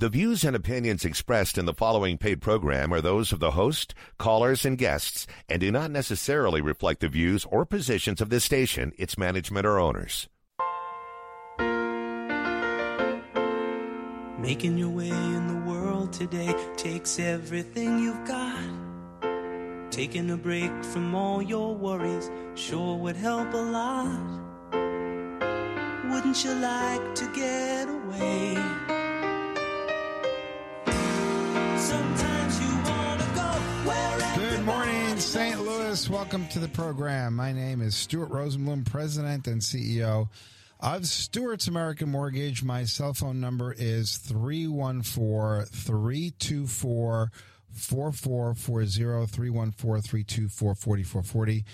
The 0.00 0.08
views 0.08 0.44
and 0.44 0.56
opinions 0.56 1.04
expressed 1.04 1.58
in 1.58 1.66
the 1.66 1.74
following 1.74 2.16
paid 2.16 2.40
program 2.40 2.90
are 2.90 3.02
those 3.02 3.32
of 3.32 3.38
the 3.38 3.50
host, 3.50 3.92
callers, 4.16 4.64
and 4.64 4.78
guests, 4.78 5.26
and 5.46 5.60
do 5.60 5.70
not 5.70 5.90
necessarily 5.90 6.62
reflect 6.62 7.00
the 7.00 7.08
views 7.08 7.44
or 7.44 7.66
positions 7.66 8.22
of 8.22 8.30
this 8.30 8.42
station, 8.42 8.92
its 8.96 9.18
management, 9.18 9.66
or 9.66 9.78
owners. 9.78 10.26
Making 14.38 14.78
your 14.78 14.88
way 14.88 15.10
in 15.10 15.48
the 15.48 15.70
world 15.70 16.14
today 16.14 16.54
takes 16.78 17.18
everything 17.18 17.98
you've 17.98 18.26
got. 18.26 18.70
Taking 19.90 20.30
a 20.30 20.36
break 20.38 20.72
from 20.82 21.14
all 21.14 21.42
your 21.42 21.74
worries 21.74 22.30
sure 22.54 22.96
would 22.96 23.16
help 23.16 23.52
a 23.52 23.58
lot. 23.58 24.40
Wouldn't 26.10 26.42
you 26.42 26.54
like 26.54 27.14
to 27.16 27.30
get 27.34 27.86
away? 27.86 28.99
Good 31.90 32.02
morning, 34.64 35.18
St. 35.18 35.60
Louis. 35.60 36.08
Welcome 36.08 36.46
to 36.48 36.60
the 36.60 36.68
program. 36.68 37.34
My 37.34 37.52
name 37.52 37.82
is 37.82 37.96
Stuart 37.96 38.28
Rosenblum, 38.28 38.88
President 38.88 39.48
and 39.48 39.60
CEO 39.60 40.28
of 40.78 41.04
Stuart's 41.04 41.66
American 41.66 42.08
Mortgage. 42.08 42.62
My 42.62 42.84
cell 42.84 43.12
phone 43.12 43.40
number 43.40 43.74
is 43.76 44.18
314 44.18 45.66
324 45.66 47.32
4440 47.72 49.26
314 49.26 50.02
324 50.02 50.74
4440. 50.76 51.64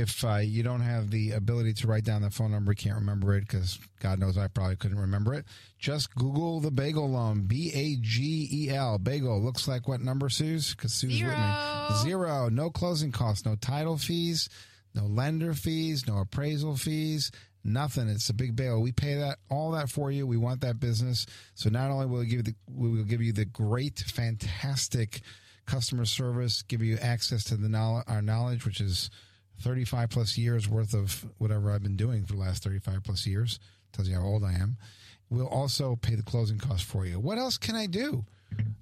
If 0.00 0.24
uh, 0.24 0.36
you 0.36 0.62
don't 0.62 0.80
have 0.80 1.10
the 1.10 1.32
ability 1.32 1.74
to 1.74 1.86
write 1.86 2.04
down 2.04 2.22
the 2.22 2.30
phone 2.30 2.50
number, 2.50 2.74
can't 2.74 2.96
remember 2.96 3.36
it 3.36 3.42
because 3.42 3.78
God 4.00 4.18
knows 4.18 4.36
I 4.36 4.48
probably 4.48 4.76
couldn't 4.76 4.98
remember 4.98 5.34
it. 5.34 5.44
Just 5.78 6.14
Google 6.14 6.60
the 6.60 6.70
Bagel 6.70 7.10
Loan, 7.10 7.42
B 7.46 7.70
A 7.74 7.96
G 8.00 8.48
E 8.50 8.70
L. 8.70 8.98
Bagel 8.98 9.40
looks 9.40 9.68
like 9.68 9.86
what 9.86 10.00
number, 10.00 10.28
Suze? 10.28 10.74
Because 10.74 10.92
Sue's 10.92 11.22
with 11.22 11.30
me. 11.30 11.96
Zero. 12.02 12.48
No 12.48 12.70
closing 12.70 13.12
costs, 13.12 13.44
no 13.46 13.56
title 13.56 13.96
fees, 13.96 14.48
no 14.94 15.04
lender 15.04 15.54
fees, 15.54 16.06
no 16.06 16.18
appraisal 16.18 16.76
fees, 16.76 17.30
nothing. 17.62 18.08
It's 18.08 18.30
a 18.30 18.34
big 18.34 18.56
bail. 18.56 18.80
We 18.80 18.92
pay 18.92 19.14
that 19.14 19.38
all 19.48 19.70
that 19.72 19.90
for 19.90 20.10
you. 20.10 20.26
We 20.26 20.36
want 20.36 20.60
that 20.62 20.80
business. 20.80 21.26
So 21.54 21.70
not 21.70 21.90
only 21.90 22.06
will 22.06 22.20
we 22.20 22.26
give 22.26 22.38
you 22.38 22.42
the, 22.42 22.54
we 22.68 22.90
will 22.90 23.04
give 23.04 23.22
you 23.22 23.32
the 23.32 23.44
great, 23.44 23.98
fantastic 23.98 25.20
customer 25.66 26.04
service, 26.04 26.62
give 26.62 26.82
you 26.82 26.98
access 26.98 27.44
to 27.44 27.56
the 27.56 27.68
knowledge, 27.68 28.04
our 28.08 28.22
knowledge, 28.22 28.64
which 28.64 28.80
is 28.80 29.10
35 29.60 30.10
plus 30.10 30.38
years 30.38 30.68
worth 30.68 30.94
of 30.94 31.24
whatever 31.38 31.70
I've 31.70 31.82
been 31.82 31.96
doing 31.96 32.24
for 32.24 32.34
the 32.34 32.40
last 32.40 32.62
35 32.62 33.02
plus 33.04 33.26
years. 33.26 33.58
Tells 33.92 34.08
you 34.08 34.16
how 34.16 34.22
old 34.22 34.44
I 34.44 34.52
am. 34.52 34.76
We'll 35.30 35.48
also 35.48 35.96
pay 35.96 36.14
the 36.14 36.22
closing 36.22 36.58
costs 36.58 36.84
for 36.84 37.06
you. 37.06 37.18
What 37.18 37.38
else 37.38 37.58
can 37.58 37.74
I 37.74 37.86
do? 37.86 38.24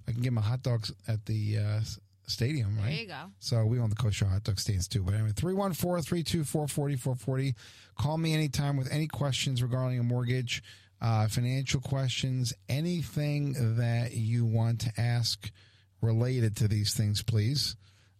I 0.09 0.13
can 0.13 0.23
get 0.23 0.33
my 0.33 0.41
hot 0.41 0.63
dogs 0.63 0.93
at 1.07 1.25
the 1.27 1.59
uh, 1.59 1.81
stadium, 2.27 2.77
right? 2.77 2.91
There 2.91 2.93
you 2.93 3.07
go. 3.07 3.31
So 3.39 3.65
we 3.65 3.79
own 3.79 3.91
the 3.91 3.97
kosher 3.97 4.27
hot 4.27 4.45
dog 4.45 4.59
stands 4.59 4.89
too. 4.89 5.03
But 5.03 5.15
anyway, 5.15 5.33
314 5.35 6.03
324 6.03 6.69
4440. 6.69 7.55
Call 7.99 8.19
me 8.19 8.35
anytime 8.35 8.77
with 8.77 8.91
any 8.93 9.07
questions 9.07 9.63
regarding 9.63 9.99
a 9.99 10.03
mortgage, 10.03 10.63
uh, 11.01 11.29
financial 11.29 11.81
questions, 11.81 12.53
anything 12.69 13.77
that 13.77 14.13
you 14.13 14.45
want 14.45 14.81
to 14.83 15.01
ask 15.01 15.51
related 16.01 16.57
to 16.57 16.69
these 16.69 16.95
things, 16.95 17.23
please. 17.23 17.77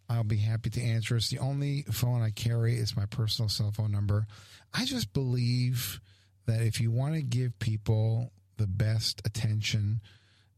I'll 0.09 0.23
be 0.23 0.37
happy 0.37 0.69
to 0.71 0.81
answer. 0.81 1.15
It's 1.15 1.29
the 1.29 1.39
only 1.39 1.83
phone 1.83 2.21
I 2.21 2.29
carry. 2.29 2.75
It's 2.75 2.95
my 2.95 3.05
personal 3.05 3.49
cell 3.49 3.71
phone 3.71 3.91
number. 3.91 4.27
I 4.73 4.85
just 4.85 5.13
believe 5.13 5.99
that 6.45 6.61
if 6.61 6.81
you 6.81 6.91
want 6.91 7.15
to 7.15 7.21
give 7.21 7.57
people 7.59 8.31
the 8.57 8.67
best 8.67 9.21
attention 9.25 10.01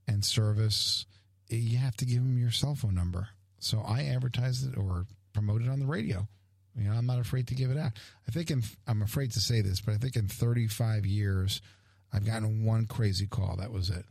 and 0.08 0.26
service, 0.26 1.06
you 1.50 1.78
have 1.78 1.96
to 1.98 2.06
give 2.06 2.18
them 2.18 2.38
your 2.38 2.52
cell 2.52 2.76
phone 2.76 2.96
number. 2.96 3.30
So 3.60 3.82
I 3.86 4.06
advertise 4.06 4.64
it 4.64 4.78
or 4.78 5.06
promote 5.34 5.62
it 5.62 5.70
on 5.70 5.80
the 5.80 5.86
radio. 5.86 6.28
You 6.76 6.90
know, 6.90 6.96
I'm 6.96 7.06
not 7.06 7.20
afraid 7.20 7.48
to 7.48 7.56
give 7.56 7.72
it 7.72 7.78
out. 7.78 7.94
I 8.28 8.32
think 8.32 8.52
in, 8.52 8.64
I'm 8.88 9.02
afraid 9.02 9.32
to 9.34 9.40
say 9.40 9.62
this, 9.62 9.80
but 9.80 9.94
I 9.94 9.98
think 9.98 10.16
in 10.16 10.28
35 10.28 11.06
years, 11.06 11.62
I've 12.12 12.26
gotten 12.26 12.66
one 12.66 12.86
crazy 12.86 13.28
call. 13.28 13.58
That 13.58 13.72
was 13.72 13.90
it. 13.90 14.06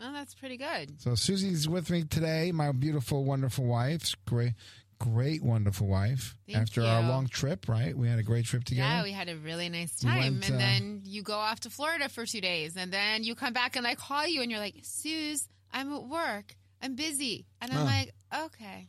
Oh, 0.00 0.12
that's 0.12 0.34
pretty 0.34 0.56
good. 0.56 1.00
So 1.00 1.14
Susie's 1.14 1.68
with 1.68 1.90
me 1.90 2.04
today, 2.04 2.52
my 2.52 2.70
beautiful, 2.72 3.24
wonderful 3.24 3.64
wife. 3.64 4.14
Great, 4.26 4.52
great, 5.00 5.42
wonderful 5.42 5.88
wife. 5.88 6.36
Thank 6.46 6.58
After 6.58 6.82
our 6.84 7.02
long 7.02 7.26
trip, 7.26 7.68
right? 7.68 7.96
We 7.96 8.08
had 8.08 8.18
a 8.18 8.22
great 8.22 8.44
trip 8.44 8.62
together. 8.64 8.88
Yeah, 8.88 9.02
we 9.02 9.10
had 9.12 9.28
a 9.28 9.36
really 9.36 9.68
nice 9.68 9.96
We 10.02 10.08
time. 10.08 10.18
went, 10.34 10.46
and 10.48 10.54
uh, 10.54 10.58
then 10.58 11.02
you 11.04 11.22
go 11.22 11.34
off 11.34 11.60
to 11.60 11.70
Florida 11.70 12.08
for 12.08 12.24
two 12.26 12.40
days. 12.40 12.76
And 12.76 12.92
then 12.92 13.24
you 13.24 13.34
come 13.34 13.52
back 13.52 13.74
and 13.76 13.86
I 13.86 13.96
call 13.96 14.26
you 14.26 14.40
and 14.42 14.50
you're 14.50 14.60
like, 14.60 14.76
Suze, 14.82 15.48
I'm 15.72 15.92
at 15.92 16.04
work. 16.04 16.54
I'm 16.80 16.94
busy. 16.94 17.46
And 17.60 17.72
I'm 17.72 17.78
Oh. 17.78 17.84
like, 17.84 18.14
okay. 18.44 18.88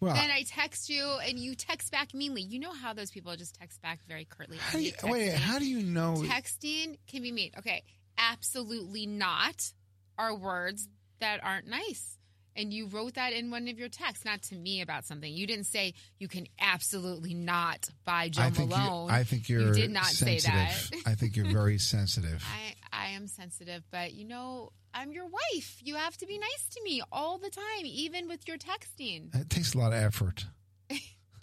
well, 0.00 0.12
then 0.14 0.30
I 0.30 0.42
text 0.46 0.90
you 0.90 1.02
and 1.26 1.38
you 1.38 1.54
text 1.54 1.90
back 1.92 2.12
meanly. 2.12 2.42
You 2.42 2.58
know 2.58 2.72
how 2.74 2.92
those 2.92 3.10
people 3.10 3.34
just 3.36 3.54
text 3.54 3.80
back 3.80 4.00
very 4.06 4.26
curtly. 4.26 4.58
How 4.58 4.76
do 4.78 4.84
you, 4.84 4.92
wait, 5.04 5.32
how 5.32 5.58
do 5.58 5.64
you 5.64 5.82
know? 5.82 6.16
Texting 6.26 6.98
can 7.06 7.22
be 7.22 7.32
mean. 7.32 7.52
Okay, 7.56 7.84
absolutely 8.18 9.06
not 9.06 9.72
are 10.18 10.34
words 10.34 10.88
that 11.20 11.40
aren't 11.42 11.66
nice. 11.68 12.18
And 12.54 12.70
you 12.70 12.86
wrote 12.86 13.14
that 13.14 13.32
in 13.32 13.50
one 13.50 13.66
of 13.68 13.78
your 13.78 13.88
texts, 13.88 14.26
not 14.26 14.42
to 14.42 14.54
me 14.54 14.82
about 14.82 15.06
something. 15.06 15.32
You 15.32 15.46
didn't 15.46 15.64
say 15.64 15.94
you 16.18 16.28
can 16.28 16.46
absolutely 16.60 17.32
not 17.32 17.88
buy 18.04 18.28
Jo 18.28 18.42
I 18.42 18.50
think 18.50 18.70
you, 18.70 18.76
Malone. 18.76 19.10
I 19.10 19.24
think 19.24 19.48
you're 19.48 19.68
You 19.68 19.72
did 19.72 19.90
not 19.90 20.04
sensitive. 20.04 20.42
say 20.52 20.96
that. 21.02 21.10
I 21.10 21.14
think 21.14 21.34
you're 21.34 21.46
very 21.50 21.78
sensitive. 21.94 22.44
I, 22.92 23.06
I 23.06 23.10
am 23.12 23.26
sensitive, 23.26 23.82
but 23.90 24.12
you 24.12 24.26
know, 24.26 24.70
I'm 24.92 25.12
your 25.12 25.24
wife. 25.26 25.78
You 25.80 25.94
have 25.96 26.14
to 26.18 26.26
be 26.26 26.38
nice 26.38 26.66
to 26.72 26.82
me 26.84 27.00
all 27.10 27.38
the 27.38 27.48
time, 27.48 27.84
even 27.84 28.28
with 28.28 28.46
your 28.46 28.58
texting. 28.58 29.34
It 29.34 29.48
takes 29.48 29.72
a 29.72 29.78
lot 29.78 29.94
of 29.94 29.98
effort. 30.02 30.44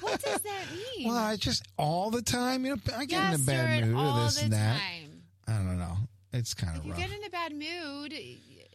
What 0.00 0.22
does 0.22 0.40
that 0.42 0.64
mean? 0.96 1.08
Well, 1.08 1.16
I 1.16 1.36
just 1.36 1.64
all 1.76 2.10
the 2.10 2.22
time. 2.22 2.64
You 2.64 2.76
know, 2.76 2.82
I 2.96 3.06
get 3.06 3.34
in 3.34 3.40
a 3.40 3.44
bad 3.44 3.86
mood 3.86 3.96
or 3.96 4.24
this 4.24 4.40
and 4.42 4.52
that. 4.52 4.78
time. 4.78 5.22
I 5.48 5.52
don't 5.52 5.78
know. 5.78 5.95
It's 6.36 6.54
kind 6.54 6.72
If 6.74 6.80
of 6.80 6.86
you 6.86 6.92
rough. 6.92 7.00
get 7.00 7.10
in 7.12 7.24
a 7.24 7.30
bad 7.30 7.52
mood, 7.52 8.12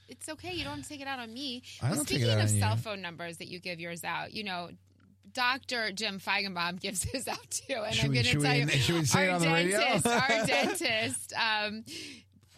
it's 0.08 0.28
okay. 0.30 0.54
You 0.54 0.64
don't 0.64 0.76
have 0.78 0.84
to 0.84 0.90
take 0.90 1.02
it 1.02 1.08
out 1.08 1.20
on 1.20 1.34
me. 1.34 1.64
I 1.82 1.88
Well, 1.88 1.96
don't 1.98 2.08
take 2.08 2.18
it 2.18 2.22
speaking 2.22 2.30
out 2.34 2.44
of 2.44 2.50
on 2.50 2.56
you. 2.56 2.60
cell 2.62 2.76
phone 2.78 3.02
numbers 3.02 3.38
that 3.38 3.48
you 3.48 3.60
give 3.60 3.80
yours 3.80 4.04
out, 4.04 4.34
you 4.34 4.44
know, 4.44 4.70
Dr. 5.34 5.92
Jim 5.94 6.20
Feigenbaum 6.20 6.80
gives 6.80 7.04
his 7.12 7.28
out 7.28 7.50
too. 7.50 7.76
And 7.76 7.96
Should 7.96 8.06
I'm 8.06 8.10
we- 8.12 8.16
going 8.16 8.26
to 8.26 8.32
should 8.32 8.42
tell 8.42 8.54
we- 8.54 8.60
you, 8.60 8.68
should 8.80 8.96
we 8.96 9.06
say 9.06 9.26
it 9.26 9.30
our 9.30 9.36
on 9.36 9.42
the 9.42 9.48
radio? 9.52 9.78
dentist, 9.80 10.08
our 10.08 10.46
dentist, 10.46 11.34
um, 11.34 11.86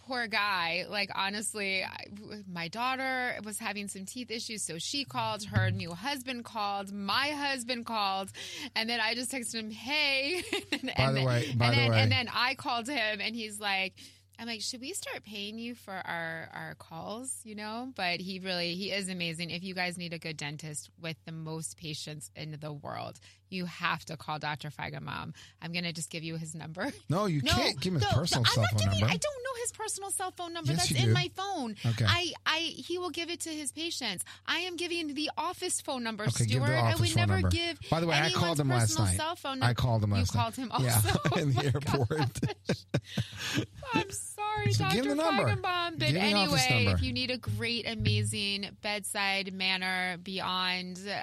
poor 0.07 0.25
guy. 0.27 0.85
Like, 0.89 1.09
honestly, 1.13 1.83
I, 1.83 2.05
my 2.51 2.67
daughter 2.69 3.35
was 3.43 3.59
having 3.59 3.87
some 3.87 4.05
teeth 4.05 4.31
issues, 4.31 4.63
so 4.63 4.77
she 4.79 5.05
called. 5.05 5.43
Her 5.45 5.69
new 5.69 5.91
husband 5.93 6.45
called. 6.45 6.91
My 6.91 7.27
husband 7.29 7.85
called. 7.85 8.31
And 8.75 8.89
then 8.89 8.99
I 8.99 9.13
just 9.13 9.31
texted 9.31 9.53
him, 9.55 9.69
hey. 9.71 10.43
and, 10.71 10.91
By 10.97 11.11
the 11.11 11.23
way- 11.23 11.53
by 11.55 11.65
and 11.67 11.73
the 11.75 11.77
then, 11.79 11.91
way. 11.91 11.99
And 12.01 12.11
then 12.11 12.27
I 12.33 12.55
called 12.55 12.87
him, 12.87 13.21
and 13.21 13.35
he's 13.35 13.59
like, 13.59 13.93
I'm 14.39 14.47
like, 14.47 14.61
should 14.61 14.81
we 14.81 14.93
start 14.93 15.23
paying 15.23 15.57
you 15.57 15.75
for 15.75 15.93
our 15.93 16.49
our 16.53 16.75
calls? 16.79 17.39
You 17.43 17.55
know, 17.55 17.91
but 17.95 18.19
he 18.19 18.39
really 18.39 18.75
he 18.75 18.91
is 18.91 19.09
amazing. 19.09 19.51
If 19.51 19.63
you 19.63 19.73
guys 19.73 19.97
need 19.97 20.13
a 20.13 20.19
good 20.19 20.37
dentist 20.37 20.89
with 21.01 21.17
the 21.25 21.31
most 21.31 21.77
patients 21.77 22.31
in 22.35 22.57
the 22.59 22.73
world, 22.73 23.19
you 23.53 23.65
have 23.65 24.03
to 24.05 24.17
call 24.17 24.39
Dr. 24.39 24.69
Feigenbaum. 24.69 25.33
I'm 25.61 25.71
gonna 25.71 25.93
just 25.93 26.09
give 26.09 26.23
you 26.23 26.35
his 26.37 26.53
number. 26.55 26.91
No, 27.09 27.25
you 27.27 27.41
can't 27.41 27.79
give 27.79 27.93
him 27.93 27.99
his 28.01 28.11
no, 28.11 28.17
personal 28.17 28.43
no, 28.43 28.49
cell 28.51 28.63
I'm 28.63 28.69
phone 28.69 28.73
not 28.73 28.83
giving, 28.93 28.99
number. 29.01 29.13
I 29.13 29.17
don't 29.17 29.43
know 29.43 29.61
his 29.61 29.71
personal 29.71 30.11
cell 30.11 30.31
phone 30.31 30.53
number. 30.53 30.71
Yes, 30.71 30.79
That's 30.89 30.91
you 30.91 30.97
in 30.97 31.05
do. 31.07 31.13
my 31.13 31.31
phone. 31.35 31.75
Okay. 31.85 32.05
I, 32.07 32.33
I 32.45 32.57
he 32.59 32.97
will 32.97 33.09
give 33.11 33.29
it 33.29 33.41
to 33.41 33.49
his 33.49 33.71
patients. 33.71 34.25
I 34.47 34.59
am 34.59 34.75
giving 34.75 35.13
the 35.13 35.29
office 35.37 35.79
phone 35.81 36.03
number, 36.03 36.23
Okay, 36.23 36.45
Stuart. 36.45 36.69
I 36.69 36.95
would 36.95 37.07
phone 37.09 37.15
never 37.15 37.33
number. 37.33 37.49
give. 37.49 37.79
By 37.89 37.99
the 37.99 38.07
way, 38.07 38.15
I 38.19 38.31
called 38.31 38.59
him 38.59 38.69
last 38.69 38.97
night. 38.97 39.15
Cell 39.17 39.35
phone 39.35 39.61
I 39.63 39.67
number. 39.67 39.73
called 39.75 40.03
him 40.03 40.09
You 40.11 40.15
last 40.17 40.33
night. 40.35 40.41
called 40.41 40.55
him 40.55 40.71
also. 40.71 40.85
Yeah, 40.85 41.01
in 41.41 41.53
the 41.53 41.65
airport. 41.73 43.67
I'm 43.93 44.09
sorry, 44.11 44.73
So 44.73 44.83
Dr. 44.85 44.95
give 44.95 45.05
him 45.05 45.17
the 45.17 45.23
number. 45.23 45.43
Feigenbaum. 45.43 45.99
But 45.99 46.07
Give 46.07 46.15
him 46.15 46.31
the 46.33 46.37
office 46.39 46.65
anyway, 46.69 46.93
if 46.93 47.01
you 47.03 47.13
need 47.13 47.31
a 47.31 47.37
great, 47.37 47.87
amazing 47.87 48.69
bedside 48.81 49.53
manner 49.53 50.17
beyond 50.23 50.99
uh, 51.07 51.21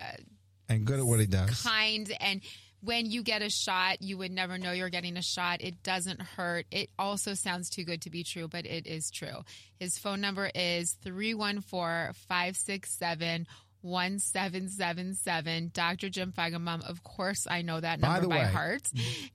and 0.71 0.87
good 0.87 0.99
at 1.01 1.05
what 1.07 1.21
he 1.21 1.27
does. 1.27 1.63
kind 1.63 2.11
and 2.21 2.41
when 2.83 3.05
you 3.05 3.23
get 3.23 3.43
a 3.43 3.51
shot, 3.51 4.01
you 4.01 4.17
would 4.17 4.31
never 4.31 4.57
know 4.57 4.73
you're 4.73 4.89
getting 4.89 5.19
a 5.19 5.23
shot. 5.23 5.61
It 5.61 5.83
doesn't 5.83 6.23
hurt. 6.23 6.65
It 6.71 6.89
also 6.99 7.35
sounds 7.35 7.69
too 7.69 7.85
good 7.85 8.01
to 8.03 8.11
be 8.11 8.25
true, 8.25 8.49
but 8.49 8.65
it 8.65 8.87
is 8.87 9.11
true. 9.11 9.45
His 9.79 9.99
phone 9.99 10.23
number 10.23 10.51
is 10.55 10.97
314 11.03 12.15
567 12.27 13.47
1777. 13.83 15.71
Dr. 15.75 16.09
Jim 16.09 16.33
Feigenbaum. 16.33 16.89
Of 16.89 17.03
course, 17.03 17.47
I 17.51 17.63
know 17.63 17.81
that 17.81 18.01
By 18.01 18.09
number 18.09 18.23
the 18.23 18.29
by 18.29 18.39
way- 18.39 18.45
heart. 18.47 18.83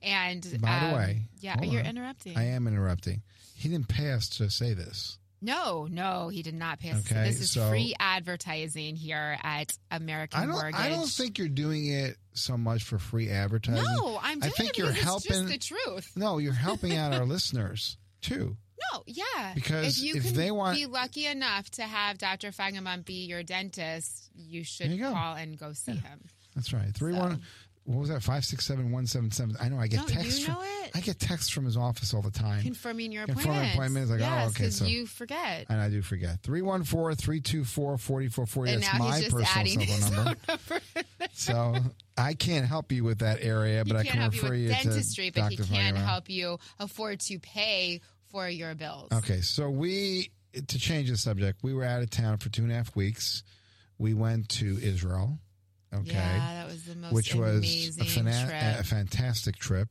And 0.02 0.42
By 0.60 0.78
the 0.80 0.86
um, 0.86 0.92
way, 0.94 1.22
yeah, 1.40 1.62
you're 1.62 1.80
on. 1.82 1.86
interrupting. 1.86 2.36
I 2.36 2.44
am 2.46 2.66
interrupting. 2.66 3.22
He 3.54 3.68
didn't 3.68 3.88
pay 3.88 4.10
us 4.12 4.28
to 4.38 4.50
say 4.50 4.74
this. 4.74 5.18
No, 5.42 5.86
no, 5.90 6.28
he 6.28 6.42
did 6.42 6.54
not 6.54 6.80
pay 6.80 6.90
us. 6.92 7.04
Okay, 7.10 7.24
this 7.24 7.40
is 7.40 7.50
so- 7.52 7.68
free 7.68 7.94
advertising 8.00 8.96
here 8.96 9.38
at 9.42 9.70
American 9.90 10.40
I 10.40 10.42
don't. 10.46 10.52
Mortgage. 10.52 10.80
I 10.80 10.88
don't 10.88 11.08
think 11.08 11.38
you're 11.38 11.48
doing 11.48 11.86
it 11.88 12.16
so 12.32 12.56
much 12.56 12.82
for 12.84 12.98
free 12.98 13.28
advertising. 13.30 13.84
No, 13.84 14.18
I'm 14.22 14.42
I 14.42 14.48
think 14.48 14.78
you're 14.78 14.92
helping. 14.92 15.46
the 15.46 15.58
truth. 15.58 16.10
No, 16.16 16.38
you're 16.38 16.52
helping 16.52 16.96
out 16.96 17.12
our 17.12 17.24
listeners 17.26 17.98
too. 18.22 18.56
No, 18.92 19.02
yeah. 19.06 19.52
Because 19.54 19.98
if 19.98 20.02
you 20.04 20.14
if 20.16 20.34
they 20.34 20.50
want- 20.50 20.78
to 20.78 20.86
be 20.86 20.90
lucky 20.90 21.26
enough 21.26 21.70
to 21.72 21.82
have 21.82 22.18
Dr. 22.18 22.50
Feigenbaum 22.50 23.04
be 23.04 23.26
your 23.26 23.42
dentist, 23.42 24.30
you 24.34 24.64
should 24.64 24.90
you 24.90 25.04
call 25.04 25.34
and 25.36 25.58
go 25.58 25.72
see 25.72 25.92
him. 25.92 26.20
That's 26.54 26.72
right. 26.72 26.94
Three 26.94 27.12
one. 27.14 27.42
What 27.86 28.00
was 28.00 28.08
that? 28.08 28.22
Five 28.22 28.44
six 28.44 28.66
seven 28.66 28.90
one 28.90 29.06
seven 29.06 29.30
seven. 29.30 29.56
I 29.60 29.68
know. 29.68 29.78
I 29.78 29.86
get 29.86 30.00
No, 30.00 30.06
texts. 30.06 30.40
you 30.40 30.46
from, 30.46 30.54
know 30.54 30.62
it. 30.84 30.90
I 30.94 31.00
get 31.00 31.20
texts 31.20 31.50
from 31.50 31.64
his 31.64 31.76
office 31.76 32.12
all 32.12 32.22
the 32.22 32.30
time. 32.32 32.62
Confirming 32.62 33.12
your 33.12 33.22
appointment. 33.24 33.46
Confirming 33.46 33.70
appointments. 33.72 34.10
like, 34.10 34.20
oh, 34.22 34.46
okay, 34.48 34.70
so- 34.70 34.84
you 34.86 35.06
forget. 35.06 35.66
and 35.68 35.80
I 35.80 35.88
do 35.88 36.02
forget. 36.02 36.42
314-324-4440. 36.42 38.72
and 38.74 38.82
That's 38.82 38.98
my 38.98 39.14
he's 39.16 39.24
just 39.24 39.36
personal 39.36 39.66
cell 39.66 39.86
phone 39.86 40.14
number. 40.14 40.36
number. 40.48 40.80
So 41.32 41.74
I 42.16 42.34
can't 42.34 42.66
help 42.66 42.90
you 42.92 43.04
with 43.04 43.18
that 43.18 43.42
area, 43.42 43.84
but 43.84 44.02
he 44.02 44.08
I 44.08 44.10
can 44.10 44.20
help 44.20 44.34
you 44.34 44.40
refer 44.42 44.52
with 44.54 44.60
you, 44.62 44.68
dentistry, 44.70 45.30
to 45.30 45.40
but 45.40 45.50
he 45.50 45.56
can 45.58 45.66
Figueroa. 45.66 45.98
help 45.98 46.30
you 46.30 46.58
afford 46.78 47.20
to 47.20 47.38
pay 47.38 48.00
for 48.30 48.48
your 48.48 48.74
bills. 48.74 49.10
Okay, 49.12 49.42
so 49.42 49.68
we 49.68 50.30
to 50.54 50.78
change 50.78 51.10
the 51.10 51.16
subject, 51.18 51.62
we 51.62 51.74
were 51.74 51.84
out 51.84 52.00
of 52.02 52.08
town 52.08 52.38
for 52.38 52.48
two 52.48 52.62
and 52.62 52.72
a 52.72 52.74
half 52.74 52.96
weeks. 52.96 53.42
We 53.98 54.14
went 54.14 54.48
to 54.50 54.78
Israel. 54.80 55.38
Okay. 55.94 56.12
Yeah, 56.12 56.38
that 56.62 56.66
was 56.66 56.84
the 56.84 56.96
most 56.96 57.12
which 57.12 57.34
was 57.34 57.58
amazing 57.58 58.02
a, 58.02 58.06
fana- 58.30 58.48
trip. 58.48 58.80
a 58.80 58.84
fantastic 58.84 59.56
trip. 59.56 59.88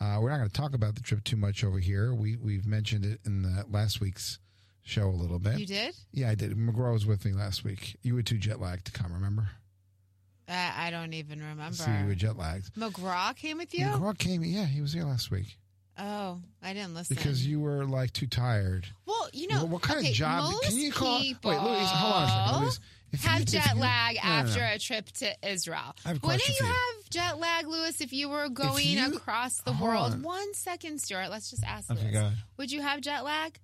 Uh, 0.00 0.18
we're 0.20 0.30
not 0.30 0.38
going 0.38 0.48
to 0.48 0.54
talk 0.54 0.74
about 0.74 0.94
the 0.94 1.00
trip 1.02 1.22
too 1.24 1.36
much 1.36 1.64
over 1.64 1.78
here. 1.78 2.14
We 2.14 2.36
we've 2.36 2.66
mentioned 2.66 3.04
it 3.04 3.20
in 3.26 3.42
the 3.42 3.64
last 3.70 4.00
week's 4.00 4.38
show 4.82 5.08
a 5.08 5.10
little 5.10 5.38
bit. 5.38 5.58
you 5.58 5.66
did? 5.66 5.94
Yeah, 6.12 6.30
I 6.30 6.34
did. 6.34 6.56
McGraw 6.56 6.92
was 6.92 7.04
with 7.04 7.24
me 7.24 7.32
last 7.32 7.62
week. 7.64 7.96
You 8.02 8.14
were 8.14 8.22
too 8.22 8.38
jet 8.38 8.60
lagged 8.60 8.86
to 8.86 8.92
come. 8.92 9.12
Remember? 9.12 9.48
Uh, 10.48 10.70
I 10.76 10.90
don't 10.90 11.12
even 11.12 11.40
remember. 11.40 11.74
So 11.74 11.90
you 11.90 12.06
were 12.06 12.14
jet 12.14 12.36
lagged. 12.38 12.72
McGraw 12.74 13.36
came 13.36 13.58
with 13.58 13.74
you? 13.74 13.84
McGraw 13.84 14.16
came. 14.16 14.42
Yeah, 14.44 14.64
he 14.64 14.80
was 14.80 14.92
here 14.94 15.04
last 15.04 15.30
week 15.30 15.58
Oh, 15.98 16.40
I 16.62 16.72
didn't 16.72 16.94
listen. 16.94 17.16
because 17.16 17.46
you 17.46 17.60
were 17.60 17.84
like 17.84 18.12
too 18.12 18.28
tired. 18.28 18.86
well, 19.04 19.28
you 19.34 19.48
know, 19.48 19.56
Well, 19.58 19.68
what 19.68 19.82
kind 19.82 19.98
okay, 19.98 20.08
of 20.10 20.14
job 20.14 20.54
can 20.62 20.76
you 20.78 20.90
call? 20.92 21.18
People 21.18 21.50
Wait, 21.50 21.60
Louise, 21.60 21.88
hold 21.90 22.12
on 22.14 22.22
a 22.22 22.28
second, 22.28 22.62
Louise. 22.62 22.80
If 23.12 23.24
have 23.24 23.40
you- 23.40 23.44
jet 23.46 23.76
lag 23.78 24.16
no, 24.16 24.22
no, 24.22 24.28
no. 24.28 24.48
after 24.48 24.64
a 24.64 24.78
trip 24.78 25.06
to 25.12 25.48
Israel. 25.50 25.94
I 26.04 26.08
have 26.08 26.22
a 26.22 26.26
Wouldn't 26.26 26.46
you 26.48 26.54
for 26.54 26.64
you. 26.64 26.70
have 26.70 27.10
jet 27.10 27.38
lag, 27.38 27.66
Lewis, 27.66 28.00
if 28.00 28.12
you 28.12 28.28
were 28.28 28.48
going 28.50 28.86
you- 28.86 29.16
across 29.16 29.60
the 29.62 29.72
world? 29.72 30.12
on. 30.12 30.22
One 30.22 30.54
second, 30.54 31.00
Stuart. 31.00 31.30
Let's 31.30 31.50
just 31.50 31.64
ask 31.64 31.90
Okay, 31.90 32.10
Lewis. 32.12 32.34
Would 32.58 32.70
you 32.72 32.82
have 32.82 33.00
jet 33.00 33.24
lag? 33.24 33.58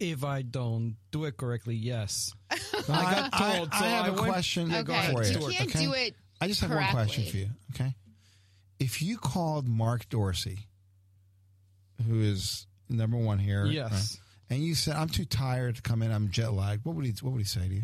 If 0.00 0.24
I 0.24 0.42
don't 0.42 0.96
do 1.12 1.24
it 1.24 1.36
correctly, 1.36 1.76
yes. 1.76 2.32
I, 2.50 2.58
got 2.88 3.32
told, 3.32 3.68
I, 3.72 3.78
so 3.78 3.84
I 3.84 3.88
have 3.88 4.04
I 4.04 4.08
a 4.08 4.12
went- 4.12 4.26
question 4.32 4.70
Yeah, 4.70 4.82
go 4.82 4.92
for 5.02 5.22
you. 5.22 5.30
you 5.48 5.52
can't 5.56 5.70
okay? 5.70 5.84
do 5.84 5.92
it. 5.92 6.16
I 6.40 6.48
just 6.48 6.60
have 6.62 6.70
one 6.70 6.84
question 6.88 7.24
for 7.30 7.36
you. 7.36 7.50
Okay, 7.74 7.94
if 8.80 9.00
you 9.00 9.18
called 9.18 9.68
Mark 9.68 10.08
Dorsey, 10.08 10.66
who 12.06 12.20
is 12.20 12.66
number 12.88 13.16
one 13.16 13.38
here, 13.38 13.64
Yes. 13.66 13.92
right, 14.50 14.56
and 14.56 14.64
you 14.64 14.74
said, 14.74 14.96
"I'm 14.96 15.08
too 15.08 15.24
tired 15.24 15.76
to 15.76 15.82
come 15.82 16.02
in. 16.02 16.10
I'm 16.10 16.30
jet 16.30 16.52
lagged," 16.52 16.84
what 16.84 16.96
would 16.96 17.06
he 17.06 17.12
What 17.22 17.32
would 17.32 17.38
he 17.38 17.44
say 17.44 17.66
to 17.68 17.74
you? 17.74 17.82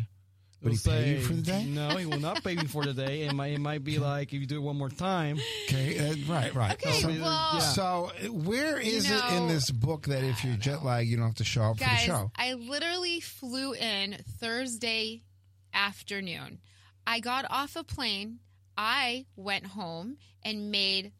Would 0.63 0.73
he 0.73 0.77
He'll 0.77 0.93
pay 0.93 1.09
you 1.15 1.21
for 1.21 1.33
the 1.33 1.41
day? 1.41 1.65
No, 1.65 1.89
he 1.97 2.05
will 2.05 2.19
not 2.19 2.43
pay 2.43 2.55
me 2.55 2.65
for 2.67 2.83
the 2.85 2.93
day. 2.93 3.23
It 3.23 3.33
might, 3.33 3.53
it 3.53 3.59
might 3.59 3.83
be 3.83 3.97
like 3.97 4.31
if 4.31 4.39
you 4.39 4.45
do 4.45 4.57
it 4.57 4.61
one 4.61 4.77
more 4.77 4.89
time. 4.89 5.39
Okay, 5.67 5.97
uh, 5.97 6.15
right, 6.31 6.53
right. 6.53 6.73
Okay, 6.73 6.91
so, 7.01 7.07
well, 7.07 7.49
Yeah. 7.53 7.59
so 7.59 8.11
where 8.29 8.77
is 8.79 9.09
it 9.09 9.23
in 9.33 9.47
this 9.47 9.71
book 9.71 10.05
that 10.07 10.23
if 10.23 10.43
you're 10.45 10.55
jet 10.57 10.83
lagged, 10.85 11.09
you 11.09 11.17
don't 11.17 11.25
have 11.27 11.35
to 11.35 11.43
show 11.43 11.63
up 11.63 11.77
for 11.79 11.83
the 11.85 11.95
show? 11.97 12.31
I 12.35 12.53
literally 12.53 13.21
flew 13.21 13.73
in 13.73 14.17
Thursday 14.39 15.23
afternoon. 15.73 16.59
I 17.07 17.19
got 17.19 17.45
off 17.49 17.75
a 17.75 17.83
plane. 17.83 18.39
I 18.77 19.25
went 19.35 19.65
home 19.65 20.17
and 20.43 20.71
made 20.71 21.11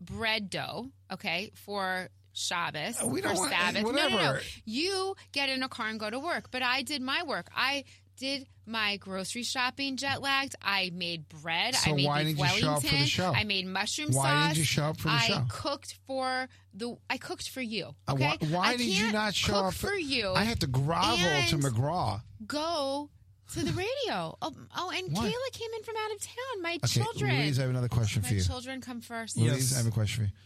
bread 0.00 0.50
dough, 0.50 0.90
okay, 1.12 1.50
for 1.54 2.08
Shabbos, 2.32 3.00
Uh, 3.02 3.06
we 3.06 3.20
for 3.22 3.28
don't 3.28 3.36
want- 3.38 3.50
Sabbath. 3.52 3.82
No, 3.82 3.90
no, 3.92 4.08
no. 4.08 4.38
You 4.64 5.14
get 5.32 5.48
in 5.48 5.62
a 5.62 5.68
car 5.68 5.88
and 5.88 5.98
go 6.00 6.10
to 6.10 6.18
work, 6.18 6.50
but 6.50 6.62
I 6.62 6.82
did 6.82 7.00
my 7.00 7.22
work. 7.22 7.48
I 7.54 7.84
did 8.16 8.46
my 8.66 8.96
grocery 8.96 9.42
shopping 9.42 9.96
jet 9.96 10.22
lagged. 10.22 10.54
I 10.62 10.90
made 10.94 11.28
bread. 11.28 11.74
So 11.74 11.90
I 11.90 11.94
made 11.94 12.06
why 12.06 12.24
beef 12.24 12.36
didn't 12.38 12.48
you 12.54 12.60
show 12.60 12.70
up 12.70 12.82
for 12.82 12.88
the 12.96 13.06
show? 13.06 13.32
I 13.34 13.44
made 13.44 13.66
mushroom 13.66 14.08
Why 14.12 14.22
sauce. 14.28 14.46
didn't 14.48 14.58
you 14.58 14.64
show 14.64 14.84
up 14.84 14.96
for 14.98 15.08
the 15.08 15.14
I 15.14 15.26
show? 15.26 15.44
cooked 15.48 15.98
for 16.06 16.48
the. 16.72 16.96
I 17.10 17.16
cooked 17.18 17.48
for 17.50 17.60
you. 17.60 17.94
Uh, 18.08 18.12
Okay. 18.14 18.36
why 18.40 18.48
why 18.48 18.66
I 18.68 18.76
did 18.76 18.86
you 18.86 19.00
can't 19.02 19.12
not 19.12 19.34
show 19.34 19.52
cook 19.52 19.64
up 19.66 19.74
for 19.74 19.94
you? 19.94 20.30
I 20.34 20.44
had 20.44 20.60
to 20.60 20.66
grovel 20.66 21.18
to 21.48 21.58
McGraw. 21.58 22.20
go 22.46 23.10
to 23.52 23.60
the 23.64 23.72
radio. 23.72 24.36
Oh, 24.40 24.52
oh 24.76 24.90
and 24.94 25.12
What? 25.12 25.24
Kayla 25.26 25.52
came 25.52 25.70
in 25.76 25.82
from 25.84 25.94
out 25.96 26.12
of 26.12 26.20
town. 26.22 26.62
My 26.62 26.78
Okay, 26.82 27.02
children. 27.02 27.36
Louise, 27.36 27.58
I 27.58 27.62
have 27.62 27.70
another 27.70 27.88
question 27.88 28.22
My 28.22 28.28
for 28.28 28.34
you. 28.34 28.40
My 28.40 28.46
children 28.46 28.80
come 28.80 29.00
first. 29.00 29.36
Louise, 29.36 29.52
Yes. 29.52 29.74
I 29.74 29.78
have 29.78 29.86
a 29.86 29.90
question 29.90 30.24
for 30.24 30.30
you. 30.30 30.36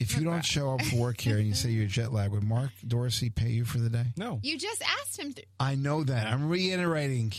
If 0.00 0.16
you 0.16 0.24
don't 0.24 0.44
show 0.44 0.72
up 0.74 0.82
for 0.82 0.96
work 0.96 1.20
here 1.20 1.36
and 1.36 1.46
you 1.46 1.54
say 1.54 1.68
you're 1.70 1.86
jet 1.86 2.12
lag, 2.12 2.32
would 2.32 2.42
Mark 2.42 2.70
Dorsey 2.86 3.30
pay 3.30 3.50
you 3.50 3.64
for 3.64 3.78
the 3.78 3.90
day? 3.90 4.06
No. 4.16 4.40
You 4.42 4.58
just 4.58 4.82
asked 4.82 5.18
him. 5.18 5.32
Th- 5.34 5.46
I 5.60 5.74
know 5.76 6.02
that. 6.02 6.26
I'm 6.26 6.48
reiterating. 6.48 7.32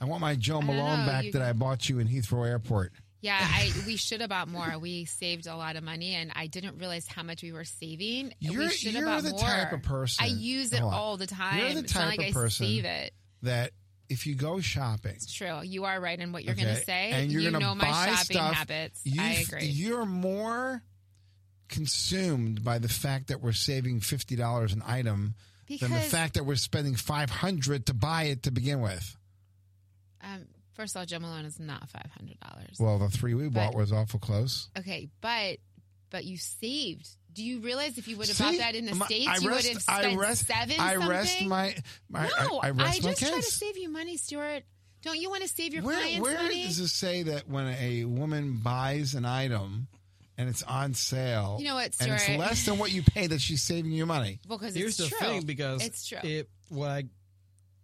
I 0.00 0.04
want 0.04 0.20
my 0.20 0.36
Jo 0.36 0.62
Malone 0.62 1.00
know, 1.00 1.06
back 1.06 1.24
you- 1.24 1.32
that 1.32 1.42
I 1.42 1.52
bought 1.52 1.88
you 1.88 1.98
in 1.98 2.06
Heathrow 2.08 2.46
Airport. 2.48 2.92
yeah, 3.20 3.36
I 3.40 3.72
we 3.86 3.96
should 3.96 4.20
have 4.20 4.30
bought 4.30 4.46
more. 4.48 4.78
We 4.78 5.04
saved 5.06 5.48
a 5.48 5.56
lot 5.56 5.74
of 5.74 5.82
money, 5.82 6.14
and 6.14 6.30
I 6.36 6.46
didn't 6.46 6.78
realize 6.78 7.08
how 7.08 7.24
much 7.24 7.42
we 7.42 7.50
were 7.52 7.64
saving. 7.64 8.32
You're- 8.38 8.66
we 8.66 8.70
should 8.70 8.94
have 8.94 9.00
you're 9.02 9.06
bought 9.10 9.22
the 9.24 9.30
more. 9.30 9.40
type 9.40 9.72
of 9.72 9.82
person- 9.82 10.24
I 10.24 10.28
use 10.28 10.72
it 10.72 10.80
all 10.80 11.16
the 11.16 11.26
time. 11.26 11.58
You're 11.58 11.74
the 11.74 11.80
it's 11.80 11.94
not 11.94 12.00
type 12.10 12.18
like 12.18 12.28
of 12.30 12.36
I 12.36 12.40
person- 12.40 12.66
save 12.66 12.84
it. 12.84 13.12
That 13.42 13.72
if 14.08 14.26
you 14.28 14.36
go 14.36 14.60
shopping, 14.60 15.14
It's 15.16 15.32
true. 15.32 15.60
You 15.62 15.84
are 15.84 16.00
right 16.00 16.18
in 16.18 16.30
what 16.32 16.44
you're 16.44 16.54
going 16.54 16.68
to 16.68 16.82
say. 16.84 17.10
and 17.10 17.30
you're 17.32 17.42
you 17.42 17.50
gonna 17.50 17.64
know 17.64 17.74
my 17.74 17.84
buy 17.90 18.06
shopping 18.14 18.36
stuff, 18.36 18.54
habits. 18.54 19.00
you 19.04 19.20
I 19.20 19.30
f- 19.32 19.48
agree. 19.48 19.64
You're 19.66 20.06
more 20.06 20.82
consumed 21.68 22.64
by 22.64 22.78
the 22.78 22.88
fact 22.88 23.28
that 23.28 23.40
we're 23.42 23.52
saving 23.52 24.00
fifty 24.00 24.36
dollars 24.36 24.72
an 24.72 24.82
item 24.86 25.34
than 25.68 25.90
the 25.90 26.00
fact 26.00 26.34
that 26.34 26.44
we're 26.44 26.56
spending 26.56 26.94
five 26.96 27.30
hundred 27.30 27.86
to 27.86 27.94
buy 27.94 28.24
it 28.24 28.44
to 28.44 28.50
begin 28.50 28.80
with. 28.80 29.16
um, 30.22 30.46
first 30.74 30.94
of 30.96 31.00
all, 31.00 31.06
Jo 31.06 31.18
Malone 31.18 31.44
is 31.44 31.58
not 31.60 31.88
five 31.88 32.10
hundred 32.18 32.38
dollars. 32.40 32.76
Well, 32.80 32.98
the 32.98 33.08
three 33.08 33.34
we 33.34 33.48
bought 33.48 33.74
was 33.74 33.92
awful 33.92 34.18
close. 34.20 34.68
Okay, 34.78 35.08
but 35.20 35.58
but 36.10 36.24
you 36.24 36.36
saved. 36.38 37.08
Do 37.32 37.44
you 37.44 37.60
realize 37.60 37.98
if 37.98 38.08
you 38.08 38.16
would 38.16 38.26
have 38.28 38.36
See? 38.36 38.42
bought 38.44 38.56
that 38.58 38.74
in 38.74 38.86
the 38.86 38.94
My- 38.94 39.06
states, 39.06 39.28
I 39.28 39.36
you 39.36 39.42
would 39.44 39.50
rest- 39.54 39.68
have 39.68 39.84
I 39.88 40.00
spent 40.02 40.18
rest- 40.18 40.46
seven 40.46 40.76
I 40.80 40.92
something? 40.94 41.08
rest 41.08 41.42
my, 41.44 41.74
my 42.08 42.28
no, 42.40 42.58
I, 42.58 42.68
I 42.68 42.70
rest 42.70 43.02
my 43.04 43.10
just 43.10 43.20
try 43.22 43.30
to 43.30 43.42
save 43.42 43.76
you 43.76 43.88
money, 43.90 44.16
Stuart. 44.16 44.64
Don't 45.02 45.20
you 45.20 45.30
want 45.30 45.42
to 45.42 45.48
save 45.48 45.72
your 45.74 45.84
Where, 45.84 45.96
clients 45.96 46.20
where 46.20 46.34
money? 46.42 46.64
does 46.64 46.80
it 46.80 46.88
say 46.88 47.22
that 47.24 47.48
when 47.48 47.68
a 47.78 48.04
woman 48.06 48.56
buys 48.64 49.14
an 49.14 49.24
item 49.24 49.86
and 50.38 50.48
it's 50.48 50.62
on 50.62 50.94
sale, 50.94 51.56
You 51.58 51.66
know 51.66 51.74
what, 51.74 51.94
and 52.00 52.12
it's 52.12 52.28
less 52.28 52.64
than 52.64 52.78
what 52.78 52.92
you 52.92 53.02
pay, 53.02 53.26
that 53.26 53.40
she's 53.40 53.62
saving 53.62 53.90
you 53.90 54.06
money? 54.06 54.38
because 54.48 54.74
Here's 54.74 54.98
it's 54.98 55.10
the 55.10 55.16
true. 55.16 55.26
thing 55.26 55.42
because 55.42 55.84
it's 55.84 56.06
true. 56.06 56.18
It, 56.22 56.48
what 56.68 56.90
I'm 56.90 57.10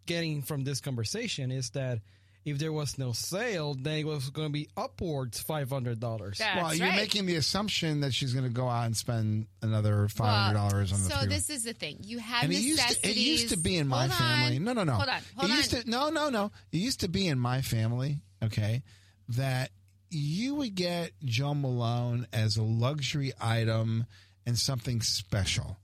getting 0.06 0.43
from 0.43 0.65
this 0.65 0.81
conversation 0.81 1.51
is 1.51 1.71
that 1.71 1.99
if 2.44 2.58
there 2.58 2.73
was 2.73 2.99
no 2.99 3.13
sale, 3.13 3.75
then 3.75 3.99
it 3.99 4.06
was 4.06 4.29
going 4.31 4.49
to 4.49 4.53
be 4.53 4.69
upwards 4.77 5.41
five 5.41 5.70
hundred 5.70 5.99
dollars. 5.99 6.39
That's 6.39 6.63
well, 6.63 6.75
you're 6.75 6.87
right. 6.89 6.96
making 6.96 7.27
the 7.27 7.37
assumption 7.37 8.01
that 8.03 8.13
she's 8.13 8.34
going 8.34 8.44
to 8.44 8.53
go 8.53 8.69
out 8.69 8.84
and 8.84 8.96
spend 8.96 9.46
another 9.63 10.08
five 10.08 10.55
hundred 10.55 10.58
dollars 10.58 10.93
on 10.93 11.03
the 11.03 11.11
so 11.11 11.17
three. 11.20 11.29
this 11.29 11.49
is 11.51 11.65
the 11.65 11.73
thing. 11.73 11.96
You 12.03 12.19
have 12.19 12.44
and 12.44 12.53
it 12.53 12.61
used, 12.61 12.87
to, 12.87 13.08
it 13.08 13.17
used 13.17 13.49
to 13.49 13.56
be 13.56 13.77
in 13.79 13.89
my 13.89 14.06
Hold 14.06 14.13
on. 14.13 14.19
family. 14.19 14.58
No, 14.58 14.75
no, 14.75 14.84
no. 14.84 14.93
Hold 14.93 15.08
on. 15.08 15.20
Hold 15.37 15.51
it 15.51 15.56
used 15.56 15.75
on. 15.75 15.82
to 15.82 15.91
no, 15.91 16.11
no, 16.11 16.29
no. 16.29 16.53
It 16.70 16.77
used 16.79 17.01
to 17.01 17.08
be 17.08 17.27
in 17.27 17.39
my 17.39 17.63
family. 17.63 18.19
Okay, 18.43 18.82
that 19.31 19.70
you 20.15 20.55
would 20.56 20.75
get 20.75 21.13
Jo 21.25 21.55
Malone 21.55 22.27
as 22.33 22.56
a 22.56 22.63
luxury 22.63 23.33
item 23.41 24.06
and 24.47 24.59
something 24.59 25.01
special. 25.03 25.77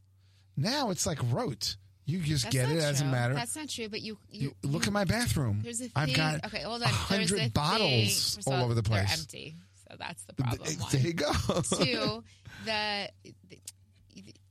Now 0.56 0.90
it's 0.90 1.06
like 1.06 1.18
rote. 1.30 1.76
You 2.06 2.18
just 2.20 2.44
That's 2.44 2.54
get 2.54 2.70
it 2.70 2.78
as 2.78 3.00
a 3.00 3.04
true. 3.04 3.12
matter. 3.12 3.34
That's 3.34 3.54
not 3.56 3.68
true. 3.68 3.88
But 3.88 4.00
you, 4.00 4.18
you, 4.30 4.52
You, 4.62 4.68
look 4.70 4.86
at 4.86 4.92
my 4.92 5.04
bathroom. 5.04 5.60
There's 5.62 5.80
a 5.80 5.84
thing. 5.84 5.92
I've 5.94 6.14
got 6.14 6.44
okay, 6.46 6.62
hold 6.62 6.82
on. 6.82 6.88
Hundred 6.88 7.52
bottles 7.54 8.38
of 8.38 8.52
all 8.52 8.64
over 8.64 8.74
the 8.74 8.82
They're 8.82 8.98
place. 9.04 9.20
empty. 9.20 9.54
So 9.88 9.96
that's 9.98 10.22
the 10.24 10.34
problem. 10.34 10.62
Th- 10.64 10.78
one. 10.78 10.88
There 10.92 11.00
you 11.00 11.12
go. 11.12 11.32
Two, 11.62 12.24
the 12.64 13.08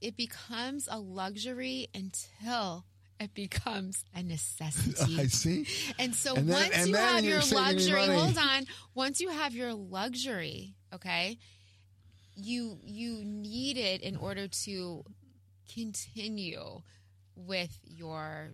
it 0.02 0.16
becomes 0.16 0.88
a 0.90 0.98
luxury 1.00 1.88
until 1.94 2.86
it 3.20 3.34
becomes 3.34 4.04
a 4.16 4.24
necessity. 4.24 5.16
I 5.20 5.28
see. 5.28 5.68
And 5.98 6.16
so 6.16 6.36
And 6.36 6.48
then- 6.50 6.56
once 6.56 6.76
and 6.78 6.88
you 6.90 6.96
have 6.96 7.24
your 7.24 7.42
luxury, 7.52 8.06
hold 8.08 8.38
on. 8.38 8.66
Once 8.96 9.20
you 9.22 9.30
have 9.30 9.54
your 9.54 9.74
luxury, 9.74 10.76
okay, 10.94 11.38
you 12.36 12.78
you 12.84 13.24
need 13.26 13.78
it 13.78 14.02
in 14.02 14.16
order 14.16 14.48
to 14.48 15.04
continue 15.74 16.82
with 17.36 17.78
your 17.84 18.54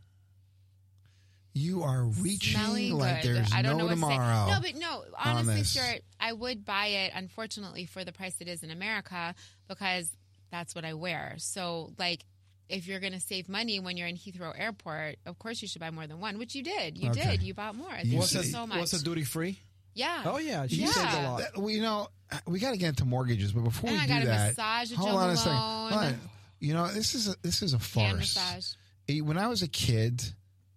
You 1.53 1.83
are 1.83 2.03
reaching 2.03 2.97
like 2.97 3.21
good. 3.23 3.35
there's 3.35 3.53
I 3.53 3.61
don't 3.61 3.77
no 3.77 3.83
know 3.83 3.85
what 3.85 3.95
to 3.95 4.01
say. 4.01 4.09
tomorrow. 4.09 4.51
No, 4.51 4.59
but 4.61 4.75
no, 4.75 5.03
honestly. 5.23 5.63
Stuart, 5.63 6.01
I 6.19 6.33
would 6.33 6.65
buy 6.65 6.87
it. 6.87 7.11
Unfortunately, 7.15 7.85
for 7.85 8.03
the 8.03 8.11
price 8.11 8.35
it 8.41 8.47
is 8.47 8.63
in 8.63 8.71
America, 8.71 9.33
because 9.69 10.11
that's 10.51 10.75
what 10.75 10.83
I 10.85 10.93
wear. 10.93 11.35
So, 11.37 11.93
like, 11.97 12.25
if 12.69 12.87
you're 12.87 12.99
going 12.99 13.13
to 13.13 13.19
save 13.19 13.47
money 13.49 13.79
when 13.79 13.97
you're 13.97 14.07
in 14.07 14.15
Heathrow 14.17 14.53
Airport, 14.57 15.17
of 15.25 15.37
course 15.39 15.61
you 15.61 15.67
should 15.67 15.79
buy 15.81 15.91
more 15.91 16.07
than 16.07 16.19
one, 16.19 16.37
which 16.37 16.55
you 16.55 16.63
did. 16.63 16.97
You 16.97 17.11
Okay. 17.11 17.31
did. 17.31 17.43
You 17.43 17.53
bought 17.53 17.75
more. 17.75 17.91
You 18.03 18.09
Thank 18.11 18.21
Was 18.21 18.33
you 18.33 18.39
it 18.41 18.43
so 18.45 18.65
much. 18.67 18.79
was 18.79 18.93
it 18.93 19.03
duty 19.03 19.23
free? 19.23 19.59
yeah. 19.93 20.23
Oh 20.25 20.37
yeah, 20.39 20.65
she 20.67 20.77
Yeah. 20.77 20.91
saved 20.91 21.13
a 21.13 21.21
lot. 21.23 21.37
That- 21.39 21.57
well, 21.57 21.69
you 21.69 21.81
know, 21.81 22.09
we 22.47 22.59
got 22.59 22.71
to 22.71 22.77
get 22.77 22.89
into 22.89 23.05
mortgages, 23.05 23.51
but 23.53 23.61
before 23.63 23.89
And 23.91 23.99
we 23.99 24.03
I 24.03 24.07
do 24.07 24.13
got 24.13 24.23
a 24.23 24.25
that, 24.25 24.47
massage 24.49 24.89
with 24.91 24.99
hold 24.99 25.15
on 25.15 25.29
a 25.29 25.37
second. 25.37 25.53
Malone. 25.53 25.91
Hold 25.91 26.03
on. 26.05 26.19
You 26.59 26.73
know, 26.73 26.87
this 26.87 27.13
is 27.15 27.27
a, 27.27 27.35
this 27.43 27.61
is 27.61 27.73
a 27.73 27.79
farce. 27.79 28.15
massage. 28.35 28.65
Eh, 29.07 29.19
When 29.19 29.37
I 29.37 29.47
was 29.47 29.61
a 29.61 29.67
kid, 29.67 30.23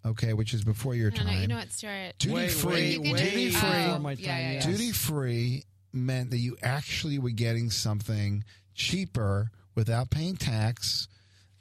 okay, 0.05 0.35
which 0.35 0.53
is 0.53 0.63
before 0.63 0.95
your 0.95 1.11
I 1.11 1.17
don't 1.17 1.25
know. 1.27 1.33
time, 1.33 1.41
You 1.43 1.49
know 1.49 1.57
what, 1.57 1.73
Stuart? 1.73 2.13
duty 2.19 2.35
Wait, 2.35 2.51
free, 2.51 2.73
wait, 2.73 2.93
You 2.93 3.01
can 3.03 3.13
wait 3.13 3.31
duty 3.31 3.51
free, 3.53 3.69
Oh, 3.71 3.99
my 3.99 4.13
yeah, 4.13 4.27
time, 4.29 4.41
yeah, 4.43 4.53
yes. 4.53 4.65
yeah. 4.67 4.71
duty 4.73 4.93
free 4.93 5.65
meant 5.93 6.31
that 6.31 6.39
you 6.39 6.57
actually 6.63 7.19
were 7.19 7.31
getting 7.31 7.71
something 7.71 8.45
cheaper 8.75 9.51
without 9.75 10.11
paying 10.11 10.37
tax 10.37 11.09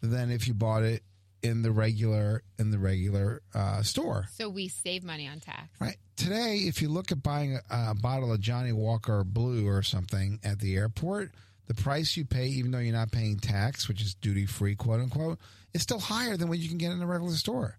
than 0.01 0.31
if 0.31 0.47
you 0.47 0.53
bought 0.53 0.83
it 0.83 1.03
in 1.43 1.61
the 1.61 1.71
regular 1.71 2.43
in 2.57 2.71
the 2.71 2.79
regular 2.79 3.41
uh, 3.53 3.81
store. 3.83 4.27
So 4.33 4.49
we 4.49 4.67
save 4.67 5.03
money 5.03 5.27
on 5.27 5.39
tax. 5.39 5.69
Right 5.79 5.97
today, 6.15 6.57
if 6.65 6.81
you 6.81 6.89
look 6.89 7.11
at 7.11 7.23
buying 7.23 7.55
a, 7.69 7.91
a 7.91 7.95
bottle 7.95 8.33
of 8.33 8.39
Johnnie 8.41 8.73
Walker 8.73 9.23
Blue 9.23 9.67
or 9.67 9.83
something 9.83 10.39
at 10.43 10.59
the 10.59 10.75
airport, 10.75 11.31
the 11.67 11.73
price 11.73 12.17
you 12.17 12.25
pay, 12.25 12.47
even 12.47 12.71
though 12.71 12.79
you're 12.79 12.93
not 12.95 13.11
paying 13.11 13.37
tax, 13.37 13.87
which 13.87 14.01
is 14.01 14.15
duty 14.15 14.45
free, 14.45 14.75
quote 14.75 14.99
unquote, 14.99 15.39
is 15.73 15.81
still 15.83 15.99
higher 15.99 16.35
than 16.37 16.49
what 16.49 16.59
you 16.59 16.67
can 16.69 16.77
get 16.77 16.91
in 16.91 17.01
a 17.01 17.07
regular 17.07 17.33
store. 17.35 17.77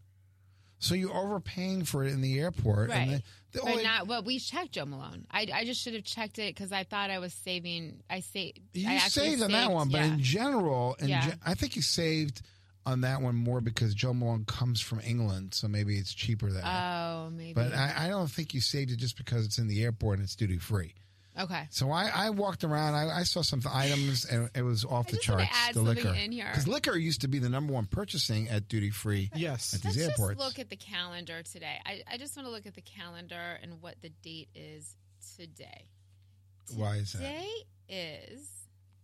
So 0.78 0.94
you're 0.94 1.14
overpaying 1.14 1.84
for 1.84 2.04
it 2.04 2.12
in 2.12 2.20
the 2.20 2.38
airport. 2.38 2.90
And 2.90 3.10
Right. 3.10 3.18
the, 3.18 3.22
the 3.52 3.61
But 3.61 3.69
oh, 3.69 3.71
only- 3.73 3.83
not 3.85 4.07
well. 4.07 4.23
We 4.23 4.38
checked 4.38 4.73
Jo 4.73 4.85
Malone. 4.85 5.26
I, 5.31 5.47
I 5.52 5.64
just 5.64 5.81
should 5.83 5.95
have 5.95 6.05
checked 6.05 6.38
it 6.38 6.55
because 6.55 6.73
I 6.73 6.85
thought 6.85 7.11
I 7.11 7.19
was 7.19 7.33
saving. 7.33 8.02
I 8.11 8.21
saved. 8.21 8.61
You 8.75 8.88
I 8.88 8.99
saved 8.99 9.43
on 9.43 9.52
that 9.52 9.71
one, 9.71 9.88
but 9.88 9.99
yeah. 9.99 10.07
in 10.14 10.23
general, 10.23 10.97
in 11.00 11.09
Yeah. 11.09 11.35
I 11.45 11.55
think 11.55 11.76
you 11.76 11.83
saved 11.83 12.43
on 12.87 13.02
that 13.02 13.21
one 13.21 13.35
more 13.35 13.61
because 13.61 13.95
Jo 13.95 14.14
Malone 14.14 14.45
comes 14.47 14.81
from 14.81 15.00
England, 15.00 15.52
so 15.55 15.69
maybe 15.69 15.99
it's 15.99 16.14
cheaper 16.14 16.50
there. 16.50 16.64
oh, 16.64 17.28
maybe. 17.31 17.52
but 17.52 17.75
I, 17.75 18.07
I 18.07 18.09
don't 18.09 18.31
think 18.31 18.55
you 18.55 18.61
saved 18.62 18.90
it 18.90 18.97
just 18.97 19.17
because 19.19 19.45
it's 19.45 19.59
in 19.59 19.69
the 19.69 19.83
airport 19.83 20.19
and 20.19 20.25
it's 20.25 20.35
duty 20.37 20.57
free. 20.59 20.95
Okay. 21.38 21.66
So 21.71 21.90
I, 21.90 22.11
I 22.14 22.30
walked 22.30 22.64
around. 22.64 22.95
I, 22.95 23.21
I 23.21 23.23
saw 23.25 23.42
some 23.42 23.62
items, 23.71 24.25
and 24.25 24.50
it 24.54 24.62
was 24.62 24.85
off 24.85 25.07
I 25.09 25.11
the 25.12 25.16
just 25.18 25.28
wanna 25.28 25.42
charts. 25.45 25.59
add 25.68 25.75
the 25.75 25.78
something 25.85 26.04
liquor, 26.04 26.14
in 26.18 26.33
here. 26.33 26.47
because 26.50 26.68
liquor 26.68 26.97
used 26.97 27.21
to 27.23 27.28
be 27.28 27.38
the 27.38 27.49
number 27.49 27.73
one 27.73 27.87
purchasing 27.87 28.49
at 28.49 28.68
duty 28.68 28.90
free 28.90 29.30
Yes. 29.35 29.75
at 29.75 29.83
these 29.83 29.97
Let's 29.97 30.09
airports. 30.11 30.38
just 30.38 30.49
look 30.49 30.59
at 30.59 30.71
the 30.71 30.76
calendar 30.76 31.42
today. 31.42 31.78
I, 31.87 32.02
I 32.11 32.16
just 32.18 32.37
want 32.37 32.47
to 32.47 32.52
look 32.52 32.66
at 32.66 32.75
the 32.75 32.83
calendar 32.83 33.59
and 33.62 33.80
what 33.83 33.97
the 34.02 34.11
date 34.23 34.49
is 34.54 34.97
today. 35.37 35.87
Why 36.76 36.97
is 36.97 37.12
that? 37.12 37.18
Today 37.18 37.49
is 37.88 38.49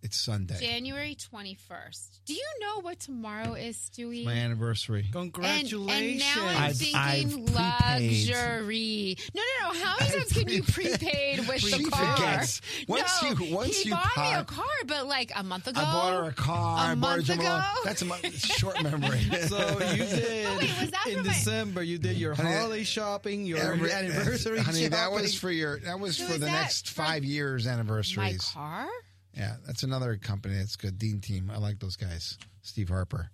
It's 0.04 0.18
Sunday. 0.20 0.58
January 0.60 1.16
21st. 1.16 2.20
Do 2.26 2.34
you 2.34 2.44
know 2.60 2.80
what 2.82 3.00
tomorrow 3.00 3.54
is, 3.54 3.76
Stewie? 3.78 4.26
My 4.26 4.34
anniversary. 4.34 5.06
Congratulations. 5.12 5.90
and 5.90 6.18
now 6.18 6.46
I'm 6.46 6.62
I've- 6.64 6.74
thinking 6.74 7.48
I've 7.48 7.54
luxury. 7.54 9.16
No, 9.34 9.40
no, 9.62 9.72
no. 9.72 9.80
How 9.82 9.96
many 9.98 10.12
I've 10.12 10.12
times 10.28 10.32
can 10.34 10.48
you 10.50 10.62
prepaid. 10.62 10.98
prepaid 11.00 11.48
with 11.48 11.62
the 11.84 11.88
car? 11.90 12.16
forgets. 12.16 12.60
Once 12.86 13.22
no, 13.22 13.30
you- 13.30 13.54
once 13.54 13.78
he 13.80 13.88
you 13.88 13.94
bought 13.94 14.16
me 14.18 14.32
a 14.34 14.44
car, 14.44 14.66
but 14.86 15.06
like 15.06 15.32
a 15.34 15.42
month 15.42 15.68
ago. 15.68 15.80
I 15.80 15.84
bought 15.84 16.12
her 16.22 16.28
a 16.28 16.32
car. 16.34 16.76
A 16.76 16.80
I 16.90 16.94
bought 16.94 17.08
her 17.12 17.16
month 17.16 17.24
Jo 17.24 17.36
Malone. 17.36 17.50
ago? 17.60 17.64
That's 17.84 18.02
a 18.02 18.04
month, 18.04 18.46
short 18.58 18.82
memory. 18.82 19.20
So 19.48 19.80
you 19.80 19.96
did 20.04 20.46
Oh, 20.46 20.58
wait, 20.58 20.80
was 20.80 20.90
that 20.90 21.06
in 21.08 21.16
for 21.18 21.22
my- 21.24 21.32
December. 21.32 21.82
You 21.82 21.96
did 21.96 22.18
your 22.18 22.34
Honey, 22.34 22.52
holiday 22.52 22.84
shopping, 22.84 23.46
your 23.46 23.58
Every- 23.72 23.90
anniversary 23.90 24.58
honey, 24.58 24.80
shopping. 24.82 24.90
that 24.90 25.12
was 25.12 25.34
for 25.34 25.50
your. 25.50 25.78
That 25.80 25.98
was 25.98 26.18
So 26.18 26.26
for 26.26 26.34
is 26.34 26.40
the 26.40 26.44
that 26.46 26.52
next 26.52 26.90
from 26.90 27.04
five 27.06 27.24
years 27.24 27.66
anniversaries. 27.66 28.16
My 28.18 28.24
anniversaries. 28.26 28.52
car? 28.52 28.86
Yeah, 29.36 29.56
that's 29.66 29.82
another 29.82 30.16
company. 30.16 30.56
That's 30.56 30.76
good. 30.76 30.98
Dean 30.98 31.20
Team. 31.20 31.50
I 31.52 31.58
like 31.58 31.78
those 31.80 31.96
guys. 31.96 32.38
Steve 32.62 32.88
Harper, 32.88 33.30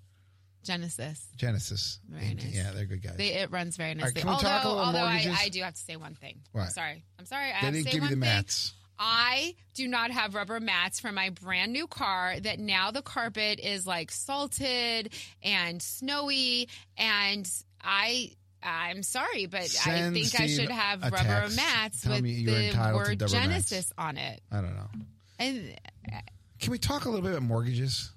Genesis. 0.65 1.27
Genesis. 1.37 1.99
Very 2.09 2.29
Dean 2.29 2.37
Team. 2.39 2.47
nice. 2.51 2.57
Yeah, 2.57 2.71
they're 2.75 2.87
good 2.87 3.03
guys. 3.03 3.17
They, 3.17 3.33
it 3.35 3.51
runs 3.51 3.77
very 3.77 3.95
nicely. 3.95 4.21
can 4.21 4.29
we 4.29 4.35
although, 4.35 4.49
talk 4.49 4.65
a 4.65 4.69
little 4.69 4.83
although 4.85 4.99
I, 5.01 5.13
mortgages? 5.15 5.39
I 5.41 5.49
do 5.51 5.63
have 5.63 5.75
to 5.75 5.81
say 5.81 5.97
one 5.97 6.15
thing. 6.15 6.41
What? 6.53 6.63
I'm 6.63 6.71
sorry. 6.71 7.05
I'm 7.19 7.27
sorry. 7.27 7.47
I 7.53 7.61
They 7.61 7.67
have 7.67 7.75
didn't 7.75 7.87
to 7.87 7.91
say 7.91 7.91
give 7.93 7.95
you 7.97 8.01
one 8.03 8.21
the 8.21 8.27
thing. 8.27 8.35
mats. 8.37 8.73
I 9.03 9.55
do 9.75 9.89
not 9.89 10.11
have 10.11 10.35
rubber 10.35 10.61
mats 10.61 11.01
for 11.01 11.11
my 11.11 11.31
brand 11.31 11.73
new 11.73 11.87
car 11.87 12.35
that 12.39 12.59
now 12.59 12.91
the 12.91 13.01
carpet 13.01 13.59
is 13.59 13.87
like 13.87 14.11
salted 14.11 15.15
and 15.43 15.81
snowy 15.81 16.69
and 16.99 17.51
I 17.83 18.33
I'm 18.63 19.03
sorry, 19.03 19.47
but 19.47 19.63
I 19.63 19.67
Send 19.69 20.15
think 20.15 20.39
I 20.39 20.47
should 20.49 20.69
have 20.69 21.01
rubber 21.03 21.17
text. 21.17 21.57
mats 21.57 22.01
Tell 22.03 22.13
with 22.13 22.25
the 22.25 22.47
word 22.95 22.95
rubber 22.95 23.19
mats. 23.19 23.33
Genesis 23.33 23.93
on 23.97 24.19
it. 24.19 24.43
I 24.53 24.57
don't 24.57 24.75
know. 24.75 24.89
And 25.39 25.75
Can 26.61 26.71
we 26.73 26.79
talk 26.79 27.05
a 27.07 27.09
little 27.09 27.23
bit 27.23 27.31
about 27.33 27.43
mortgages? 27.43 28.11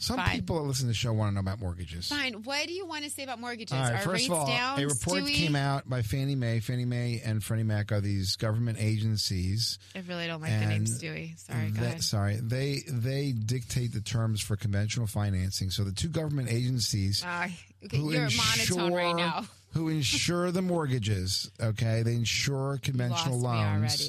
Some 0.00 0.16
Fine. 0.18 0.30
people 0.36 0.56
that 0.62 0.68
listen 0.68 0.84
to 0.84 0.88
the 0.88 0.94
show 0.94 1.12
want 1.12 1.30
to 1.30 1.34
know 1.34 1.40
about 1.40 1.58
mortgages. 1.58 2.08
fine, 2.08 2.34
what 2.44 2.68
do 2.68 2.72
you 2.72 2.86
want 2.86 3.02
to 3.02 3.10
say 3.10 3.24
about 3.24 3.40
mortgages? 3.40 3.72
All 3.72 3.80
right. 3.82 3.94
Are 3.94 3.98
First 3.98 4.08
rates 4.12 4.26
of 4.28 4.32
all, 4.34 4.46
down? 4.46 4.78
a 4.78 4.86
report 4.86 5.22
Stewie? 5.24 5.34
came 5.34 5.56
out 5.56 5.88
by 5.90 6.02
Fannie 6.02 6.36
Mae. 6.36 6.60
Fannie 6.60 6.84
Mae 6.84 7.20
and 7.24 7.42
Freddie 7.42 7.64
Mac 7.64 7.90
are 7.90 8.00
these 8.00 8.36
government 8.36 8.78
agencies. 8.80 9.80
I 9.96 10.04
really 10.06 10.28
don't 10.28 10.40
like 10.40 10.52
the 10.52 10.66
name 10.66 10.84
Stewie. 10.84 11.36
Sorry, 11.40 11.70
go 11.70 11.82
ahead. 11.82 12.02
Sorry, 12.04 12.36
they 12.40 12.82
they 12.86 13.32
dictate 13.32 13.92
the 13.92 14.00
terms 14.00 14.40
for 14.40 14.54
conventional 14.54 15.08
financing. 15.08 15.70
So 15.70 15.82
the 15.82 15.90
two 15.92 16.08
government 16.08 16.48
agencies 16.52 17.24
Uh, 17.24 17.48
okay, 17.86 17.96
who 17.96 18.12
you're 18.12 18.24
insure 18.24 18.76
monotone 18.76 18.92
right 18.94 19.16
now. 19.16 19.46
who 19.72 19.88
insure 19.88 20.52
the 20.52 20.62
mortgages. 20.62 21.50
Okay, 21.60 22.02
they 22.04 22.14
insure 22.14 22.78
conventional 22.84 23.40
loans. 23.40 24.08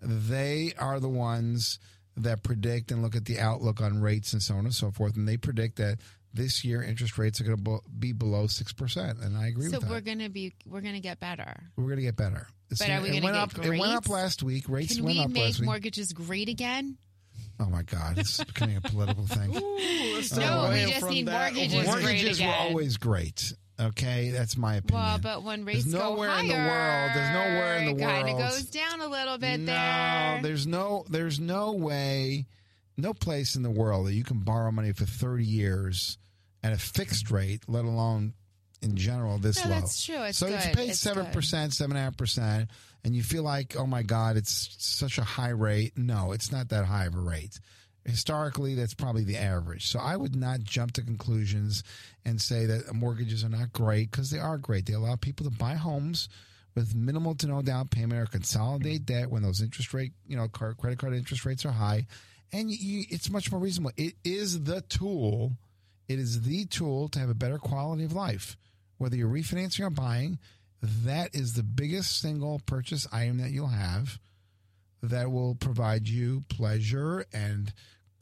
They 0.00 0.74
are 0.78 1.00
the 1.00 1.08
ones 1.08 1.80
that 2.16 2.42
predict 2.42 2.90
and 2.92 3.02
look 3.02 3.16
at 3.16 3.24
the 3.24 3.38
outlook 3.40 3.80
on 3.80 4.00
rates 4.00 4.32
and 4.32 4.42
so 4.42 4.54
on 4.54 4.64
and 4.64 4.74
so 4.74 4.90
forth. 4.90 5.16
And 5.16 5.26
they 5.28 5.36
predict 5.36 5.76
that 5.76 5.98
this 6.32 6.64
year 6.64 6.82
interest 6.82 7.16
rates 7.18 7.40
are 7.40 7.44
going 7.44 7.62
to 7.64 7.80
be 7.98 8.12
below 8.12 8.46
six 8.46 8.72
percent. 8.72 9.18
And 9.20 9.36
I 9.36 9.48
agree 9.48 9.66
So 9.68 9.72
with 9.78 9.82
that. 9.82 9.90
we're 9.90 10.00
gonna 10.00 10.28
be 10.28 10.52
we're 10.66 10.80
gonna 10.80 11.00
get 11.00 11.20
better. 11.20 11.54
We're 11.76 11.84
going 11.84 11.96
to 11.96 12.02
get 12.02 12.16
better. 12.16 12.48
It's 12.70 12.80
But 12.80 12.88
gonna- 12.88 13.00
are 13.00 13.02
we 13.02 13.08
it 13.10 13.12
gonna 13.20 13.24
went 13.38 13.50
get 13.54 13.58
up? 13.60 13.64
It 13.66 13.78
went 13.78 13.92
up 13.94 14.08
last 14.08 14.42
week. 14.42 14.68
Rates 14.68 14.96
Can 14.96 15.04
went 15.04 15.16
we 15.18 15.24
up 15.24 15.28
last 15.30 15.36
week. 15.54 15.60
Make 15.60 15.66
mortgages 15.66 16.12
great 16.12 16.48
again? 16.48 16.98
Oh 17.60 17.66
my 17.66 17.82
God! 17.84 18.18
It's 18.18 18.42
becoming 18.42 18.76
a 18.76 18.80
political 18.80 19.26
thing. 19.28 19.52
let's 19.52 20.26
stay 20.28 20.40
No, 20.44 20.70
we 20.72 20.80
just 20.90 21.00
from 21.00 21.10
need 21.10 21.26
that. 21.28 21.52
mortgages 21.52 21.72
great 21.74 21.86
Mortgages 21.86 22.40
were 22.40 22.46
always 22.48 22.96
great. 22.96 23.52
Okay, 23.80 24.30
that's 24.30 24.56
my 24.56 24.76
opinion. 24.76 25.02
Well, 25.02 25.18
but 25.18 25.42
when 25.42 25.64
rates 25.64 25.84
There's 25.84 25.94
nowhere 25.94 26.28
go 26.28 26.34
higher, 26.34 26.42
in 26.42 26.48
the 26.48 26.54
world. 26.54 27.10
There's 27.14 27.34
nowhere 27.34 27.76
in 27.78 27.84
the 27.86 28.02
it 28.02 28.06
kind 28.06 28.28
of 28.28 28.38
goes 28.38 28.64
down 28.66 29.00
a 29.00 29.08
little 29.08 29.38
bit 29.38 29.58
no, 29.60 29.66
there. 29.66 30.40
there's 30.42 30.66
no, 30.66 31.04
there's 31.08 31.40
no 31.40 31.72
way, 31.72 32.46
no 32.96 33.12
place 33.12 33.56
in 33.56 33.62
the 33.62 33.70
world 33.70 34.06
that 34.06 34.14
you 34.14 34.22
can 34.22 34.38
borrow 34.38 34.70
money 34.70 34.92
for 34.92 35.04
30 35.06 35.44
years 35.44 36.18
at 36.62 36.72
a 36.72 36.78
fixed 36.78 37.30
rate, 37.32 37.62
let 37.66 37.84
alone 37.84 38.34
in 38.80 38.96
general 38.96 39.38
this 39.38 39.64
No, 39.64 39.70
low. 39.70 39.80
that's 39.80 40.04
true. 40.04 40.22
It's 40.22 40.38
so 40.38 40.46
if 40.46 40.66
you 40.68 40.74
pay 40.74 40.88
It's 40.88 41.00
seven 41.00 41.26
percent, 41.26 41.72
seven 41.72 41.96
and 41.96 42.02
a 42.02 42.04
half 42.04 42.16
percent, 42.16 42.70
and 43.02 43.14
you 43.16 43.22
feel 43.22 43.42
like, 43.42 43.74
oh 43.76 43.86
my 43.86 44.02
God, 44.02 44.36
it's 44.36 44.76
such 44.78 45.18
a 45.18 45.24
high 45.24 45.50
rate. 45.50 45.94
No, 45.98 46.32
it's 46.32 46.52
not 46.52 46.68
that 46.68 46.84
high 46.84 47.06
of 47.06 47.14
a 47.16 47.20
rate. 47.20 47.58
Historically, 48.04 48.74
that's 48.74 48.94
probably 48.94 49.24
the 49.24 49.38
average. 49.38 49.86
So 49.86 49.98
I 49.98 50.16
would 50.16 50.36
not 50.36 50.62
jump 50.62 50.92
to 50.92 51.02
conclusions 51.02 51.82
and 52.24 52.40
say 52.40 52.66
that 52.66 52.94
mortgages 52.94 53.42
are 53.44 53.48
not 53.48 53.72
great 53.72 54.10
because 54.10 54.30
they 54.30 54.38
are 54.38 54.58
great. 54.58 54.86
They 54.86 54.92
allow 54.92 55.16
people 55.16 55.48
to 55.48 55.56
buy 55.56 55.74
homes 55.74 56.28
with 56.74 56.94
minimal 56.94 57.34
to 57.36 57.46
no 57.46 57.62
down 57.62 57.88
payment 57.88 58.20
or 58.20 58.26
consolidate 58.26 59.06
debt 59.06 59.30
when 59.30 59.42
those 59.42 59.62
interest 59.62 59.94
rate, 59.94 60.12
you 60.26 60.36
know, 60.36 60.48
credit 60.48 60.98
card 60.98 61.14
interest 61.14 61.46
rates 61.46 61.64
are 61.64 61.72
high, 61.72 62.06
and 62.52 62.70
you, 62.70 63.04
it's 63.10 63.30
much 63.30 63.50
more 63.50 63.60
reasonable. 63.60 63.92
It 63.96 64.14
is 64.24 64.64
the 64.64 64.80
tool. 64.82 65.52
It 66.08 66.18
is 66.18 66.42
the 66.42 66.66
tool 66.66 67.08
to 67.08 67.18
have 67.18 67.30
a 67.30 67.34
better 67.34 67.58
quality 67.58 68.04
of 68.04 68.12
life. 68.12 68.56
Whether 68.98 69.16
you're 69.16 69.28
refinancing 69.28 69.86
or 69.86 69.90
buying, 69.90 70.38
that 70.82 71.34
is 71.34 71.54
the 71.54 71.62
biggest 71.62 72.20
single 72.20 72.60
purchase 72.66 73.06
item 73.12 73.38
that 73.38 73.50
you'll 73.50 73.68
have 73.68 74.18
that 75.02 75.30
will 75.30 75.54
provide 75.54 76.08
you 76.08 76.44
pleasure 76.48 77.24
and 77.32 77.72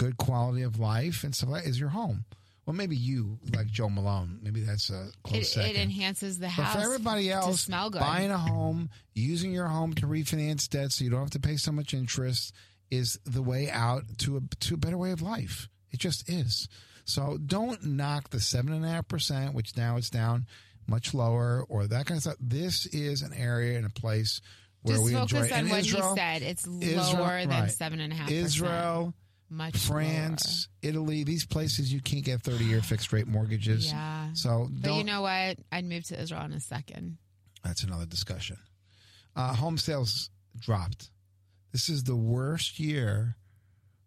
good 0.03 0.17
quality 0.17 0.63
of 0.63 0.79
life 0.79 1.25
and 1.25 1.35
stuff 1.35 1.51
like 1.51 1.65
that 1.65 1.71
is 1.71 1.79
your 1.81 1.89
home. 1.91 2.25
Well, 2.67 2.75
maybe 2.77 2.95
you, 2.97 3.39
like 3.57 3.67
Jo 3.67 3.89
Malone, 3.89 4.39
maybe 4.43 4.61
that's 4.61 4.89
a 4.91 5.09
close 5.25 5.43
it, 5.43 5.45
second. 5.47 5.71
it 5.71 5.77
enhances 5.83 6.39
the 6.39 6.47
But 6.47 6.51
house. 6.53 6.75
for 6.77 6.81
everybody 6.81 7.31
else, 7.31 7.63
smell 7.63 7.91
good. 7.91 8.01
buying 8.01 8.31
a 8.31 8.39
home, 8.39 8.89
using 9.15 9.53
your 9.53 9.67
home 9.67 9.95
to 9.95 10.07
refinance 10.07 10.69
debt 10.69 10.93
so 10.93 11.03
you 11.03 11.11
don't 11.11 11.21
have 11.21 11.31
to 11.31 11.41
pay 11.41 11.57
so 11.57 11.73
much 11.73 11.93
interest 11.93 12.53
is 12.91 13.19
the 13.25 13.43
way 13.43 13.69
out 13.71 14.05
to 14.19 14.37
a 14.37 14.41
to 14.61 14.75
a 14.75 14.77
better 14.77 14.97
way 14.99 15.11
of 15.11 15.23
life. 15.23 15.69
It 15.91 15.99
just 15.99 16.29
is. 16.31 16.69
So 17.05 17.37
don't 17.45 17.83
knock 17.85 18.31
the 18.31 18.39
seven 18.41 18.73
and 18.73 18.85
a 18.85 18.89
half 18.89 19.09
percent, 19.09 19.55
which 19.55 19.77
now 19.77 19.97
it's 19.97 20.11
down 20.11 20.47
much 20.87 21.15
lower, 21.15 21.65
or 21.69 21.87
that 21.89 22.07
kind 22.07 22.17
of 22.19 22.23
stuff. 22.23 22.37
This 22.41 22.87
is 22.87 23.23
an 23.23 23.33
area 23.33 23.77
and 23.77 23.87
a 23.87 23.91
place 23.91 24.41
where 24.83 24.97
Just 24.97 25.05
we 25.05 25.13
focus 25.15 25.33
enjoy. 25.33 25.55
on 25.55 25.61
and 25.61 25.71
what 25.71 25.79
Israel, 25.81 26.11
he 26.15 26.17
said. 26.21 26.43
It's 26.43 26.67
Israel- 26.67 27.13
lower 27.25 27.41
than 27.41 27.49
right. 27.63 27.71
seven 27.71 27.99
and 28.01 28.13
a 28.13 28.17
half. 28.17 28.31
Israel, 28.31 29.15
much 29.53 29.77
France, 29.77 30.69
Italy, 30.83 31.25
these 31.25 31.45
places 31.47 31.93
you 31.93 32.01
can't 32.01 32.25
get 32.25 32.43
thirty 32.43 32.65
year 32.65 32.81
fixed 32.83 33.13
rate 33.13 33.27
mortgages. 33.29 33.91
Yeah. 33.93 34.29
So 34.35 34.69
But 34.71 34.83
don't. 34.83 34.99
you 34.99 35.05
know 35.05 35.23
what? 35.23 35.59
I'd 35.71 35.85
move 35.85 36.05
to 36.09 36.21
Israel 36.21 36.45
in 36.45 36.53
a 36.53 36.61
second. 36.61 37.19
That's 37.65 37.83
another 37.85 38.07
discussion. 38.07 38.57
Uh, 39.37 39.55
home 39.55 39.79
sales 39.79 40.31
dropped. 40.59 41.11
This 41.73 41.89
is 41.89 42.05
the 42.05 42.17
worst 42.17 42.79
year 42.79 43.37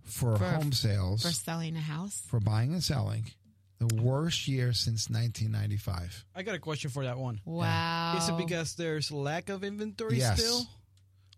for, 0.04 0.38
For- 0.38 0.44
home 0.46 0.72
sales 0.72 1.24
For 1.24 1.32
selling 1.32 1.75
a 1.75 1.80
house, 1.82 2.22
for 2.28 2.40
buying 2.40 2.74
and 2.74 2.84
selling. 2.84 3.32
The 3.80 4.02
worst 4.02 4.48
year 4.48 4.72
since 4.72 5.10
1995. 5.10 6.25
I 6.36 6.44
got 6.44 6.56
a 6.56 6.60
question 6.60 6.90
for 6.92 7.04
that 7.04 7.18
one. 7.18 7.42
wow. 7.44 8.16
Is 8.18 8.30
it 8.30 8.38
because 8.38 8.75
there's 8.75 9.12
lack 9.12 9.50
of 9.50 9.64
inventory 9.64 10.18
Yes. 10.20 10.40
still? 10.40 10.62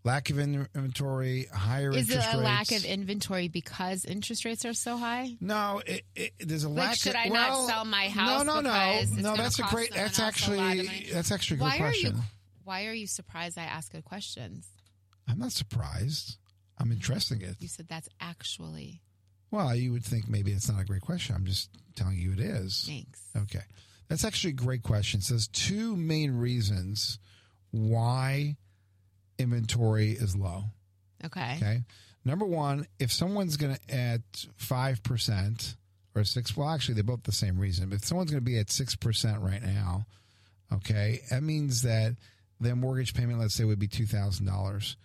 Lack 0.03 0.29
of 0.29 0.39
inventory, 0.39 1.47
higher 1.53 1.87
interest 1.91 2.09
rates. 2.09 2.09
Is 2.09 2.15
it 2.15 2.17
interest 2.17 2.33
a 2.33 2.37
lack 2.37 2.71
of 2.71 2.85
inventory 2.85 3.47
because 3.47 4.05
interest 4.05 4.45
rates 4.45 4.65
are 4.65 4.73
so 4.73 4.97
high? 4.97 5.35
No, 5.41 5.81
it, 5.85 6.03
it, 6.15 6.33
there's 6.39 6.63
a 6.63 6.69
Like, 6.69 6.87
lack. 6.89 6.95
should 6.97 7.15
of, 7.15 7.21
I 7.25 7.29
well, 7.29 7.61
not 7.61 7.69
sell 7.69 7.85
my 7.85 8.07
house 8.09 8.45
No, 8.45 8.53
no, 8.55 8.61
no, 8.61 9.01
no. 9.21 9.35
That's 9.35 9.59
a 9.59 9.63
great. 9.63 9.93
That's 9.93 10.19
else 10.19 10.47
a 10.47 10.51
lot 10.51 10.73
of 10.73 10.79
actually. 10.85 11.11
That's 11.11 11.31
actually 11.31 11.55
a 11.55 11.57
good 11.59 11.63
Why 11.65 11.75
are 11.75 11.79
question. 11.79 12.15
you? 12.15 12.21
Why 12.63 12.85
are 12.85 12.93
you 12.93 13.07
surprised 13.07 13.57
I 13.57 13.63
ask 13.63 13.91
good 13.91 14.05
questions? 14.05 14.67
I'm 15.27 15.39
not 15.39 15.51
surprised. 15.51 16.37
I'm 16.77 16.91
interested 16.91 17.41
in 17.41 17.49
it. 17.49 17.55
You 17.59 17.67
said 17.67 17.87
that's 17.89 18.07
actually 18.21 19.01
Well, 19.51 19.75
you 19.75 19.91
would 19.93 20.05
think 20.05 20.27
maybe 20.29 20.51
it's 20.51 20.69
not 20.69 20.81
a 20.81 20.85
great 20.85 21.01
question. 21.01 21.35
I'm 21.35 21.45
just 21.45 21.69
telling 21.95 22.17
you 22.17 22.31
it 22.33 22.39
is. 22.39 22.83
thanks. 22.87 23.21
Okay. 23.35 23.63
That's 24.09 24.23
actually 24.23 24.51
a 24.51 24.53
great 24.53 24.83
question. 24.83 25.19
It 25.19 25.23
says 25.23 25.47
two 25.47 25.95
main 25.97 26.31
reasons 26.37 27.19
why 27.71 28.55
inventory 29.39 30.11
is 30.11 30.35
low. 30.35 30.65
Okay. 31.25 31.55
Okay. 31.57 31.81
Number 32.25 32.45
one, 32.45 32.87
if 32.99 33.11
someone's 33.11 33.57
going 33.57 33.75
to 33.75 33.95
at 33.95 34.21
5% 34.61 35.75
or 36.15 36.23
6 36.23 36.57
well 36.57 36.69
actually 36.69 36.95
they're 36.95 37.03
both 37.03 37.23
the 37.23 37.31
same 37.31 37.57
reason. 37.57 37.89
But 37.89 37.97
if 37.97 38.05
someone's 38.05 38.31
going 38.31 38.43
to 38.43 38.49
be 38.49 38.59
at 38.59 38.67
6% 38.67 39.41
right 39.41 39.63
now, 39.63 40.05
okay, 40.73 41.21
that 41.29 41.43
means 41.43 41.83
that 41.83 42.15
their 42.59 42.75
mortgage 42.75 43.13
payment 43.13 43.39
let's 43.39 43.53
say 43.53 43.63
would 43.63 43.79
be 43.79 43.87
$2,000. 43.87 44.95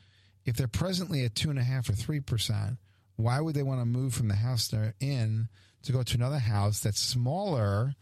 If 0.45 0.57
they're 0.57 0.67
presently 0.67 1.25
at 1.25 1.35
2.5 1.35 1.91
or 1.91 1.93
3%, 1.93 2.79
why 3.17 3.41
would 3.41 3.55
they 3.55 3.63
want 3.63 3.81
to 3.81 3.87
move 3.87 4.15
from 4.15 4.29
the 4.29 4.35
house 4.35 4.69
they're 4.69 4.95
in 5.01 5.49
to 5.83 5.93
go 5.93 6.03
to 6.03 6.17
another 6.17 6.39
house 6.39 6.81
that's 6.81 7.01
smaller 7.01 7.95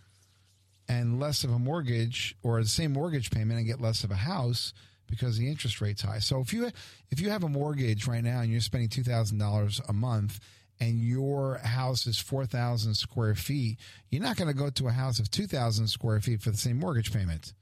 and 0.89 1.21
less 1.21 1.45
of 1.45 1.51
a 1.51 1.59
mortgage 1.59 2.37
or 2.43 2.63
the 2.63 2.69
same 2.69 2.93
mortgage 2.93 3.31
payment 3.31 3.59
and 3.59 3.67
get 3.67 3.81
less 3.81 4.03
of 4.03 4.11
a 4.11 4.17
house 4.17 4.73
because 5.11 5.37
the 5.37 5.49
interest 5.49 5.81
rate's 5.81 6.03
high. 6.03 6.21
So 6.21 6.41
if 6.41 6.53
you 6.53 6.71
if 7.11 7.21
you 7.21 7.31
have 7.31 7.43
a 7.43 7.49
mortgage 7.49 8.07
right 8.07 8.25
now 8.25 8.41
and 8.41 8.51
you're 8.51 8.61
spending 8.61 8.89
two 8.89 9.03
thousand 9.03 9.39
dollars 9.39 9.81
a 9.89 9.93
month 9.93 10.41
and 10.79 11.01
your 11.01 11.59
house 11.59 12.07
is 12.07 12.19
four 12.19 12.47
thousand 12.47 12.95
square 12.95 13.35
feet, 13.35 13.79
you're 14.09 14.23
not 14.23 14.37
going 14.37 14.49
to 14.49 14.55
go 14.55 14.71
to 14.71 14.89
a 14.89 14.93
house 14.93 15.19
of 15.19 15.31
two 15.31 15.47
thousand 15.47 15.89
square 15.89 16.21
feet 16.21 16.41
for 16.41 16.51
the 16.51 16.57
same 16.57 16.79
mortgage 16.79 17.13
payment, 17.13 17.53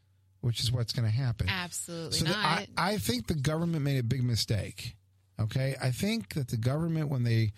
which 0.40 0.60
is 0.60 0.70
what's 0.70 0.92
going 0.92 1.10
to 1.10 1.16
happen. 1.16 1.48
Absolutely 1.48 2.18
So 2.18 2.26
not. 2.26 2.36
I, 2.36 2.68
I 2.76 2.98
think 2.98 3.26
the 3.26 3.34
government 3.34 3.82
made 3.82 3.98
a 3.98 4.04
big 4.04 4.22
mistake. 4.22 4.94
Okay, 5.40 5.76
I 5.80 5.90
think 5.90 6.34
that 6.34 6.48
the 6.48 6.56
government 6.56 7.08
when 7.08 7.24
they 7.24 7.52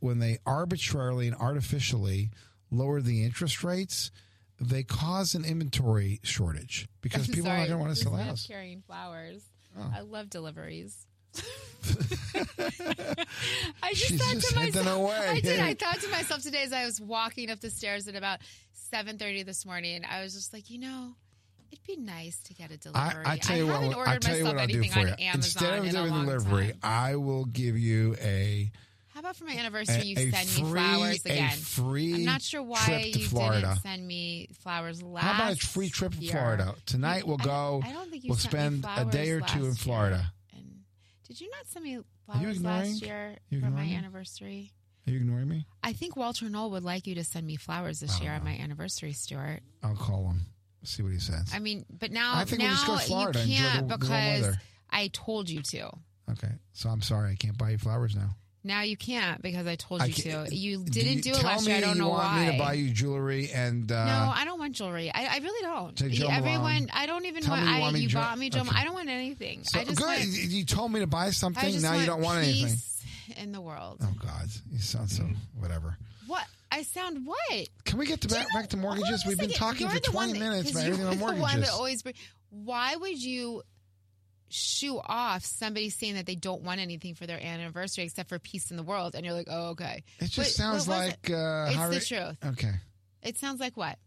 when 0.00 0.18
they 0.18 0.38
arbitrarily 0.44 1.26
and 1.28 1.36
artificially 1.36 2.30
lower 2.70 3.00
the 3.00 3.24
interest 3.24 3.64
rates, 3.64 4.10
they 4.68 4.82
cause 4.82 5.34
an 5.34 5.44
inventory 5.44 6.20
shortage 6.22 6.88
because 7.00 7.26
people 7.28 7.50
are 7.50 7.56
not 7.58 7.68
going 7.68 7.78
to 7.78 7.84
want 7.84 7.96
to 7.96 8.02
sell 8.02 8.14
a 8.14 8.16
this 8.16 8.20
man 8.20 8.28
house. 8.28 8.46
Carrying 8.46 8.82
flowers. 8.82 9.42
Oh. 9.78 9.92
I 9.94 10.00
love 10.00 10.30
deliveries. 10.30 11.06
I 13.82 13.90
just 13.90 14.06
She's 14.06 14.22
thought 14.22 14.34
just 14.34 14.48
to 14.50 14.54
myself. 14.54 15.10
I 15.10 15.40
did. 15.40 15.58
I 15.60 15.74
thought 15.74 16.00
to 16.00 16.08
myself 16.08 16.42
today 16.42 16.62
as 16.62 16.72
I 16.72 16.84
was 16.84 17.00
walking 17.00 17.50
up 17.50 17.60
the 17.60 17.70
stairs 17.70 18.06
at 18.06 18.14
about 18.14 18.40
seven 18.72 19.18
thirty 19.18 19.42
this 19.42 19.64
morning. 19.66 20.02
I 20.08 20.22
was 20.22 20.34
just 20.34 20.52
like, 20.52 20.70
you 20.70 20.78
know, 20.78 21.14
it'd 21.72 21.84
be 21.86 21.96
nice 21.96 22.40
to 22.44 22.54
get 22.54 22.70
a 22.70 22.76
delivery. 22.76 23.22
I 23.24 23.38
tell 23.38 23.56
you 23.56 23.66
haven't 23.66 23.96
what, 23.96 24.06
I 24.08 24.18
tell 24.18 24.36
you 24.36 24.44
what 24.44 24.58
I'll 24.58 24.66
do 24.66 24.84
for 24.84 25.00
you. 25.00 25.14
Instead 25.32 25.78
of 25.78 25.90
doing 25.90 26.12
delivery, 26.12 26.68
time. 26.68 26.78
I 26.82 27.16
will 27.16 27.46
give 27.46 27.78
you 27.78 28.14
a 28.20 28.70
How 29.14 29.20
about 29.20 29.36
for 29.36 29.44
my 29.44 29.52
anniversary, 29.52 30.00
a, 30.00 30.04
you 30.04 30.16
a 30.16 30.30
send 30.30 30.48
free 30.48 30.62
me 30.64 30.70
flowers 30.70 31.26
a 31.26 31.30
again? 31.32 31.50
free 31.50 32.14
I'm 32.14 32.24
not 32.24 32.40
sure 32.40 32.62
why 32.62 33.12
you 33.14 33.26
Florida. 33.28 33.60
didn't 33.60 33.82
send 33.82 34.06
me 34.06 34.48
flowers 34.60 35.02
last. 35.02 35.24
How 35.24 35.34
about 35.34 35.52
a 35.52 35.66
free 35.66 35.90
trip 35.90 36.14
to. 36.14 36.26
Florida? 36.28 36.74
Tonight 36.86 37.26
we'll 37.26 37.40
I- 37.40 37.44
go. 37.44 37.82
I, 37.84 37.92
don't 37.92 38.10
think 38.10 38.24
you 38.24 38.28
we'll 38.30 38.38
sent 38.38 38.54
me 38.54 38.80
spend 38.80 39.08
a 39.08 39.10
day 39.10 39.30
or 39.30 39.40
two 39.42 39.66
in 39.66 39.74
Florida. 39.74 40.32
And 40.54 40.64
did 41.26 41.40
you 41.40 41.50
not 41.50 41.66
send 41.66 41.84
me 41.84 42.00
flowers 42.24 42.62
last 42.62 43.02
year 43.02 43.36
for 43.50 43.70
my 43.70 43.82
me? 43.82 43.94
anniversary? 43.94 44.72
Are 45.06 45.10
you 45.10 45.18
ignoring 45.18 45.48
me? 45.48 45.66
I 45.82 45.92
think 45.92 46.16
Walter 46.16 46.48
Knoll 46.48 46.70
would 46.70 46.84
like 46.84 47.06
you 47.06 47.16
to 47.16 47.24
send 47.24 47.46
me 47.46 47.56
flowers 47.56 48.00
this 48.00 48.20
year 48.20 48.32
on 48.32 48.40
oh. 48.42 48.44
my 48.44 48.52
anniversary, 48.52 49.12
Stuart. 49.12 49.60
I'll 49.82 49.96
call 49.96 50.26
him. 50.28 50.40
See 50.84 51.02
what 51.02 51.12
he 51.12 51.18
says. 51.18 51.50
I 51.52 51.58
mean, 51.58 51.84
but 51.90 52.12
now, 52.12 52.32
I 52.34 52.44
think 52.44 52.62
we'll 52.62 52.70
now 52.70 52.74
just 52.74 52.86
go 52.86 52.96
to 52.96 53.04
Florida 53.04 53.44
you 53.44 53.58
can't 53.58 53.88
the- 53.88 53.98
because. 53.98 54.56
I 54.94 55.08
told 55.12 55.48
you 55.48 55.62
to. 55.62 55.90
Okay, 56.30 56.52
so 56.72 56.90
I'm 56.90 57.00
sorry 57.00 57.32
I 57.32 57.34
can't 57.34 57.56
buy 57.56 57.70
you 57.70 57.78
flowers 57.78 58.14
now. 58.14 58.36
Now 58.64 58.82
you 58.82 58.96
can't 58.96 59.42
because 59.42 59.66
I 59.66 59.74
told 59.74 60.06
you 60.06 60.14
can't- 60.14 60.48
to. 60.48 60.54
You 60.54 60.84
didn't 60.84 61.16
you 61.16 61.22
do 61.22 61.30
it 61.32 61.42
last 61.42 61.66
year. 61.66 61.76
I 61.76 61.80
don't 61.80 61.96
you 61.96 62.02
know 62.02 62.10
want 62.10 62.22
why. 62.24 62.46
me 62.46 62.52
to 62.52 62.58
buy 62.58 62.72
you 62.74 62.90
jewelry 62.90 63.50
and 63.52 63.90
uh, 63.90 64.04
no, 64.04 64.32
I 64.34 64.44
don't 64.44 64.58
want 64.58 64.74
jewelry. 64.76 65.10
I, 65.12 65.26
I 65.34 65.38
really 65.38 65.62
don't. 65.62 66.00
Everyone, 66.30 66.88
I 66.92 67.06
don't 67.06 67.26
even 67.26 67.42
Tell 67.42 67.56
want. 67.56 67.68
I, 67.68 67.80
want 67.80 67.96
you 67.98 68.08
Jo- 68.08 68.20
bought 68.20 68.38
me 68.38 68.50
Jo. 68.50 68.60
okay. 68.60 68.70
I 68.72 68.84
don't 68.84 68.94
want 68.94 69.08
anything. 69.08 69.64
So 69.64 69.80
I 69.80 69.84
just 69.84 69.98
good. 69.98 70.06
want. 70.06 70.24
you 70.28 70.64
told 70.64 70.92
me 70.92 71.00
to 71.00 71.06
buy 71.08 71.30
something. 71.30 71.80
Now 71.82 71.94
you 71.94 72.06
don't 72.06 72.22
want 72.22 72.44
anything. 72.44 72.76
in 73.36 73.50
the 73.52 73.60
world. 73.60 73.98
Oh 74.02 74.14
God, 74.20 74.48
you 74.70 74.78
sound 74.78 75.10
so 75.10 75.24
whatever. 75.58 75.96
What? 76.28 76.44
I 76.70 76.82
sound 76.84 77.26
what? 77.26 77.68
Can 77.84 77.98
we 77.98 78.06
get 78.06 78.20
to 78.22 78.28
back, 78.28 78.46
back 78.54 78.68
to 78.70 78.76
mortgages? 78.76 79.24
We've 79.26 79.38
been 79.38 79.50
talking 79.50 79.88
for 79.88 79.98
20 79.98 80.32
that- 80.34 80.38
minutes 80.38 80.70
about 80.70 80.84
everything 80.84 81.06
on 81.06 81.18
the 81.18 81.22
one 81.24 81.38
mortgages. 81.38 81.66
that 81.68 81.74
always 81.74 82.02
bring- 82.02 82.14
why 82.50 82.94
would 82.96 83.22
you 83.22 83.62
shoo 84.52 85.00
off 85.04 85.44
somebody 85.44 85.90
saying 85.90 86.14
that 86.14 86.26
they 86.26 86.34
don't 86.34 86.62
want 86.62 86.80
anything 86.80 87.14
for 87.14 87.26
their 87.26 87.42
anniversary 87.42 88.04
except 88.04 88.28
for 88.28 88.38
peace 88.38 88.70
in 88.70 88.76
the 88.76 88.82
world? 88.82 89.14
And 89.14 89.24
you're 89.24 89.34
like, 89.34 89.48
oh, 89.50 89.70
okay. 89.70 90.04
It 90.18 90.26
just 90.26 90.38
What- 90.38 90.46
sounds 90.48 90.86
what 90.88 90.98
like 90.98 91.30
uh, 91.30 91.66
It's 91.90 92.08
the 92.08 92.16
it- 92.16 92.20
truth. 92.40 92.52
Okay, 92.52 92.72
It 93.22 93.38
sounds 93.38 93.60
like 93.60 93.76
what? 93.76 93.98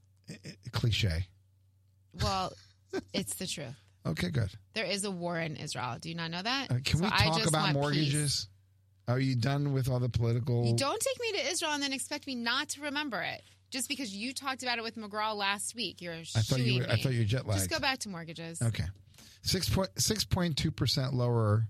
cliche. 0.72 1.28
Well, 2.22 2.54
it's 3.14 3.36
the 3.36 3.48
truth. 3.48 3.76
Okay, 4.06 4.30
good. 4.30 4.52
There 4.74 4.86
is 4.86 5.04
a 5.04 5.12
war 5.12 5.40
in 5.40 5.56
Israel. 5.56 5.98
Do 6.00 6.10
you 6.10 6.16
not 6.16 6.30
know 6.32 6.42
that? 6.42 6.72
Uh, 6.72 6.76
can 6.84 7.00
So 7.00 7.04
we 7.06 7.10
talk 7.10 7.48
about 7.48 7.54
want 7.54 7.66
peace. 7.68 7.74
mortgages? 7.74 8.48
Are 9.08 9.20
you 9.20 9.36
done 9.36 9.74
with 9.74 9.90
all 9.90 10.00
the 10.00 10.10
political? 10.10 10.66
You 10.66 10.76
don't 10.76 11.00
take 11.02 11.20
me 11.20 11.40
to 11.40 11.52
Israel 11.52 11.72
and 11.74 11.82
then 11.84 11.94
expect 11.94 12.26
me 12.28 12.36
not 12.36 12.70
to 12.70 12.82
remember 12.82 13.22
it. 13.22 13.42
Just 13.72 13.90
because 13.90 14.14
you 14.16 14.34
talked 14.34 14.64
about 14.64 14.78
it 14.78 14.84
with 14.84 14.96
McGraw 14.96 15.36
last 15.36 15.76
week, 15.76 16.02
you're 16.02 16.14
I 16.14 16.24
thought 16.42 16.60
you. 16.60 16.82
Were, 16.82 16.88
I 16.90 16.98
thought 16.98 17.14
you 17.14 17.20
were 17.20 17.26
jet 17.26 17.46
lagged. 17.46 17.60
Just 17.62 17.70
go 17.70 17.80
back 17.80 18.00
to 18.00 18.10
mortgages. 18.10 18.62
Okay, 18.62 18.86
six 19.46 19.70
point 19.70 19.90
six 19.98 20.26
point 20.26 20.58
two 20.58 20.72
percent 20.72 21.14
lower 21.14 21.68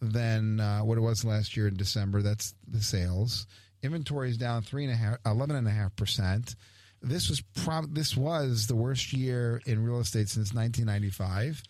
than 0.00 0.60
uh, 0.60 0.80
what 0.80 0.98
it 0.98 1.00
was 1.00 1.24
last 1.24 1.56
year 1.56 1.66
in 1.66 1.74
December. 1.74 2.22
That's 2.22 2.54
the 2.68 2.82
sales. 2.82 3.46
Inventory 3.82 4.30
is 4.30 4.36
down 4.36 4.62
three 4.62 4.84
and 4.84 4.92
a 4.92 4.96
half, 4.96 5.16
eleven 5.24 5.56
and 5.56 5.66
a 5.66 5.70
half 5.70 5.96
percent. 5.96 6.54
This 7.02 7.28
was 7.28 7.40
prob- 7.40 7.94
this 7.94 8.16
was 8.16 8.66
the 8.66 8.76
worst 8.76 9.12
year 9.12 9.60
in 9.66 9.84
real 9.84 10.00
estate 10.00 10.28
since 10.28 10.52
1995. 10.54 11.62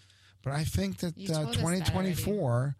But 0.43 0.53
I 0.53 0.65
think 0.65 0.99
that 0.99 1.19
uh, 1.19 1.33
told 1.33 1.49
us 1.49 1.57
that 1.57 1.65
already. 1.65 1.81
2024 1.81 2.77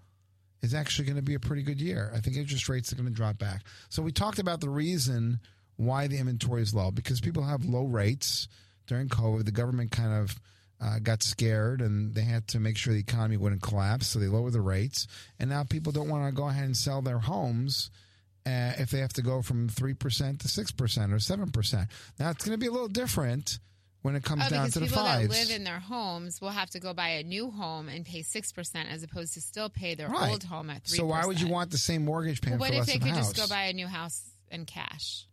is 0.63 0.75
actually 0.75 1.07
going 1.07 1.17
to 1.17 1.23
be 1.23 1.35
a 1.35 1.41
pretty 1.41 1.63
good 1.63 1.81
year. 1.81 2.13
I 2.15 2.21
think 2.21 2.37
interest 2.37 2.69
rates 2.69 2.93
are 2.93 2.97
going 2.97 3.09
to 3.09 3.15
drop 3.15 3.39
back. 3.39 3.63
So 3.89 4.03
we 4.03 4.13
talked 4.13 4.39
about 4.39 4.61
the 4.61 4.71
reason 4.71 5.41
why 5.77 6.07
the 6.07 6.19
inventory 6.19 6.63
is 6.63 6.75
low 6.75 6.91
because 6.91 7.21
people 7.21 7.43
have 7.43 7.65
low 7.65 7.85
rates 7.85 8.49
during 8.87 9.09
COVID. 9.09 9.45
The 9.45 9.53
government 9.53 9.91
kind 9.91 10.13
of 10.13 10.37
uh, 10.81 10.99
got 10.99 11.23
scared 11.23 11.81
and 11.81 12.15
they 12.15 12.23
had 12.23 12.47
to 12.49 12.61
make 12.61 12.77
sure 12.77 12.93
the 12.93 13.01
economy 13.01 13.37
wouldn't 13.37 13.63
collapse, 13.63 14.07
so 14.09 14.19
they 14.19 14.27
lowered 14.29 14.53
the 14.53 14.61
rates. 14.61 15.07
And 15.39 15.49
now 15.51 15.65
people 15.65 15.93
don't 15.93 16.09
want 16.09 16.27
to 16.29 16.33
go 16.37 16.49
ahead 16.49 16.65
and 16.65 16.77
sell 16.77 17.01
their 17.03 17.19
homes. 17.19 17.91
Uh, 18.45 18.73
if 18.79 18.91
they 18.91 19.01
have 19.01 19.13
to 19.13 19.23
go 19.23 19.43
from 19.43 19.69
3% 19.69 19.99
to 20.39 20.47
6% 20.47 21.13
or 21.13 21.17
7%. 21.17 21.89
Now, 22.21 22.31
it's 22.31 22.45
going 22.45 22.53
to 22.57 22.61
be 22.61 22.69
a 22.69 22.71
little 22.71 22.87
different 22.87 23.59
when 24.03 24.15
it 24.15 24.23
comes 24.23 24.45
Oh, 24.47 24.51
down 24.51 24.71
to 24.71 24.79
the 24.79 24.87
people 24.87 25.03
that 25.03 25.29
live 25.29 25.51
in 25.51 25.65
their 25.65 25.81
homes 25.81 26.41
will 26.41 26.51
have 26.51 26.71
to 26.71 26.79
go 26.79 26.95
buy 26.95 27.09
a 27.09 27.25
new 27.25 27.51
home 27.51 27.89
and 27.89 28.07
pay 28.07 28.23
six 28.23 28.53
percent 28.53 28.89
as 28.89 29.03
opposed 29.03 29.35
to 29.35 29.41
still 29.41 29.69
pay 29.69 29.97
their 29.97 30.09
Right. 30.09 30.31
old 30.31 30.45
home 30.45 30.71
at 30.71 30.85
three. 30.85 30.99
so 30.99 31.07
why 31.07 31.27
would 31.27 31.41
you 31.41 31.49
want 31.49 31.73
the 31.73 31.79
same 31.79 32.05
mortgage 32.05 32.39
Well, 32.41 32.51
payment 32.53 32.61
what 32.61 32.73
for 32.73 32.81
if 32.83 32.87
they 32.87 32.99
could 33.01 33.17
house? 33.17 33.33
just 33.33 33.37
go 33.37 33.49
buy 33.53 33.63
a 33.65 33.73
new 33.73 33.89
house 33.89 34.23
in 34.53 34.65
cash? 34.65 35.27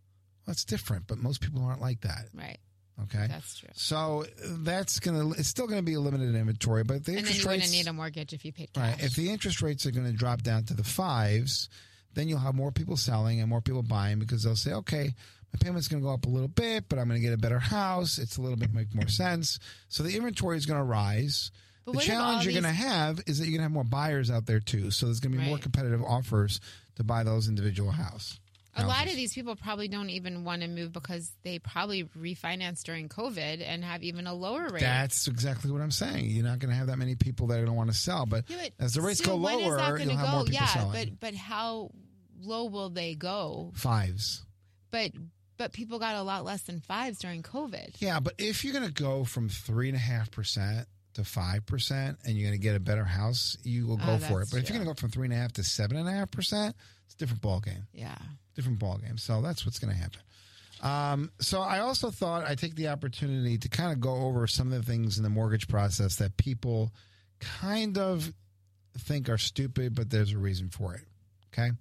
Well, 0.48 0.54
That's 0.54 0.66
different, 0.66 1.06
but 1.06 1.20
most 1.20 1.40
people 1.40 1.64
aren't 1.64 1.82
like 1.82 2.02
that. 2.02 2.30
Right. 2.34 2.58
Okay, 3.04 3.26
That's 3.28 3.58
true. 3.58 3.70
so 3.74 4.24
that's 4.40 5.00
gonna 5.00 5.32
it's 5.32 5.48
still 5.48 5.66
gonna 5.66 5.82
be 5.82 5.96
a 5.96 6.00
limited 6.00 6.36
inventory, 6.36 6.84
but 6.84 7.04
the 7.06 7.14
And 7.14 7.18
then 7.18 7.26
interest 7.26 7.44
you 7.44 7.50
rates 7.50 7.62
wouldn't 7.68 7.72
need 7.86 7.88
a 7.90 7.94
mortgage 7.94 8.34
if 8.34 8.46
you 8.46 8.54
paid 8.54 8.72
cash. 8.72 8.92
right. 8.98 9.04
If 9.04 9.16
the 9.16 9.30
interest 9.32 9.62
rates 9.64 9.86
are 9.88 9.92
going 9.92 10.06
to 10.06 10.14
drop 10.14 10.44
down 10.44 10.64
to 10.66 10.76
the 10.76 10.84
fives, 10.84 11.70
then 12.14 12.28
you'll 12.30 12.38
have 12.40 12.54
more 12.54 12.72
people 12.72 12.96
selling 12.96 13.40
and 13.40 13.50
more 13.50 13.62
people 13.62 13.82
buying 13.82 14.20
because 14.20 14.44
they'll 14.44 14.56
say, 14.56 14.74
okay, 14.74 15.06
my 15.52 15.58
payment's 15.60 15.88
going 15.88 16.04
to 16.04 16.06
go 16.08 16.14
up 16.14 16.26
a 16.28 16.30
little 16.30 16.48
bit, 16.48 16.88
but 16.88 17.00
I'm 17.00 17.08
going 17.08 17.20
to 17.20 17.26
get 17.26 17.34
a 17.34 17.38
better 17.38 17.58
house. 17.60 18.20
It's 18.20 18.38
a 18.38 18.42
little 18.42 18.58
bit 18.58 18.72
make 18.74 18.94
more 18.94 19.08
sense. 19.08 19.58
So 19.90 20.04
the 20.04 20.16
inventory 20.16 20.58
is 20.58 20.68
going 20.68 20.80
to 20.80 20.84
rise. 20.86 21.50
But 21.86 21.94
the 21.96 22.00
challenge 22.02 22.46
you're 22.46 22.54
these- 22.54 22.62
going 22.62 22.74
to 22.76 22.80
have 22.80 23.22
is 23.26 23.40
that 23.40 23.46
you're 23.46 23.52
going 23.58 23.60
to 23.60 23.64
have 23.64 23.72
more 23.72 23.84
buyers 23.84 24.30
out 24.30 24.46
there 24.46 24.60
too. 24.60 24.92
So 24.92 25.08
there's 25.08 25.20
going 25.20 25.34
to 25.34 25.40
be 25.40 25.46
more 25.46 25.58
competitive 25.58 26.04
offers 26.04 26.62
to 26.96 27.04
buy 27.04 27.24
those 27.24 27.48
individual 27.50 27.90
house. 27.92 28.40
A 28.76 28.88
lot 28.88 29.08
of 29.08 29.16
these 29.16 29.34
people 29.34 29.56
probably 29.56 29.88
don't 29.88 30.10
even 30.10 30.44
want 30.44 30.62
to 30.64 30.68
move 30.68 30.92
because 30.92 31.32
they 31.44 31.60
probably 31.60 32.06
refinanced 32.18 32.84
during 32.84 33.08
COVID 33.10 33.62
and 33.66 33.84
have 33.84 34.02
even 34.04 34.26
a 34.28 34.34
lower 34.34 34.68
rate. 34.70 34.82
That's 34.82 35.28
exactly 35.28 35.72
what 35.72 35.82
I'm 35.82 35.92
saying. 35.92 36.26
You're 36.26 36.44
not 36.44 36.60
going 36.60 36.70
to 36.72 36.76
have 36.76 36.88
that 36.88 36.98
many 36.98 37.16
people 37.16 37.48
that 37.48 37.56
are 37.56 37.66
going 37.66 37.68
to 37.68 37.74
want 37.74 37.92
to 37.92 37.96
sell, 37.98 38.26
but, 38.26 38.46
Yeah, 38.50 38.58
but 38.64 38.72
as 38.84 38.94
the 38.94 39.02
rates 39.02 39.20
Sue, 39.20 39.26
go 39.26 39.36
lower, 39.36 39.98
you'll 40.00 40.16
have 40.18 40.26
go? 40.26 40.32
more 40.32 40.44
people 40.44 40.54
yeah, 40.54 40.66
selling. 40.68 40.92
but 41.20 41.20
but 41.20 41.36
how 41.36 41.92
low 42.42 42.66
will 42.66 42.90
they 42.90 43.16
go? 43.16 43.72
Fives. 43.76 44.44
But 44.92 45.12
but 45.58 45.72
people 45.72 46.00
got 46.00 46.16
a 46.16 46.24
lot 46.24 46.44
less 46.46 46.64
than 46.64 46.80
fives 46.80 47.20
during 47.20 47.44
COVID. 47.44 47.96
Yeah, 48.00 48.20
but 48.20 48.34
if 48.40 48.64
you're 48.64 48.74
going 48.74 48.88
to 48.88 48.92
go 49.04 49.24
from 49.24 49.50
three 49.50 49.88
and 49.90 49.96
a 49.96 50.00
half 50.00 50.32
percent 50.32 50.88
to 51.14 51.24
five 51.24 51.66
percent 51.68 52.18
and 52.26 52.36
you're 52.36 52.48
going 52.50 52.60
to 52.60 52.64
get 52.64 52.76
a 52.76 52.80
better 52.80 53.06
house, 53.06 53.56
you 53.64 53.86
will 53.86 53.98
go 53.98 54.14
Oh, 54.14 54.18
for 54.18 54.42
it. 54.42 54.50
But 54.52 54.62
if 54.62 54.70
you're 54.70 54.78
going 54.80 54.88
to 54.88 54.94
go 54.94 55.00
from 55.00 55.12
three 55.12 55.26
and 55.26 55.34
a 55.34 55.38
half 55.38 55.54
to 55.54 55.64
seven 55.64 55.96
and 55.98 56.08
a 56.10 56.12
half 56.12 56.32
percent, 56.32 56.76
it's 57.06 57.14
a 57.14 57.18
different 57.18 57.42
ball 57.42 57.60
game. 57.60 57.86
Yeah. 57.94 58.16
Different 58.56 58.80
ball 58.80 58.98
game. 58.98 59.18
So 59.18 59.42
that's 59.42 59.66
what's 59.66 59.80
going 59.80 59.94
to 59.94 60.00
happen. 60.00 60.20
Um, 60.82 61.32
so 61.40 61.62
I 61.62 61.80
also 61.80 62.12
thought 62.12 62.46
I'd 62.46 62.60
take 62.60 62.76
the 62.76 62.90
opportunity 62.90 63.58
to 63.58 63.70
kind 63.70 63.94
of 63.94 64.02
go 64.02 64.14
over 64.14 64.46
some 64.48 64.72
of 64.72 64.86
the 64.86 64.92
things 64.92 65.18
in 65.18 65.24
the 65.24 65.30
mortgage 65.30 65.68
process 65.68 66.18
that 66.18 66.36
people 66.38 66.92
kind 67.40 67.98
of 67.98 68.34
think 68.98 69.30
are 69.30 69.38
stupid, 69.38 69.96
but 69.96 70.10
there's 70.10 70.34
a 70.34 70.38
reason 70.38 70.70
for 70.70 70.94
it. 70.96 71.04
Okay. 71.54 71.72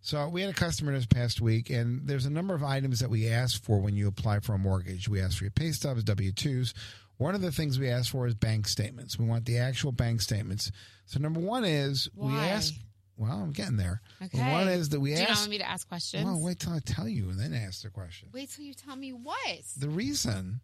So 0.00 0.28
we 0.28 0.40
had 0.42 0.50
a 0.50 0.54
customer 0.54 0.92
this 0.92 1.06
past 1.06 1.40
week, 1.40 1.68
and 1.70 2.06
there's 2.06 2.26
a 2.26 2.30
number 2.30 2.54
of 2.54 2.62
items 2.62 3.00
that 3.00 3.10
we 3.10 3.28
ask 3.28 3.62
for 3.64 3.80
when 3.80 3.96
you 3.96 4.06
apply 4.06 4.38
for 4.38 4.54
a 4.54 4.58
mortgage. 4.58 5.08
We 5.08 5.20
ask 5.20 5.38
for 5.38 5.44
your 5.44 5.50
pay 5.50 5.72
stubs, 5.72 6.04
W 6.04 6.30
twos. 6.30 6.74
One 7.16 7.34
of 7.34 7.40
the 7.40 7.50
things 7.50 7.78
we 7.78 7.90
ask 7.90 8.12
for 8.12 8.28
is 8.28 8.34
bank 8.34 8.68
statements. 8.68 9.18
We 9.18 9.26
want 9.26 9.46
the 9.46 9.58
actual 9.58 9.90
bank 9.90 10.20
statements. 10.20 10.70
So 11.06 11.18
number 11.18 11.40
one 11.40 11.64
is 11.64 12.08
we 12.14 12.32
ask. 12.32 12.74
Well, 13.18 13.32
I'm 13.32 13.52
getting 13.52 13.76
there. 13.78 14.02
Okay. 14.22 14.38
One 14.52 14.68
is 14.68 14.90
that 14.90 15.00
we 15.00 15.14
Do 15.14 15.20
you 15.22 15.28
not 15.28 15.38
want 15.38 15.50
me 15.50 15.58
to 15.58 15.68
ask 15.68 15.88
questions? 15.88 16.24
well, 16.24 16.40
wait 16.42 16.58
till 16.60 16.72
I 16.72 16.80
tell 16.84 17.08
you, 17.08 17.30
and 17.30 17.38
then 17.40 17.54
ask 17.54 17.82
the 17.82 17.90
question. 17.90 18.28
Wait 18.34 18.50
till 18.50 18.64
you 18.64 18.74
tell 18.74 18.94
me 18.96 19.12
what. 19.12 19.62
The 19.78 19.88
reason 19.88 20.60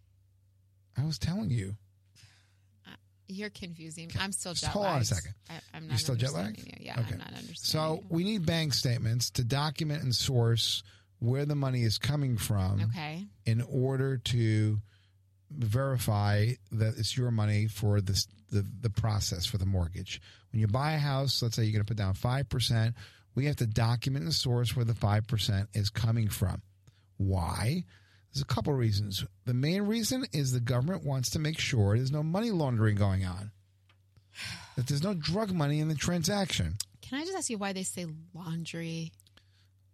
I 0.98 1.04
was 1.04 1.18
telling 1.18 1.48
you, 1.50 1.76
uh, 2.86 2.90
You're 3.28 3.48
confusing. 3.50 4.08
me. 4.08 4.14
I'm 4.20 4.32
still 4.32 4.52
Just 4.52 4.64
jet 4.64 4.70
hold 4.72 4.84
on 4.84 4.92
a 4.92 4.94
lagged. 4.96 5.06
second. 5.06 5.34
I, 5.48 5.54
I'm 5.72 5.84
not 5.84 5.90
You're 5.92 5.98
still 5.98 6.14
jet 6.14 6.34
understanding 6.34 6.64
lagged? 6.66 6.80
You. 6.80 6.86
Yeah, 6.86 7.00
Okay. 7.00 7.12
I'm 7.12 7.18
not 7.18 7.28
understanding. 7.28 7.54
so 7.56 7.94
you. 8.02 8.06
we 8.10 8.24
need 8.24 8.44
bank 8.44 8.74
statements 8.74 9.30
to 9.30 9.44
document 9.44 10.02
and 10.02 10.14
source 10.14 10.82
where 11.20 11.46
the 11.46 11.54
money 11.54 11.84
is 11.84 11.96
coming 11.98 12.36
from. 12.36 12.82
okay. 12.90 13.26
in 13.46 13.62
order 13.62 14.18
to 14.18 14.78
verify 15.50 16.48
that 16.72 16.94
it's 16.98 17.16
your 17.16 17.30
money 17.30 17.66
for 17.66 18.00
this, 18.00 18.26
the 18.50 18.66
the 18.80 18.90
process 18.90 19.46
for 19.46 19.58
the 19.58 19.66
mortgage. 19.66 20.20
When 20.52 20.60
you 20.60 20.66
buy 20.66 20.92
a 20.92 20.98
house, 20.98 21.42
let's 21.42 21.56
say 21.56 21.64
you're 21.64 21.72
going 21.72 21.84
to 21.84 21.88
put 21.88 21.96
down 21.96 22.14
five 22.14 22.48
percent, 22.48 22.94
we 23.34 23.46
have 23.46 23.56
to 23.56 23.66
document 23.66 24.24
and 24.24 24.34
source 24.34 24.76
where 24.76 24.84
the 24.84 24.94
five 24.94 25.26
percent 25.26 25.68
is 25.74 25.88
coming 25.90 26.28
from. 26.28 26.62
Why? 27.16 27.84
There's 28.32 28.42
a 28.42 28.46
couple 28.46 28.72
reasons. 28.72 29.24
The 29.44 29.54
main 29.54 29.82
reason 29.82 30.24
is 30.32 30.52
the 30.52 30.60
government 30.60 31.04
wants 31.04 31.30
to 31.30 31.38
make 31.38 31.58
sure 31.58 31.96
there's 31.96 32.10
no 32.12 32.22
money 32.22 32.50
laundering 32.50 32.96
going 32.96 33.24
on. 33.24 33.50
That 34.76 34.86
there's 34.86 35.02
no 35.02 35.12
drug 35.14 35.52
money 35.52 35.80
in 35.80 35.88
the 35.88 35.94
transaction. 35.94 36.76
Can 37.02 37.18
I 37.20 37.24
just 37.24 37.36
ask 37.36 37.50
you 37.50 37.58
why 37.58 37.72
they 37.74 37.82
say 37.82 38.06
laundry? 38.32 39.12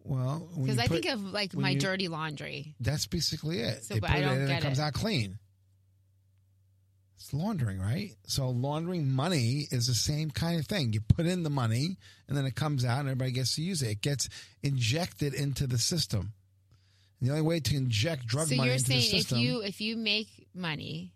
Well, 0.05 0.49
Because 0.57 0.79
I 0.79 0.87
put- 0.87 1.03
think 1.03 1.13
of 1.15 1.21
like 1.33 1.55
my 1.55 1.71
you- 1.71 1.81
dirty 1.81 2.07
laundry. 2.09 2.75
That's 2.81 3.07
basically 3.07 3.59
it. 3.61 3.85
So, 3.85 3.95
they 3.95 4.01
but 4.01 4.11
I 4.11 4.19
it 4.19 4.23
don't 4.23 4.41
it 4.43 4.47
get 4.47 4.63
comes 4.63 4.79
out 4.81 4.93
clean. 4.93 5.39
It's 7.19 7.35
laundering, 7.35 7.81
right? 7.81 8.13
So 8.27 8.49
laundering 8.49 9.11
money 9.11 9.67
is 9.73 9.89
the 9.89 9.95
same 9.95 10.31
kind 10.31 10.61
of 10.61 10.67
thing. 10.67 10.93
You 10.93 11.01
put 11.01 11.27
in 11.27 11.43
the 11.43 11.51
money 11.51 11.97
and 12.29 12.37
then 12.37 12.47
it 12.47 12.55
comes 12.55 12.85
out 12.85 13.01
and 13.01 13.09
everybody 13.09 13.33
gets 13.33 13.57
to 13.57 13.63
use 13.63 13.83
it. 13.83 13.91
It 13.91 14.01
gets 14.03 14.29
injected 14.63 15.35
into 15.35 15.67
the 15.67 15.79
system. 15.79 16.33
And 17.19 17.29
the 17.29 17.33
only 17.33 17.43
way 17.43 17.59
to 17.59 17.77
inject 17.77 18.25
drug 18.27 18.47
so 18.47 18.55
money 18.55 18.69
you're 18.69 18.77
into 18.77 18.87
saying 18.87 19.11
the 19.11 19.17
if 19.19 19.33
you 19.33 19.63
if 19.63 19.81
you 19.81 19.97
make 19.97 20.29
money 20.55 21.13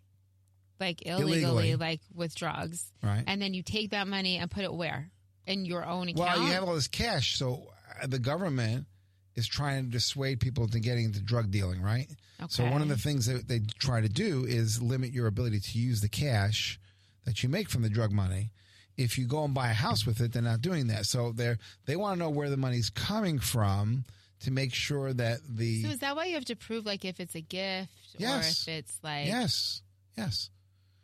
like 0.81 1.07
illegally, 1.07 1.45
Illegally. 1.45 1.77
like 1.77 2.01
with 2.13 2.35
drugs, 2.35 2.91
right? 3.05 3.23
and 3.29 3.41
then 3.41 3.55
you 3.55 3.63
take 3.63 3.91
that 3.91 4.09
money 4.09 4.39
and 4.39 4.51
put 4.51 4.65
it 4.65 4.75
where 4.75 5.09
in 5.47 5.65
your 5.65 5.87
own 5.87 6.09
account. 6.09 6.19
Well, 6.19 6.43
you 6.45 6.53
have 6.53 6.65
all 6.65 6.75
this 6.75 6.89
cash, 6.89 7.39
so 7.39 7.69
the 8.09 8.19
government 8.19 8.87
is 9.35 9.47
trying 9.47 9.85
to 9.85 9.91
dissuade 9.91 10.41
people 10.41 10.69
to 10.69 10.79
getting 10.81 11.05
into 11.07 11.21
drug 11.21 11.51
dealing, 11.51 11.81
right? 11.83 12.07
Okay. 12.41 12.49
So 12.51 12.65
one 12.65 12.83
of 12.83 12.89
the 12.89 12.97
things 12.99 13.27
that 13.27 13.49
they 13.49 13.61
try 13.79 14.01
to 14.01 14.09
do 14.09 14.45
is 14.45 14.83
limit 14.83 15.13
your 15.13 15.27
ability 15.27 15.61
to 15.61 15.79
use 15.79 16.01
the 16.01 16.09
cash 16.09 16.79
that 17.25 17.43
you 17.43 17.49
make 17.49 17.69
from 17.71 17.83
the 17.83 17.89
drug 17.89 18.13
money. 18.13 18.51
If 18.97 19.17
you 19.17 19.27
go 19.27 19.45
and 19.45 19.55
buy 19.55 19.71
a 19.71 19.75
house 19.75 20.05
with 20.05 20.21
it, 20.21 20.33
they're 20.33 20.43
not 20.43 20.61
doing 20.61 20.89
that. 20.89 21.07
So 21.07 21.33
they're 21.33 21.59
they 21.87 21.97
want 21.97 22.15
to 22.15 22.19
know 22.19 22.31
where 22.31 22.51
the 22.51 22.57
money's 22.59 22.91
coming 22.91 23.39
from 23.39 24.05
to 24.41 24.51
make 24.51 24.75
sure 24.75 25.13
that 25.15 25.39
the 25.49 25.83
So 25.85 25.89
is 25.91 25.99
that 26.01 26.15
why 26.17 26.27
you 26.27 26.35
have 26.35 26.45
to 26.47 26.57
prove 26.57 26.85
like 26.85 27.05
if 27.05 27.21
it's 27.21 27.35
a 27.35 27.41
gift 27.41 27.91
Yes. 28.19 28.67
or 28.67 28.71
if 28.71 28.79
it's 28.81 28.99
like 29.03 29.27
yes 29.29 29.81
yes 30.19 30.51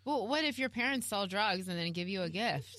Well, 0.05 0.27
what 0.27 0.45
if 0.45 0.59
your 0.59 0.69
parents 0.69 1.07
sell 1.07 1.27
drugs 1.27 1.69
and 1.69 1.79
then 1.79 1.93
give 1.93 2.09
you 2.09 2.23
a 2.23 2.29
gift? 2.29 2.77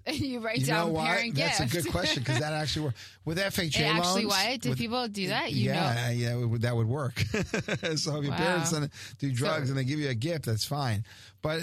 And 0.06 0.16
you 0.18 0.40
write 0.40 0.58
you 0.60 0.66
down 0.66 0.94
parent 0.94 1.34
That's 1.34 1.58
gift. 1.60 1.74
a 1.74 1.76
good 1.82 1.90
question 1.92 2.22
because 2.22 2.38
that 2.40 2.52
actually 2.54 2.86
works 2.86 3.10
with 3.26 3.38
FHA 3.54 3.80
It 3.80 3.82
actually 3.84 4.24
loans. 4.24 4.34
what? 4.46 4.60
Do 4.60 4.68
with- 4.70 4.78
people 4.78 5.06
do 5.08 5.28
that? 5.28 5.52
You 5.52 5.68
know 5.68 5.74
yeah, 5.74 6.10
yeah, 6.10 6.34
would- 6.36 6.62
that 6.62 6.74
would 6.74 6.86
work. 6.88 7.18
so 7.30 7.34
if 7.34 8.06
your 8.06 8.30
Wow. 8.30 8.36
parents 8.36 8.70
do 9.18 9.30
drugs 9.32 9.66
So- 9.66 9.70
and 9.70 9.78
they 9.78 9.84
give 9.84 9.98
you 9.98 10.08
a 10.08 10.14
gift, 10.14 10.46
that's 10.46 10.64
fine. 10.64 11.04
But 11.42 11.60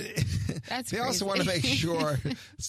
That's 0.70 0.90
they 0.92 1.00
also 1.00 1.26
want 1.26 1.42
to 1.42 1.46
make 1.46 1.66
sure 1.66 2.18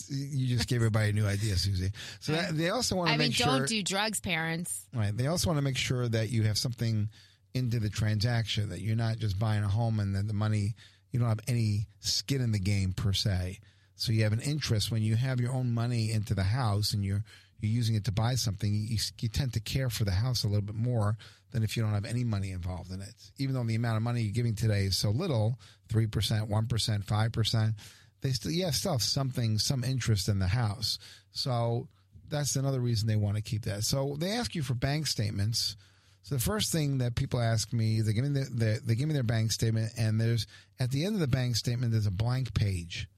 you 0.08 0.56
just 0.56 0.68
gave 0.68 0.76
everybody 0.78 1.10
a 1.10 1.12
new 1.12 1.26
idea, 1.26 1.56
Susie. 1.56 1.90
So 2.20 2.32
that, 2.32 2.56
they 2.56 2.70
also 2.70 2.96
want 2.96 3.10
to 3.10 3.16
make 3.18 3.32
sure 3.32 3.46
I 3.46 3.50
mean, 3.50 3.60
make 3.60 3.68
don't 3.68 3.68
do 3.68 3.82
drugs, 3.84 4.20
parents. 4.20 4.86
right. 4.92 5.16
They 5.16 5.26
also 5.28 5.48
want 5.48 5.58
to 5.58 5.62
make 5.62 5.76
sure 5.76 6.08
that 6.08 6.30
you 6.30 6.42
have 6.44 6.58
something 6.58 7.08
into 7.54 7.78
the 7.78 7.88
transaction 7.90 8.70
that 8.70 8.80
you're 8.80 8.96
not 8.96 9.18
just 9.18 9.38
buying 9.38 9.62
a 9.62 9.68
home 9.68 10.00
and 10.00 10.14
then 10.16 10.26
the 10.26 10.34
money 10.34 10.74
you 11.12 11.20
don't 11.20 11.28
have 11.28 11.40
any 11.48 11.86
skin 12.00 12.40
in 12.40 12.50
the 12.52 12.58
game 12.58 12.92
per 12.92 13.12
se. 13.12 13.60
So 13.96 14.12
you 14.12 14.22
have 14.22 14.32
an 14.32 14.40
interest 14.40 14.90
when 14.90 15.02
you 15.02 15.16
have 15.16 15.40
your 15.40 15.52
own 15.52 15.72
money 15.72 16.12
into 16.12 16.34
the 16.34 16.44
house 16.44 16.92
and 16.92 17.04
you're 17.04 17.24
you're 17.60 17.72
using 17.72 17.94
it 17.94 18.04
to 18.04 18.12
buy 18.12 18.34
something. 18.34 18.72
You, 18.72 18.98
you 19.18 19.28
tend 19.30 19.54
to 19.54 19.60
care 19.60 19.88
for 19.88 20.04
the 20.04 20.10
house 20.10 20.44
a 20.44 20.46
little 20.46 20.62
bit 20.62 20.74
more 20.74 21.16
than 21.52 21.62
if 21.62 21.74
you 21.74 21.82
don't 21.82 21.94
have 21.94 22.04
any 22.04 22.22
money 22.22 22.50
involved 22.50 22.92
in 22.92 23.00
it. 23.00 23.14
Even 23.38 23.54
though 23.54 23.64
the 23.64 23.74
amount 23.74 23.96
of 23.96 24.02
money 24.02 24.20
you're 24.20 24.32
giving 24.32 24.54
today 24.54 24.84
is 24.84 24.96
so 24.96 25.10
little 25.10 25.58
three 25.88 26.06
percent, 26.06 26.48
one 26.48 26.66
percent, 26.66 27.04
five 27.04 27.32
percent 27.32 27.74
they 28.22 28.32
still 28.32 28.52
yeah 28.52 28.70
still 28.70 28.92
have 28.92 29.02
something 29.02 29.58
some 29.58 29.84
interest 29.84 30.28
in 30.28 30.38
the 30.38 30.48
house. 30.48 30.98
So 31.32 31.88
that's 32.28 32.56
another 32.56 32.80
reason 32.80 33.06
they 33.06 33.16
want 33.16 33.36
to 33.36 33.42
keep 33.42 33.62
that. 33.64 33.84
So 33.84 34.16
they 34.18 34.32
ask 34.32 34.54
you 34.54 34.62
for 34.62 34.74
bank 34.74 35.06
statements. 35.06 35.76
So 36.22 36.34
the 36.34 36.40
first 36.40 36.72
thing 36.72 36.98
that 36.98 37.14
people 37.14 37.40
ask 37.40 37.72
me, 37.72 38.00
they 38.00 38.12
give 38.12 38.24
me 38.24 38.42
they 38.50 38.94
give 38.94 39.06
me 39.06 39.14
their 39.14 39.22
bank 39.22 39.52
statement, 39.52 39.92
and 39.96 40.20
there's 40.20 40.46
at 40.80 40.90
the 40.90 41.04
end 41.04 41.14
of 41.14 41.20
the 41.20 41.28
bank 41.28 41.56
statement 41.56 41.92
there's 41.92 42.06
a 42.06 42.10
blank 42.10 42.52
page. 42.52 43.08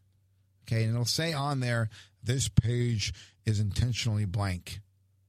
Okay, 0.68 0.84
and 0.84 0.92
it'll 0.92 1.06
say 1.06 1.32
on 1.32 1.60
there, 1.60 1.88
this 2.22 2.48
page 2.48 3.14
is 3.46 3.58
intentionally 3.58 4.26
blank. 4.26 4.80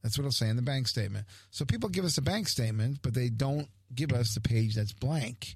That's 0.04 0.18
what 0.18 0.24
it'll 0.24 0.32
say 0.32 0.50
in 0.50 0.58
the 0.58 0.62
bank 0.62 0.88
statement. 0.88 1.26
So 1.50 1.66
people 1.66 1.90
give 1.90 2.06
us 2.06 2.18
a 2.18 2.22
bank 2.22 2.48
statement, 2.48 3.00
but 3.02 3.14
they 3.14 3.30
don't 3.30 3.70
give 3.94 4.12
us 4.12 4.34
the 4.34 4.42
page 4.42 4.76
that's 4.76 4.94
blank. 4.94 5.56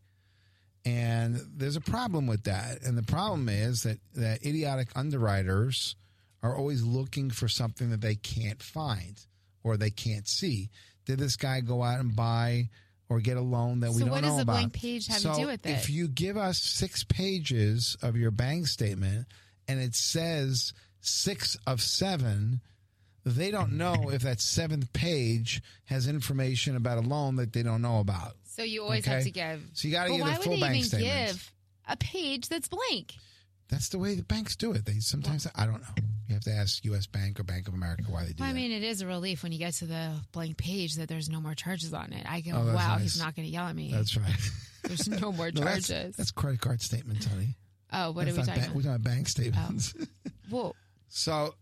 And 0.85 1.39
there's 1.55 1.75
a 1.75 1.81
problem 1.81 2.27
with 2.27 2.43
that. 2.43 2.81
And 2.83 2.97
the 2.97 3.03
problem 3.03 3.47
is 3.47 3.83
that, 3.83 3.99
that 4.15 4.45
idiotic 4.45 4.89
underwriters 4.95 5.95
are 6.41 6.55
always 6.55 6.83
looking 6.83 7.29
for 7.29 7.47
something 7.47 7.89
that 7.91 8.01
they 8.01 8.15
can't 8.15 8.61
find 8.61 9.19
or 9.63 9.77
they 9.77 9.91
can't 9.91 10.27
see. 10.27 10.69
Did 11.05 11.19
this 11.19 11.37
guy 11.37 11.61
go 11.61 11.83
out 11.83 11.99
and 11.99 12.15
buy 12.15 12.69
or 13.07 13.21
get 13.21 13.37
a 13.37 13.41
loan 13.41 13.79
that 13.81 13.91
we 13.91 13.99
So 13.99 14.05
don't 14.05 14.09
know 14.09 14.17
about? 14.17 14.23
So 14.23 14.29
what 14.29 14.35
does 14.37 14.43
about? 14.43 14.53
blank 14.53 14.73
page 14.73 15.07
have 15.07 15.21
to 15.21 15.33
do 15.35 15.47
with 15.47 15.65
it? 15.65 15.69
If 15.69 15.89
you 15.89 16.07
give 16.09 16.35
us 16.35 16.61
six 16.61 17.03
pages 17.05 17.95
of 18.01 18.17
your 18.17 18.31
bank 18.31 18.67
statement 18.67 19.27
and 19.67 19.79
it 19.79 19.95
says 19.95 20.73
six 21.01 21.57
of 21.67 21.81
seven, 21.81 22.61
they 23.25 23.51
don't 23.51 23.69
hmm. 23.69 23.77
know 23.77 24.09
if 24.11 24.21
that 24.23 24.41
seventh 24.41 24.91
page 24.93 25.61
has 25.85 26.07
information 26.07 26.75
about 26.75 26.97
a 26.97 27.01
loan 27.01 27.35
that 27.37 27.53
they 27.53 27.63
don't 27.63 27.81
know 27.81 27.99
about. 27.99 28.33
So 28.45 28.63
you 28.63 28.83
always 28.83 29.05
have 29.05 29.23
to 29.23 29.31
give. 29.31 29.61
So 29.73 29.87
you 29.87 29.93
got 29.93 30.05
to 30.05 30.11
give 30.11 30.21
why 30.21 30.35
the 30.35 30.41
full 30.41 30.51
would 30.53 30.57
they 30.57 30.61
bank 30.61 30.75
even 30.77 30.87
statement. 30.87 31.27
give 31.27 31.51
a 31.87 31.97
page 31.97 32.49
that's 32.49 32.67
blank? 32.67 33.15
That's 33.69 33.89
the 33.89 33.97
way 33.97 34.13
the 34.13 34.23
banks 34.23 34.55
do 34.55 34.73
it. 34.73 34.85
They 34.85 34.99
sometimes 34.99 35.47
I 35.55 35.65
don't 35.65 35.81
know. 35.81 36.03
You 36.27 36.35
have 36.35 36.43
to 36.43 36.51
ask 36.51 36.83
U.S. 36.85 37.07
Bank 37.07 37.39
or 37.39 37.43
Bank 37.43 37.67
of 37.67 37.73
America 37.73 38.03
why 38.07 38.23
they 38.25 38.33
do 38.33 38.35
Well, 38.39 38.49
I 38.49 38.53
that. 38.53 38.55
mean, 38.55 38.71
it 38.71 38.83
is 38.83 39.01
a 39.01 39.07
relief 39.07 39.43
when 39.43 39.51
you 39.51 39.57
get 39.57 39.73
to 39.75 39.85
the 39.85 40.11
blank 40.31 40.57
page 40.57 40.95
that 40.95 41.09
there's 41.09 41.29
no 41.29 41.41
more 41.41 41.55
charges 41.55 41.93
on 41.93 42.13
it. 42.13 42.25
I 42.29 42.41
go, 42.41 42.51
Oh, 42.53 42.73
wow, 42.73 42.95
nice. 42.95 43.01
he's 43.01 43.19
not 43.19 43.35
going 43.35 43.47
to 43.47 43.51
yell 43.51 43.65
at 43.65 43.75
me. 43.75 43.91
That's 43.91 44.15
right. 44.15 44.31
There's 44.83 45.07
no 45.07 45.31
more 45.31 45.49
No, 45.55 45.61
that's, 45.61 45.87
charges. 45.87 46.15
that's 46.17 46.31
credit 46.31 46.59
card 46.61 46.81
statements, 46.81 47.25
honey. 47.25 47.55
Oh, 47.93 48.11
what 48.11 48.25
that's 48.25 48.37
are 48.37 48.41
we 48.41 48.45
talking 48.47 48.53
bank, 48.53 48.65
about? 48.65 48.75
We're 48.75 48.81
talking 48.81 48.95
about 48.95 49.03
bank 49.03 49.27
statements. 49.27 49.93
Oh. 49.99 50.31
Well, 50.49 50.75
so 51.09 51.55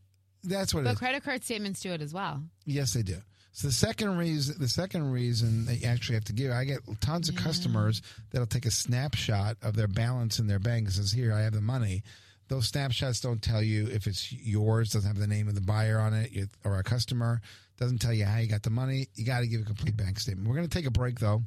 that's 0.44 0.74
what 0.74 0.82
it 0.82 0.84
but 0.86 0.98
credit 0.98 1.24
card 1.24 1.44
statements 1.44 1.82
do 1.82 1.92
it 1.92 2.02
as 2.02 2.14
well. 2.14 2.42
Yes, 2.66 2.94
they 2.94 3.04
do. 3.04 3.18
So 3.54 3.68
the 3.68 3.74
second 3.74 4.18
reason, 4.18 4.56
the 4.60 4.70
second 4.70 5.12
reason 5.12 5.66
that 5.66 5.76
you 5.76 5.88
actually 5.88 6.16
have 6.16 6.24
to 6.26 6.34
give, 6.34 6.52
I 6.52 6.64
get 6.64 6.80
tons 7.02 7.28
of 7.28 7.36
customers 7.36 8.02
that'll 8.32 8.48
take 8.48 8.66
a 8.66 8.72
snapshot 8.72 9.58
of 9.62 9.76
their 9.76 9.90
balance 9.90 10.40
in 10.40 10.48
their 10.48 10.60
bank 10.60 10.86
and 10.86 10.94
says, 10.94 11.12
"Here, 11.12 11.34
I 11.34 11.42
have 11.42 11.54
the 11.54 11.62
money." 11.62 12.04
Those 12.48 12.68
snapshots 12.68 13.22
don't 13.22 13.42
tell 13.42 13.62
you 13.62 13.88
if 13.88 14.08
it's 14.08 14.32
yours, 14.32 14.92
doesn't 14.92 15.08
have 15.08 15.20
the 15.20 15.28
name 15.28 15.48
of 15.48 15.56
the 15.56 15.62
buyer 15.62 16.00
on 16.00 16.14
it, 16.14 16.50
or 16.64 16.80
a 16.80 16.84
customer. 16.84 17.42
Doesn't 17.78 18.00
tell 18.00 18.14
you 18.14 18.26
how 18.26 18.38
you 18.38 18.48
got 18.48 18.64
the 18.64 18.70
money. 18.70 19.08
You 19.16 19.26
got 19.26 19.40
to 19.40 19.48
give 19.48 19.62
a 19.62 19.66
complete 19.66 19.98
bank 19.98 20.20
statement. 20.20 20.48
We're 20.48 20.56
going 20.56 20.68
to 20.68 20.78
take 20.78 20.86
a 20.86 20.92
break 20.92 21.20
though. 21.20 21.44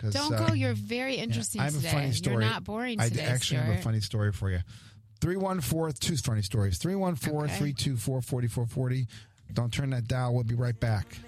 'Cause, 0.00 0.14
Don't 0.14 0.32
uh, 0.34 0.46
go. 0.48 0.54
You're 0.54 0.74
very 0.74 1.16
interesting 1.16 1.60
I 1.60 1.64
have 1.64 1.74
today. 1.74 1.88
a 1.88 1.92
funny 1.92 2.12
story. 2.12 2.44
You're 2.44 2.52
not 2.52 2.64
boring 2.64 3.00
I 3.00 3.08
today, 3.08 3.22
actually 3.24 3.58
have 3.60 3.78
a 3.78 3.82
funny 3.82 4.00
story 4.00 4.32
for 4.32 4.50
you. 4.50 4.60
314, 5.20 5.92
two 6.00 6.16
funny 6.16 6.42
stories. 6.42 6.78
314 6.78 7.48
324 7.48 8.22
4440. 8.22 9.06
Don't 9.52 9.72
turn 9.72 9.90
that 9.90 10.08
dial. 10.08 10.34
We'll 10.34 10.44
be 10.44 10.54
right 10.54 10.78
back. 10.78 11.18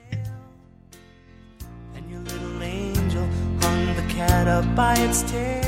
And 1.95 2.11
your 2.11 2.21
little 2.21 2.63
angel 2.63 3.27
hung 3.61 3.95
the 3.95 4.13
cat 4.15 4.49
up 4.49 4.75
by 4.75 4.95
its 4.97 5.23
tail. 5.31 5.61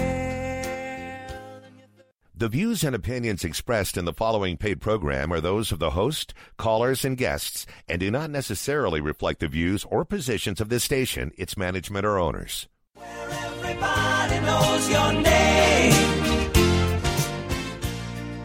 The 2.38 2.46
The 2.46 2.48
views 2.48 2.82
and 2.82 2.94
opinions 2.96 3.44
expressed 3.44 3.96
in 3.96 4.06
the 4.06 4.12
following 4.12 4.56
paid 4.56 4.80
program 4.80 5.32
are 5.32 5.40
those 5.40 5.70
of 5.70 5.78
the 5.78 5.90
host, 5.90 6.32
callers, 6.56 7.04
and 7.04 7.16
guests, 7.16 7.66
and 7.88 8.00
do 8.00 8.10
not 8.10 8.30
necessarily 8.30 9.00
reflect 9.00 9.40
the 9.40 9.48
views 9.48 9.84
or 9.84 10.04
positions 10.04 10.60
of 10.60 10.68
this 10.68 10.84
station, 10.84 11.30
its 11.36 11.56
management, 11.56 12.04
or 12.06 12.18
owners. 12.18 12.68
Where 12.96 13.28
everybody 13.30 14.38
knows 14.46 14.88
your 14.88 15.12
name. 15.14 15.92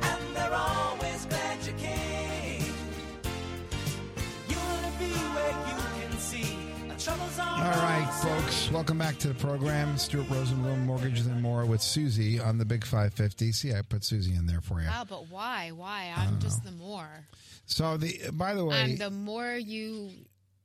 And 0.02 0.36
they're 0.36 0.54
always 0.54 1.26
glad 1.26 1.64
you 1.66 1.74
came. 1.74 2.74
You 4.48 4.56
wanna 4.58 4.92
be 4.98 5.12
where 5.12 5.52
you 5.52 5.76
can 6.02 6.18
see 6.18 6.58
our 6.90 6.98
troubles 6.98 7.38
are 7.38 7.64
All 7.64 7.82
right, 7.84 8.10
folks, 8.24 8.72
welcome 8.72 8.98
back 8.98 9.20
to 9.20 9.28
the 9.28 9.36
program. 9.36 9.98
Stuart 10.00 10.26
Rosenblum, 10.30 10.84
Mortgages 10.86 11.28
and 11.28 11.42
More 11.44 11.66
with 11.66 11.82
Susie 11.84 12.40
on 12.40 12.58
the 12.58 12.66
Big 12.66 12.84
550. 12.84 13.52
See, 13.52 13.74
I 13.74 13.84
put 13.84 14.04
Susie 14.04 14.34
in 14.34 14.48
there 14.48 14.62
for 14.62 14.82
you. 14.82 14.88
Wow, 14.88 15.06
but 15.08 15.30
why? 15.30 15.70
Why? 15.76 16.12
I'm 16.16 16.40
just 16.40 16.64
the 16.64 16.72
more. 16.72 17.28
So, 17.66 17.98
the 17.98 18.32
by 18.34 18.56
the 18.56 18.66
way, 18.66 18.82
I'm 18.82 18.96
the 18.96 19.12
more 19.12 19.54
you. 19.54 20.10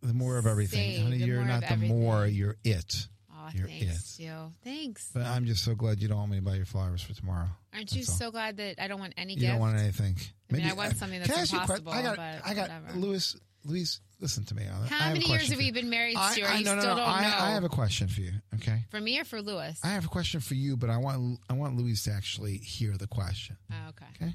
the 0.01 0.15
more 0.15 0.39
of 0.39 0.47
everything. 0.47 0.97
say, 0.97 1.03
Honey, 1.03 1.19
the 1.19 1.27
you're 1.27 1.37
more 1.41 1.49
not 1.49 1.71
of 1.71 1.81
the 1.81 1.87
more, 1.87 2.27
you're 2.27 2.57
it. 2.65 3.09
You're 3.55 3.69
thanks, 3.69 3.85
it. 3.85 3.99
Stu. 3.99 4.31
Thanks. 4.63 5.11
But 5.13 5.23
I'm 5.23 5.45
just 5.47 5.65
so 5.65 5.75
glad 5.75 6.01
you 6.01 6.09
don't 6.09 6.19
want 6.19 6.31
me 6.31 6.39
to 6.39 6.43
buy 6.43 6.55
your 6.55 6.65
flowers 6.67 7.03
for 7.03 7.13
tomorrow. 7.15 7.49
Aren't 7.75 7.93
you 7.95 8.03
so 8.05 8.31
glad 8.31 8.57
that 8.59 8.81
I 8.81 8.89
don't 8.89 9.01
want 9.01 9.15
any 9.17 9.35
You 9.35 9.41
gift? 9.41 9.53
don't 9.53 9.61
want 9.61 9.79
anything. 9.79 10.17
I 10.51 10.57
mean, 10.57 10.67
I 10.67 10.73
want 10.75 10.97
something 10.97 11.21
that's 11.21 11.53
I 11.53 11.59
impossible, 11.59 11.93
I 11.93 12.03
got, 12.03 12.17
but 12.17 12.41
I 12.45 12.55
got, 12.55 12.69
whatever. 12.71 12.99
Louis, 12.99 13.37
Louise, 13.65 14.01
listen 14.21 14.45
to 14.45 14.55
me. 14.55 14.63
I 14.65 14.87
How 14.87 15.13
many 15.13 15.27
years 15.27 15.49
have 15.49 15.59
we 15.59 15.71
been 15.73 15.91
married, 15.91 16.17
I- 16.17 16.33
Stuart? 16.33 16.51
I, 16.51 16.59
you 16.59 16.65
no, 16.65 16.75
no, 16.77 16.81
still 16.81 16.95
no. 16.97 17.01
don't 17.03 17.09
I, 17.11 17.23
know. 17.23 17.37
I 17.39 17.51
have 17.51 17.65
a 17.65 17.69
question 17.69 18.07
for 18.09 18.21
you. 18.21 18.33
Okay. 18.57 18.85
For 18.91 19.01
me 19.01 19.19
or 19.19 19.25
for 19.25 19.43
Louis? 19.43 19.79
I 19.83 19.89
have 19.89 20.05
a 20.05 20.09
question 20.09 20.41
for 20.41 20.55
you, 20.55 20.77
but 20.77 20.91
I 20.91 20.99
want 20.99 21.41
I 21.51 21.55
want 21.55 21.77
Louise 21.77 22.05
to 22.05 22.13
actually 22.13 22.59
hear 22.59 22.97
the 22.97 23.07
question. 23.09 23.57
oh, 23.73 23.89
okay. 23.91 24.07
Okay. 24.23 24.35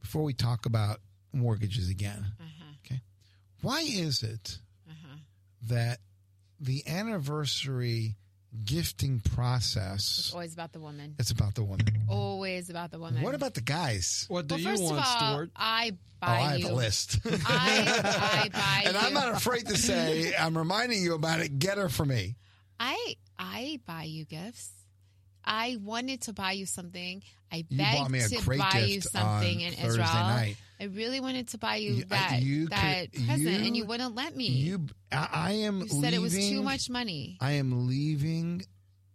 Before 0.00 0.22
we 0.22 0.32
talk 0.34 0.66
about 0.66 0.98
mortgages 1.32 1.88
again. 1.88 2.26
Uh-huh. 2.40 2.64
Okay. 2.84 3.00
Why 3.62 3.80
is 3.80 4.22
it 4.22 4.58
Uh-huh. 4.88 5.16
that 5.68 5.98
the 6.60 6.82
anniversary 6.86 8.16
gifting 8.64 9.20
process. 9.20 10.18
It's 10.18 10.32
always 10.32 10.52
about 10.54 10.72
the 10.72 10.80
woman. 10.80 11.14
it's 11.18 11.30
about 11.30 11.54
the 11.54 11.62
woman? 11.64 11.86
Always 12.08 12.68
about 12.70 12.90
the 12.90 12.98
woman. 12.98 13.22
What 13.22 13.34
about 13.34 13.54
the 13.54 13.60
guys? 13.60 14.24
What 14.28 14.46
do 14.48 14.54
well, 14.56 14.62
you 14.62 14.80
want, 14.82 14.98
of 14.98 15.04
all, 15.06 15.18
Stuart? 15.34 15.50
I 15.56 15.92
Oh, 16.22 16.26
buy 16.26 16.32
I 16.36 16.40
have 16.50 16.58
you. 16.60 16.68
a 16.68 16.72
list. 16.72 17.18
I, 17.24 17.30
I 18.44 18.48
buy 18.52 18.82
and 18.84 18.94
you. 18.94 19.00
I'm 19.00 19.14
not 19.14 19.32
afraid 19.34 19.66
to 19.68 19.76
say, 19.78 20.34
I'm 20.36 20.58
reminding 20.58 21.02
you 21.02 21.14
about 21.14 21.40
it. 21.40 21.58
Get 21.58 21.78
her 21.78 21.88
for 21.88 22.04
me. 22.04 22.36
I 22.78 23.14
I 23.38 23.80
buy 23.86 24.02
you 24.02 24.26
gifts. 24.26 24.70
I 25.42 25.78
wanted 25.82 26.20
to 26.22 26.34
buy 26.34 26.52
you 26.52 26.66
something. 26.66 27.22
I 27.52 27.64
begged 27.70 28.10
me 28.10 28.20
a 28.20 28.28
to 28.28 28.58
buy 28.58 28.84
you 28.86 29.00
something 29.00 29.60
in 29.60 29.72
Thursday 29.72 30.02
Israel. 30.02 30.06
night. 30.12 30.56
I 30.80 30.84
really 30.84 31.20
wanted 31.20 31.48
to 31.48 31.58
buy 31.58 31.76
you 31.76 31.94
You- 31.96 32.04
that 32.06 32.40
you 32.42 32.68
that 32.68 33.12
could- 33.12 33.26
present, 33.26 33.48
and 33.66 33.76
you- 33.76 33.82
you 33.82 33.84
wouldn't 33.86 34.14
let 34.14 34.34
me. 34.36 34.46
You, 34.48 34.86
I, 35.12 35.28
I 35.32 35.52
am 35.52 35.80
You 35.82 35.88
said 36.00 36.14
it 36.14 36.20
was 36.22 36.32
too 36.32 36.38
leaving- 36.40 36.64
much 36.64 36.88
money. 36.88 37.36
I 37.40 37.52
am 37.52 37.86
leaving 37.86 38.62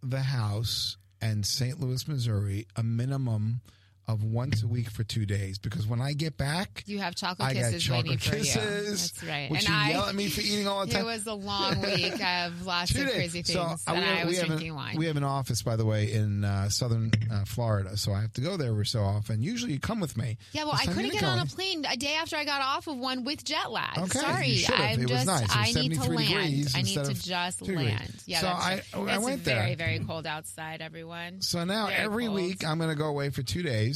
the 0.02 0.22
house 0.22 0.96
in 1.20 1.42
St. 1.42 1.80
Louis, 1.80 2.06
Missouri, 2.06 2.66
a 2.76 2.82
minimum 2.82 3.62
of 4.08 4.22
once 4.22 4.62
a 4.62 4.68
week 4.68 4.88
for 4.88 5.02
two 5.02 5.26
days 5.26 5.58
because 5.58 5.84
when 5.86 6.00
I 6.00 6.12
get 6.12 6.36
back, 6.36 6.84
You 6.86 7.00
have 7.00 7.16
chocolate 7.16 7.48
I 7.48 7.54
got 7.54 7.60
kisses 7.64 7.82
chocolate 7.82 8.04
waiting 8.06 8.18
for 8.18 8.36
you. 8.36 8.42
kisses. 8.44 9.10
That's 9.12 9.24
right. 9.28 9.50
Which 9.50 9.60
and 9.60 9.68
you 9.68 9.74
I 9.74 9.88
yell 9.90 10.04
at 10.06 10.14
me 10.14 10.28
for 10.28 10.40
eating 10.42 10.68
all 10.68 10.86
the 10.86 10.92
time. 10.92 11.02
it 11.02 11.06
was 11.06 11.26
a 11.26 11.34
long 11.34 11.80
week 11.82 12.24
of 12.24 12.64
lots 12.64 12.92
Two 12.92 13.00
of 13.00 13.06
days. 13.08 13.16
crazy 13.16 13.42
things, 13.42 13.52
So, 13.54 13.60
uh, 13.62 13.76
and 13.88 13.98
we, 13.98 14.04
I 14.20 14.24
was 14.24 14.38
drinking 14.40 14.68
an, 14.70 14.74
wine. 14.76 14.96
We 14.96 15.06
have 15.06 15.16
an 15.16 15.24
office, 15.24 15.62
by 15.62 15.74
the 15.74 15.84
way, 15.84 16.12
in 16.12 16.44
uh, 16.44 16.68
southern 16.68 17.10
uh, 17.32 17.44
Florida, 17.46 17.96
so 17.96 18.12
I 18.12 18.20
have 18.20 18.32
to 18.34 18.40
go 18.40 18.56
there 18.56 18.68
every 18.70 18.86
so 18.86 19.00
often. 19.02 19.42
Usually, 19.42 19.72
you 19.72 19.80
come 19.80 19.98
with 19.98 20.16
me. 20.16 20.38
yeah, 20.52 20.64
well, 20.64 20.74
I 20.76 20.86
couldn't 20.86 21.10
get 21.12 21.24
on 21.24 21.40
a 21.40 21.46
plane 21.46 21.84
a 21.90 21.96
day 21.96 22.14
after 22.14 22.36
I 22.36 22.44
got 22.44 22.60
off 22.62 22.86
of 22.86 22.96
one 22.98 23.24
with 23.24 23.42
jet 23.44 23.72
lag. 23.72 23.98
Okay, 23.98 24.18
Sorry. 24.20 24.64
I'm 24.68 25.00
It 25.00 25.08
just 25.08 25.26
nice. 25.26 25.46
I 25.50 25.72
need 25.72 25.94
to 25.94 26.10
land. 26.10 26.68
I 26.76 26.82
need 26.82 26.94
to 27.04 27.12
just 27.12 27.58
2 27.58 27.64
degrees. 27.66 27.86
land. 27.88 28.14
Yeah, 28.26 28.40
So 28.40 28.46
I- 28.46 28.52
right. 28.52 28.82
I 29.10 29.14
it's 29.16 29.24
went 29.24 29.44
there. 29.44 29.56
very 29.56 29.74
very 29.74 29.98
cold 29.98 30.26
outside. 30.26 30.80
Everyone. 30.80 31.40
So 31.40 31.64
now 31.64 31.86
Very 31.86 31.98
every 31.98 32.26
cold. 32.26 32.36
week, 32.36 32.64
I'm 32.64 32.78
going 32.78 32.90
to 32.90 32.96
go 32.96 33.06
away 33.06 33.30
for 33.30 33.42
two 33.42 33.62
days, 33.62 33.95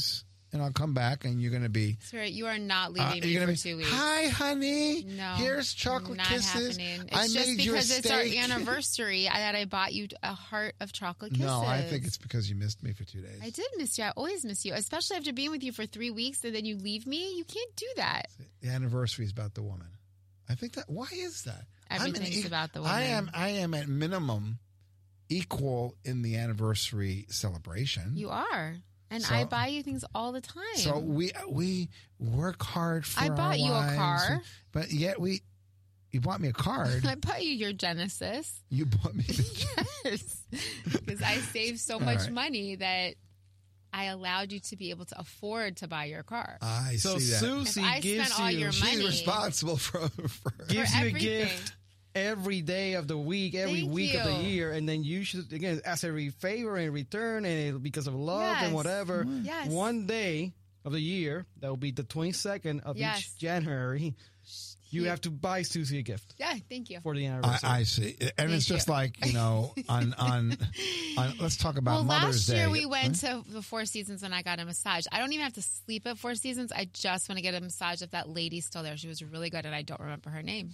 and 0.53 0.61
I'll 0.61 0.71
come 0.71 0.93
back, 0.93 1.23
and 1.25 1.41
you're 1.41 1.51
going 1.51 1.63
to 1.63 1.69
be. 1.69 1.93
That's 1.93 2.13
right. 2.13 2.31
you 2.31 2.45
are 2.47 2.57
not 2.59 2.89
Uh, 2.89 2.91
leaving 2.91 3.21
me 3.21 3.27
you're 3.29 3.41
for 3.41 3.45
gonna 3.47 3.57
two 3.57 3.69
be, 3.77 3.83
weeks. 3.83 3.89
Hi, 3.91 4.27
honey. 4.27 5.03
No, 5.03 5.33
Here's 5.37 5.73
chocolate 5.73 6.17
not 6.17 6.27
kisses. 6.27 6.77
happening. 6.77 7.01
It's 7.07 7.17
I 7.17 7.23
just 7.27 7.35
made 7.47 7.57
because 7.57 7.91
it's 7.97 8.11
our 8.11 8.21
anniversary 8.43 9.23
that 9.31 9.55
I 9.55 9.65
bought 9.65 9.93
you 9.93 10.07
a 10.23 10.33
heart 10.33 10.75
of 10.81 10.91
chocolate 10.91 11.31
kisses. 11.31 11.45
No, 11.45 11.61
I 11.61 11.81
think 11.83 12.05
it's 12.05 12.17
because 12.17 12.49
you 12.49 12.55
missed 12.55 12.83
me 12.83 12.93
for 12.93 13.03
two 13.05 13.21
days. 13.21 13.39
I 13.41 13.49
did 13.49 13.65
miss 13.77 13.97
you. 13.97 14.03
I 14.05 14.09
always 14.11 14.43
miss 14.43 14.65
you, 14.65 14.73
especially 14.73 15.17
after 15.17 15.31
being 15.33 15.51
with 15.51 15.63
you 15.63 15.71
for 15.71 15.85
three 15.85 16.11
weeks 16.11 16.43
and 16.43 16.53
then 16.55 16.65
you 16.65 16.77
leave 16.77 17.07
me. 17.07 17.35
You 17.37 17.43
can't 17.45 17.75
do 17.75 17.87
that. 17.97 18.27
The 18.61 18.69
anniversary 18.69 19.25
is 19.25 19.31
about 19.31 19.53
the 19.53 19.63
woman. 19.63 19.87
I 20.49 20.55
think 20.55 20.73
that. 20.73 20.89
Why 20.89 21.07
is 21.13 21.43
that? 21.43 21.63
I'm 21.89 22.13
an 22.13 22.45
about 22.45 22.73
the 22.73 22.81
woman. 22.81 22.95
I 22.95 23.03
am. 23.03 23.31
I 23.33 23.49
am 23.49 23.73
at 23.73 23.87
minimum 23.87 24.59
equal 25.29 25.95
in 26.03 26.21
the 26.21 26.37
anniversary 26.37 27.25
celebration. 27.29 28.13
You 28.15 28.29
are. 28.29 28.75
And 29.11 29.21
So- 29.23 29.35
I 29.35 29.43
buy 29.43 29.67
you 29.67 29.83
things 29.83 30.03
all 30.15 30.31
the 30.31 30.41
time. 30.41 30.63
So 30.77 30.97
we 30.97 31.31
we 31.47 31.89
work 32.17 32.63
hard 32.63 33.05
for. 33.05 33.19
I 33.19 33.27
our 33.29 33.35
bought 33.35 33.59
you 33.59 33.71
a 33.71 33.93
car. 33.95 34.25
and- 34.31 34.41
but 34.71 34.91
yet 34.91 35.19
we. 35.21 35.41
You 36.11 36.19
bought 36.19 36.41
me 36.41 36.49
a 36.49 36.53
card. 36.53 37.05
I 37.07 37.15
bought 37.15 37.41
you 37.43 37.51
your 37.53 37.71
Genesis. 37.73 38.51
you 38.69 38.85
bought 38.85 39.13
me. 39.15 39.23
The, 39.23 39.85
Yes. 40.03 40.41
Because 40.91 41.21
I 41.21 41.37
saved 41.37 41.79
so 41.79 41.99
much 41.99 42.19
right. 42.21 42.31
money 42.31 42.75
that 42.75 43.13
I 43.93 44.05
allowed 44.05 44.51
you 44.51 44.59
to 44.61 44.75
be 44.75 44.89
able 44.89 45.05
to 45.05 45.19
afford 45.19 45.77
to 45.77 45.87
buy 45.87 46.05
your 46.05 46.23
car. 46.23 46.57
I 46.61 46.95
So 46.97 47.17
see 47.19 47.31
that. 47.31 47.39
Susie 47.39 47.79
If 47.81 47.85
I 47.85 47.99
gives 47.99 48.27
spent 48.29 48.41
all 48.41 48.51
you 48.51 48.59
your 48.59 48.71
She's 48.71 48.83
money- 48.83 49.05
responsible 49.05 49.77
for. 49.85 50.09
for 50.09 50.51
gives 50.67 50.69
For 50.69 50.73
you 50.73 50.81
a 51.03 51.07
everything. 51.07 51.19
gift 51.19 51.73
every 52.15 52.61
day 52.61 52.93
of 52.93 53.07
the 53.07 53.17
week, 53.17 53.55
every 53.55 53.81
Thank 53.81 53.93
week 53.93 54.13
of 54.15 54.25
the 54.25 54.33
year, 54.43 54.71
and 54.71 54.87
then 54.87 55.03
you 55.03 55.23
should 55.23 55.51
again 55.53 55.81
as 55.85 56.03
a 56.03 56.29
favor 56.29 56.77
and 56.77 56.93
return, 56.93 57.45
and 57.45 57.75
it, 57.75 57.83
because 57.83 58.07
of 58.07 58.15
love 58.15 58.41
Yes. 58.41 58.63
and 58.65 58.73
whatever. 58.75 59.23
Mm-hmm. 59.23 59.45
Yes. 59.45 59.67
One 59.67 60.05
day 60.07 60.53
of 60.83 60.91
the 60.93 60.99
year 61.01 61.45
that 61.59 61.69
will 61.69 61.77
be 61.77 61.91
the 61.91 62.03
twenty 62.03 62.31
second 62.31 62.81
of 62.81 62.97
Yes. 62.97 63.19
each 63.19 63.37
January. 63.37 64.15
You 64.93 65.05
have 65.05 65.21
to 65.21 65.29
buy 65.29 65.61
Susie 65.61 65.99
a 65.99 66.01
gift 66.01 66.35
Yeah, 66.37 66.53
thank 66.69 66.89
you. 66.89 66.99
for 66.99 67.15
the 67.15 67.25
I, 67.25 67.31
anniversary. 67.31 67.69
I 67.69 67.83
see, 67.83 68.17
and 68.37 68.51
it's 68.51 68.65
just 68.65 68.87
you. 68.87 68.93
like 68.93 69.25
you 69.25 69.31
know, 69.31 69.73
on 69.87 70.13
on, 70.15 70.57
on 71.17 71.33
let's 71.39 71.55
talk 71.55 71.77
about 71.77 71.93
well, 71.93 72.03
Mother's 72.03 72.49
last 72.49 72.57
year 72.57 72.65
Day. 72.65 72.71
we 72.73 72.85
went 72.85 73.15
to 73.21 73.41
the 73.47 73.61
Four 73.61 73.85
Seasons 73.85 74.21
and 74.21 74.35
I 74.35 74.41
got 74.41 74.59
a 74.59 74.65
massage. 74.65 75.05
I 75.09 75.19
don't 75.19 75.31
even 75.31 75.45
have 75.45 75.53
to 75.53 75.61
sleep 75.61 76.05
at 76.07 76.17
Four 76.17 76.35
Seasons. 76.35 76.73
I 76.73 76.89
just 76.91 77.29
want 77.29 77.37
to 77.37 77.41
get 77.41 77.53
a 77.53 77.61
massage 77.61 78.01
if 78.01 78.11
that 78.11 78.27
lady's 78.27 78.65
still 78.65 78.83
there. 78.83 78.97
She 78.97 79.07
was 79.07 79.23
really 79.23 79.49
good, 79.49 79.65
and 79.65 79.73
I 79.73 79.83
don't 79.83 80.01
remember 80.01 80.29
her 80.29 80.43
name. 80.43 80.71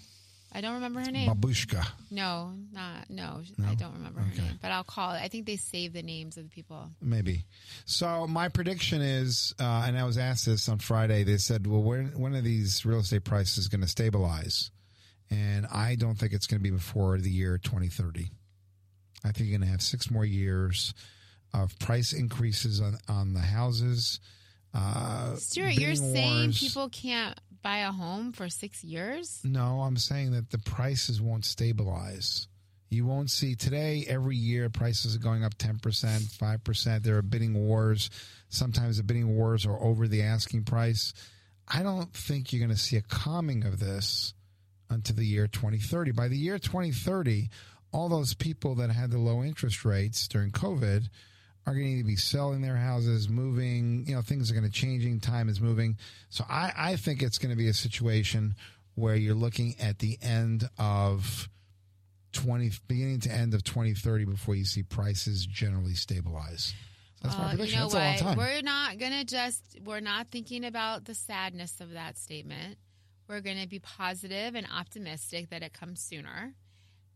I 0.58 0.62
don't 0.62 0.74
remember 0.74 1.02
her 1.02 1.12
name. 1.12 1.30
Babushka. 1.30 1.86
No, 2.10 2.52
not 2.74 3.12
no, 3.12 3.42
I 3.64 3.76
don't 3.76 3.94
remember 3.94 4.22
her 4.22 4.42
name. 4.42 4.58
But 4.60 4.72
I'll 4.72 4.84
call. 4.84 5.12
it. 5.12 5.22
I 5.22 5.28
think 5.28 5.46
they 5.46 5.56
save 5.56 5.94
the 5.94 6.02
names 6.02 6.36
of 6.36 6.46
the 6.46 6.50
people. 6.50 6.90
Maybe. 7.00 7.46
So 7.86 8.26
my 8.26 8.50
prediction 8.50 9.04
is, 9.04 9.54
uh, 9.60 9.84
and 9.86 9.96
I 9.96 10.04
was 10.04 10.18
asked 10.18 10.48
this 10.48 10.68
on 10.68 10.80
Friday. 10.80 11.24
They 11.24 11.38
said, 11.38 11.68
"Well, 11.68 11.84
when 11.84 12.08
when 12.20 12.34
are 12.34 12.42
these 12.42 12.88
real 12.88 13.02
estate 13.02 13.24
prices 13.24 13.68
going 13.68 13.82
to 13.82 13.88
stabilize?" 13.88 14.72
And 15.30 15.68
I 15.68 15.94
don't 15.94 16.16
think 16.16 16.34
it's 16.34 16.48
going 16.48 16.60
to 16.60 16.64
be 16.64 16.72
before 16.72 17.20
the 17.20 17.30
year 17.30 17.60
2030. 17.60 18.32
I 19.24 19.32
think 19.32 19.50
you're 19.50 19.60
going 19.60 19.68
to 19.68 19.72
have 19.72 19.84
six 19.84 20.10
more 20.10 20.26
years 20.26 20.96
of 21.54 21.78
price 21.78 22.14
increases 22.14 22.82
on 22.82 22.98
on 23.08 23.36
the 23.36 23.42
houses. 23.42 24.20
Uh, 24.74 25.36
Stuart, 25.36 25.74
you're 25.74 25.92
bidding 25.92 26.14
saying 26.14 26.52
people 26.54 26.90
can't 26.90 27.40
buy 27.68 27.80
a 27.80 27.92
home 27.92 28.32
for 28.32 28.48
six 28.48 28.82
years? 28.82 29.42
No, 29.44 29.82
I'm 29.82 29.98
saying 29.98 30.32
that 30.32 30.52
the 30.52 30.58
prices 30.58 31.22
won't 31.22 31.44
stabilize. 31.44 32.48
You 32.90 33.06
won't 33.06 33.30
see 33.30 33.56
today, 33.56 34.06
every 34.08 34.38
year, 34.38 34.70
prices 34.70 35.18
are 35.18 35.20
going 35.20 35.44
up 35.44 35.58
10%, 35.58 35.82
5%. 35.82 37.04
There 37.04 37.18
are 37.18 37.22
bidding 37.22 37.54
wars. 37.68 38.10
Sometimes 38.48 38.96
the 38.96 39.04
bidding 39.04 39.36
wars 39.36 39.66
are 39.66 39.78
over 39.84 40.08
the 40.08 40.22
asking 40.22 40.64
price. 40.64 41.14
I 41.68 41.84
don't 41.84 42.14
think 42.14 42.54
you're 42.54 42.66
going 42.66 42.74
to 42.74 42.82
see 42.82 42.96
a 42.96 43.02
calming 43.02 43.66
of 43.66 43.82
this 43.82 44.34
until 44.90 45.18
the 45.18 45.26
year 45.26 45.48
2030. 45.48 46.12
By 46.12 46.30
the 46.30 46.38
year 46.38 46.58
2030, 46.60 47.50
all 47.92 48.08
those 48.08 48.34
people 48.34 48.76
that 48.76 48.92
had 48.92 49.12
the 49.12 49.20
low 49.20 49.44
interest 49.44 49.84
rates 49.84 50.26
during 50.30 50.52
COVID 50.52 51.10
are 51.68 51.74
going 51.74 51.98
to 51.98 52.04
be 52.06 52.16
selling 52.16 52.62
their 52.62 52.78
houses, 52.78 53.28
moving. 53.28 54.06
You 54.08 54.16
know, 54.16 54.22
things 54.22 54.50
are 54.50 54.54
going 54.54 54.66
to 54.66 54.72
changing. 54.72 55.20
Time 55.20 55.50
is 55.50 55.60
moving. 55.60 55.98
So 56.30 56.46
I, 56.50 56.72
I 56.76 56.96
think 56.96 57.22
it's 57.22 57.38
going 57.38 57.50
to 57.52 57.58
be 57.58 57.68
a 57.68 57.74
situation 57.74 58.56
where 58.96 59.16
you're 59.16 59.36
looking 59.36 59.76
at 59.82 60.00
the 60.00 60.18
end 60.22 60.70
of 60.80 61.50
20, 62.32 62.72
beginning 62.88 63.20
to 63.22 63.32
end 63.32 63.54
of 63.54 63.66
2030 63.66 64.24
before 64.26 64.56
you 64.56 64.64
see 64.64 64.82
prices 64.82 65.46
generally 65.46 65.94
stabilize. 65.94 66.74
That's 67.22 67.38
my 67.38 67.44
uh, 67.44 67.48
Well, 67.48 67.58
prediction. 67.58 67.80
You 67.80 67.84
know 67.86 67.90
That's 67.90 68.22
what? 68.22 68.28
time. 68.30 68.38
We're 68.38 68.62
not 68.62 68.98
gonna 68.98 69.26
just. 69.26 69.62
We're 69.84 70.00
not 70.00 70.28
thinking 70.30 70.64
about 70.64 71.04
the 71.06 71.16
sadness 71.16 71.82
of 71.82 71.92
that 71.92 72.18
statement. 72.18 72.78
We're 73.28 73.42
gonna 73.42 73.68
be 73.68 73.80
positive 73.80 74.56
and 74.56 74.68
optimistic 74.74 75.50
that 75.50 75.64
it 75.64 75.74
comes 75.74 76.00
sooner, 76.00 76.54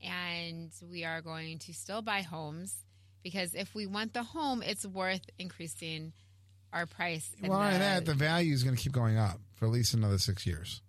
and 0.03 0.71
we 0.91 1.05
are 1.05 1.21
going 1.21 1.59
to 1.59 1.73
still 1.73 2.01
buy 2.01 2.21
homes 2.21 2.75
because 3.23 3.53
if 3.55 3.73
we 3.75 3.85
want 3.85 4.13
the 4.13 4.23
home, 4.23 4.61
it's 4.63 4.85
worth 4.85 5.21
increasing 5.39 6.13
our 6.73 6.85
price. 6.85 7.29
Well, 7.41 7.59
the- 7.71 7.77
that, 7.79 8.05
the 8.05 8.13
value 8.13 8.53
is 8.53 8.63
going 8.63 8.75
to 8.75 8.81
keep 8.81 8.93
going 8.93 9.17
up 9.17 9.39
for 9.55 9.65
at 9.65 9.71
least 9.71 9.93
another 9.93 10.17
six 10.17 10.45
years. 10.45 10.81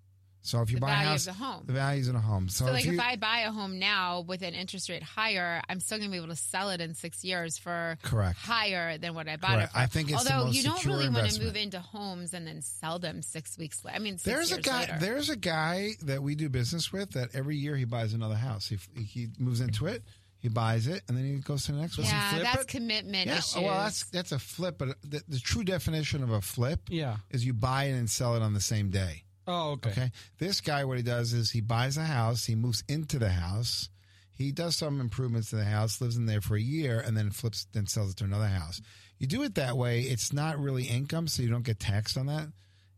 So 0.45 0.61
if 0.61 0.73
you 0.73 0.79
buy 0.79 0.91
a 0.91 0.95
house, 0.95 1.27
the 1.27 1.33
home. 1.33 1.63
the 1.67 1.73
values 1.73 2.09
in 2.09 2.17
a 2.17 2.21
home. 2.21 2.49
So, 2.49 2.67
So, 2.67 2.73
like, 2.73 2.85
you, 2.85 2.95
if 2.95 3.01
I 3.01 3.15
buy 3.15 3.43
a 3.47 3.53
home 3.53 3.79
now 3.79 4.23
with 4.27 4.43
an 4.43 4.55
interest 4.55 4.89
rate 4.89 5.05
higher, 5.05 5.63
I'm 5.69 5.79
still 5.79 5.99
going 5.99 6.11
to 6.11 6.13
be 6.13 6.17
able 6.17 6.35
to 6.35 6.37
sell 6.37 6.71
it 6.71 6.81
in 6.81 6.95
six 6.97 7.23
years 7.23 7.59
for 7.59 7.97
Correct. 8.03 8.37
higher 8.41 8.99
than 8.99 9.15
what 9.15 9.29
I 9.29 9.37
bought 9.37 9.51
Correct. 9.53 9.71
it 9.71 9.73
for. 9.73 9.79
I 9.79 9.87
think 9.87 10.11
it's 10.11 10.25
the 10.25 10.35
although 10.35 10.51
you 10.51 10.65
don't 10.65 10.85
really 10.85 11.09
want 11.09 11.31
to 11.31 11.41
move 11.45 11.55
into 11.55 11.79
homes 11.79 12.35
and 12.35 12.45
then 12.45 12.61
sell 12.61 12.99
them 12.99 13.23
six 13.23 13.57
weeks 13.57 13.85
later. 13.85 13.95
I 13.95 14.01
mean, 14.01 14.19
there's 14.25 14.51
a 14.51 14.61
guy. 14.61 14.81
later. 14.81 14.97
There's 14.99 15.31
a 15.31 15.37
guy 15.37 15.91
that 16.03 16.25
we 16.25 16.35
do 16.35 16.49
business 16.49 16.93
with 16.93 17.13
that 17.13 17.37
every 17.37 17.55
year 17.57 17.77
he 17.77 17.85
buys 17.85 18.13
another 18.13 18.35
house. 18.35 18.67
He 18.67 18.79
he 19.01 19.29
moves 19.39 19.61
into 19.61 19.87
it, 19.87 20.03
he 20.43 20.49
buys 20.49 20.87
it, 20.89 21.03
and 21.09 21.17
then 21.17 21.25
he 21.25 21.37
goes 21.39 21.65
to 21.67 21.73
the 21.73 21.79
next 21.81 21.97
one. 21.97 22.07
yeah, 22.09 22.31
flip 22.33 22.43
that's 22.43 22.63
it? 22.65 22.69
commitment 22.69 23.27
Yeah, 23.29 23.39
issues. 23.39 23.63
well, 23.63 23.79
that's 23.85 24.05
that's 24.11 24.33
a 24.33 24.39
flip, 24.39 24.77
but 24.77 24.89
the, 25.09 25.23
the 25.29 25.39
true 25.39 25.63
definition 25.65 26.23
of 26.23 26.31
a 26.31 26.41
flip 26.43 26.81
Yeah. 26.91 27.17
is 27.31 27.47
you 27.47 27.55
buy 27.55 27.85
it 27.85 27.93
and 27.93 28.11
sell 28.11 28.35
it 28.37 28.43
on 28.43 28.53
the 28.53 28.61
same 28.61 28.91
day. 28.91 29.23
Oh, 29.47 29.71
okay. 29.73 29.91
Okay. 29.91 30.11
This 30.39 30.61
guy, 30.61 30.85
what 30.85 30.97
he 30.99 31.03
does 31.03 31.33
is 31.33 31.51
he 31.51 31.61
buys 31.61 31.97
a 31.97 32.05
house, 32.05 32.45
he 32.45 32.55
moves 32.57 32.85
into 32.89 33.19
the 33.19 33.31
house, 33.31 33.89
he 34.31 34.51
does 34.53 34.77
some 34.77 35.01
improvements 35.01 35.51
to 35.51 35.57
the 35.57 35.65
house, 35.65 36.01
lives 36.01 36.17
in 36.17 36.27
there 36.27 36.41
for 36.41 36.57
a 36.57 36.61
year, 36.61 37.01
and 37.01 37.17
then 37.17 37.31
flips, 37.31 37.67
then 37.73 37.87
sells 37.87 38.11
it 38.11 38.17
to 38.19 38.25
another 38.25 38.47
house. 38.49 38.81
You 39.19 39.27
do 39.29 39.43
it 39.45 39.55
that 39.55 39.77
way, 39.77 40.01
it's 40.03 40.33
not 40.33 40.59
really 40.59 40.85
income, 40.85 41.29
so 41.29 41.43
you 41.43 41.49
don't 41.51 41.65
get 41.65 41.79
taxed 41.79 42.17
on 42.19 42.27
that. 42.27 42.49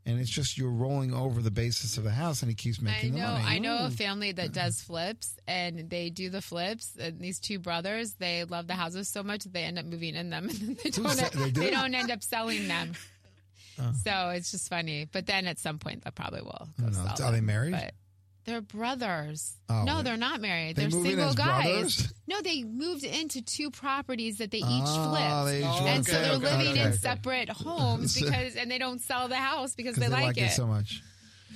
And 0.07 0.21
it's 0.21 0.29
just 0.29 0.59
you're 0.59 0.71
rolling 0.71 1.15
over 1.15 1.41
the 1.41 1.51
basis 1.51 1.97
of 1.97 2.05
the 2.05 2.11
house, 2.11 2.43
and 2.43 2.51
he 2.51 2.55
keeps 2.55 2.79
I 2.79 2.83
making 2.83 3.15
know. 3.15 3.21
the 3.35 3.41
money. 3.41 3.45
I 3.57 3.59
know 3.59 3.87
a 3.87 3.91
family 3.91 4.33
that 4.33 4.53
does 4.53 4.83
flips, 4.83 5.35
and 5.49 5.89
they 5.89 6.11
do 6.11 6.29
the 6.29 6.43
flips. 6.43 6.95
And 7.01 7.19
these 7.21 7.41
two 7.41 7.59
brothers, 7.59 8.13
they 8.19 8.45
love 8.45 8.67
the 8.67 8.75
houses 8.75 9.09
so 9.09 9.23
much 9.23 9.45
that 9.45 9.55
they 9.55 9.63
end 9.63 9.79
up 9.79 9.87
moving 9.87 10.15
in 10.15 10.29
them, 10.29 10.49
and 10.51 10.77
they 10.77 10.91
don't. 10.91 11.09
sa- 11.09 11.31
they 11.33 11.51
do? 11.51 11.71
don't 11.71 11.95
end 11.95 12.11
up 12.11 12.23
selling 12.23 12.69
them. 12.69 12.93
Uh. 13.77 13.93
So 14.05 14.29
it's 14.29 14.53
just 14.53 14.69
funny. 14.69 15.09
But 15.11 15.27
then 15.27 15.49
at 15.49 15.59
some 15.59 15.81
point, 15.81 16.05
they 16.05 16.11
probably 16.13 16.43
will. 16.43 16.69
Go 16.79 16.85
Oh, 16.85 16.91
no. 16.91 16.93
sell 17.17 17.27
Are 17.27 17.33
they 17.33 17.39
them. 17.39 17.47
married? 17.47 17.73
But 17.73 17.95
they're 18.45 18.61
brothers. 18.61 19.59
Oh, 19.69 19.85
no, 19.85 19.97
they- 19.99 20.03
they're 20.05 20.17
not 20.17 20.41
married. 20.41 20.77
they 20.77 20.83
They 20.87 20.97
are 20.97 21.03
single 21.03 21.35
guys. 21.35 21.65
brothers? 21.65 22.13
No, 22.27 22.41
they 22.43 22.63
moved 22.65 23.05
into 23.05 23.43
two 23.43 23.71
properties 23.71 24.39
that 24.39 24.51
they 24.51 24.59
each 24.59 24.65
Oh, 24.67 25.11
flipped. 25.11 25.47
they 25.47 25.59
each 25.61 25.65
Oh, 25.67 25.87
and 25.87 26.05
flipped 26.07 26.07
so 26.07 26.23
they're 26.23 26.33
Okay, 26.51 26.59
living 26.59 26.73
okay. 26.81 26.87
in 26.93 26.99
separate 26.99 27.49
homes 27.65 28.19
because, 28.21 28.57
and 28.57 28.71
they 28.71 28.79
don't 28.79 29.01
sell 29.01 29.29
the 29.29 29.37
house 29.37 29.75
because 29.75 29.97
they, 29.97 30.09
like, 30.09 30.37
it 30.37 30.51
so 30.53 30.67
much. 30.67 31.03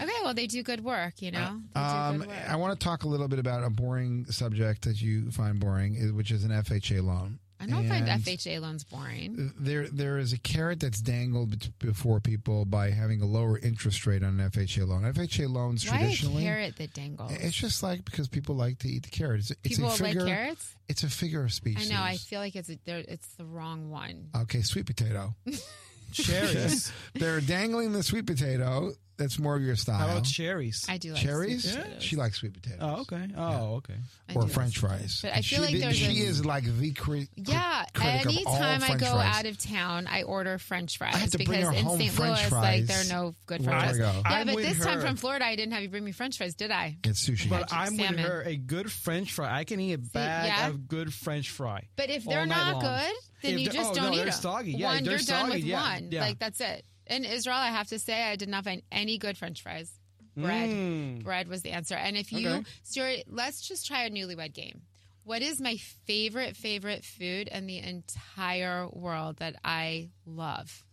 Okay, 0.00 0.10
well, 0.22 0.32
they 0.34 0.46
do 0.46 0.62
good 0.62 0.84
work, 0.84 1.20
you 1.20 1.32
know? 1.32 1.60
They 1.74 1.80
Um, 1.80 2.18
work. 2.20 2.28
I 2.48 2.54
want 2.56 2.78
to 2.78 2.84
talk 2.84 3.02
a 3.02 3.08
little 3.08 3.26
bit 3.26 3.40
about 3.40 3.64
a 3.64 3.70
boring 3.70 4.26
subject 4.30 4.82
that 4.82 5.00
you 5.02 5.30
find 5.32 5.58
boring, 5.58 6.14
which 6.14 6.30
is 6.30 6.44
an 6.44 6.52
FHA 6.52 7.00
loan. 7.00 7.40
I 7.60 7.66
don't 7.66 7.88
find 7.88 8.06
FHA 8.06 8.60
loans 8.60 8.84
boring. 8.84 9.52
There, 9.58 9.88
there 9.88 10.18
is 10.18 10.32
a 10.32 10.38
carrot 10.38 10.78
that's 10.80 11.00
dangled 11.00 11.70
before 11.80 12.20
people 12.20 12.64
by 12.64 12.90
having 12.90 13.20
a 13.20 13.26
lower 13.26 13.58
interest 13.58 14.06
rate 14.06 14.22
on 14.22 14.38
an 14.38 14.50
FHA 14.50 14.86
loan. 14.86 15.02
FHA 15.02 15.48
loans 15.52 15.88
Why 15.88 15.96
a 15.96 15.98
traditionally, 16.00 16.42
carrot 16.44 16.76
that 16.76 16.94
dangles? 16.94 17.32
it's 17.32 17.56
just 17.56 17.82
like 17.82 18.04
because 18.04 18.28
people 18.28 18.54
like 18.54 18.78
to 18.80 18.88
eat 18.88 19.02
the 19.02 19.10
carrot. 19.10 19.40
It's, 19.40 19.50
it's 19.64 19.76
People 19.76 19.90
a 19.90 19.94
figure. 19.94 20.20
like 20.22 20.32
carrots? 20.32 20.74
It's 20.88 21.02
a 21.02 21.08
figure 21.08 21.42
of 21.42 21.52
speech. 21.52 21.78
I 21.80 21.92
know. 21.94 22.00
I 22.02 22.16
feel 22.16 22.40
like 22.40 22.54
it's 22.54 22.70
a, 22.70 22.78
it's 22.86 23.28
the 23.34 23.44
wrong 23.44 23.90
one. 23.90 24.28
okay, 24.42 24.62
sweet 24.62 24.86
potato. 24.86 25.34
Cherries. 26.12 26.92
They're 27.14 27.40
dangling 27.40 27.92
the 27.92 28.02
sweet 28.02 28.26
potato. 28.26 28.92
That's 29.18 29.38
more 29.38 29.56
of 29.56 29.62
your 29.62 29.74
style. 29.76 29.98
How 29.98 30.08
about 30.10 30.22
cherries? 30.24 30.86
I 30.88 30.96
do 30.96 31.12
like 31.12 31.20
cherries? 31.22 31.64
sweet 31.64 31.74
potatoes. 31.82 32.02
She 32.04 32.16
likes 32.16 32.38
sweet 32.38 32.54
potatoes. 32.54 32.78
Oh, 32.80 33.00
okay. 33.00 33.26
Oh, 33.36 33.74
okay. 33.78 33.94
I 34.28 34.34
or 34.34 34.42
do 34.42 34.48
French 34.48 34.80
like- 34.82 34.92
fries. 34.92 35.18
But 35.22 35.32
I 35.32 35.42
feel 35.42 35.42
she, 35.42 35.58
like 35.74 35.80
there's 35.80 35.96
she 35.96 36.22
a- 36.22 36.26
is 36.28 36.44
like 36.44 36.64
the 36.78 36.92
cri- 36.92 37.28
Yeah, 37.34 37.84
critic 37.94 38.26
of 38.26 38.46
all 38.46 38.54
anytime 38.56 38.82
I 38.84 38.86
French 38.86 39.00
go 39.00 39.10
fries. 39.12 39.36
out 39.36 39.46
of 39.46 39.58
town, 39.58 40.06
I 40.06 40.22
order 40.22 40.58
French 40.58 40.98
fries 40.98 41.16
had 41.16 41.32
to 41.32 41.38
bring 41.38 41.48
because 41.60 41.66
her 41.66 41.74
in 41.74 41.84
home 41.84 41.98
St. 41.98 42.12
French 42.12 42.30
Louis, 42.38 42.40
like 42.42 42.48
fries 42.48 42.86
there 42.86 43.00
are 43.00 43.22
no 43.22 43.34
good 43.46 43.60
wherever 43.66 43.80
French 43.80 43.82
I 43.82 43.98
fries. 43.98 43.98
go. 43.98 44.22
Yeah, 44.30 44.36
I'm 44.38 44.46
but 44.46 44.54
with 44.56 44.64
this 44.68 44.84
time 44.86 44.94
her. 44.94 45.06
from 45.06 45.16
Florida, 45.16 45.44
I 45.46 45.56
didn't 45.56 45.72
have 45.72 45.82
you 45.82 45.88
bring 45.88 46.04
me 46.04 46.12
French 46.12 46.38
fries, 46.38 46.54
did 46.54 46.70
I? 46.70 46.98
It's 47.04 47.28
sushi. 47.28 47.50
But 47.50 47.72
I'm 47.72 47.96
salmon. 47.96 48.16
with 48.22 48.24
her. 48.24 48.42
A 48.46 48.56
good 48.56 48.92
French 48.92 49.32
fry. 49.32 49.52
I 49.58 49.64
can 49.64 49.80
eat 49.80 49.94
a 49.94 49.98
bag 49.98 50.46
yeah. 50.46 50.68
of 50.68 50.86
good 50.86 51.12
French 51.12 51.50
fry. 51.50 51.88
But 51.96 52.08
if 52.10 52.24
all 52.24 52.32
they're 52.34 52.46
night 52.46 52.56
not 52.56 52.72
long. 52.74 52.82
good, 52.82 53.12
then 53.42 53.54
If 53.54 53.60
you 53.60 53.64
they're- 53.66 53.72
just 53.82 53.90
oh, 53.90 53.94
don't 53.94 54.04
no, 54.04 54.12
eat 54.12 54.16
they're 54.18 54.24
them. 54.26 54.34
soggy. 54.34 54.70
Yeah, 54.72 54.86
one, 54.86 55.02
they're 55.02 55.10
you're 55.14 55.18
done 55.18 55.26
soggy. 55.26 55.52
with 55.54 55.64
Yeah, 55.64 55.82
one. 55.94 56.08
yeah. 56.12 56.20
Like 56.20 56.38
that's 56.38 56.60
it. 56.60 56.84
In 57.08 57.24
Israel, 57.24 57.56
I 57.56 57.68
have 57.68 57.88
to 57.88 57.98
say, 57.98 58.22
I 58.24 58.36
did 58.36 58.48
not 58.48 58.64
find 58.64 58.82
any 58.92 59.18
good 59.18 59.36
French 59.38 59.62
fries. 59.62 59.90
Bread, 60.36 60.70
Mm. 60.70 61.24
bread 61.24 61.48
was 61.48 61.62
the 61.62 61.70
answer. 61.70 61.94
And 61.96 62.16
if 62.16 62.32
you, 62.32 62.48
Okay. 62.48 62.64
Stuart, 62.84 63.20
let's 63.26 63.60
just 63.66 63.86
try 63.86 64.04
a 64.04 64.10
newlywed 64.10 64.52
game. 64.52 64.82
What 65.24 65.42
is 65.42 65.60
my 65.60 65.76
favorite 66.06 66.56
favorite 66.56 67.04
food 67.04 67.48
in 67.48 67.66
the 67.66 67.78
entire 67.78 68.88
world 68.88 69.38
that 69.38 69.56
I 69.64 70.10
love? 70.24 70.84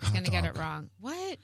I'm 0.00 0.12
gonna 0.14 0.30
get 0.30 0.44
it 0.44 0.56
wrong. 0.56 0.90
What? 1.00 1.38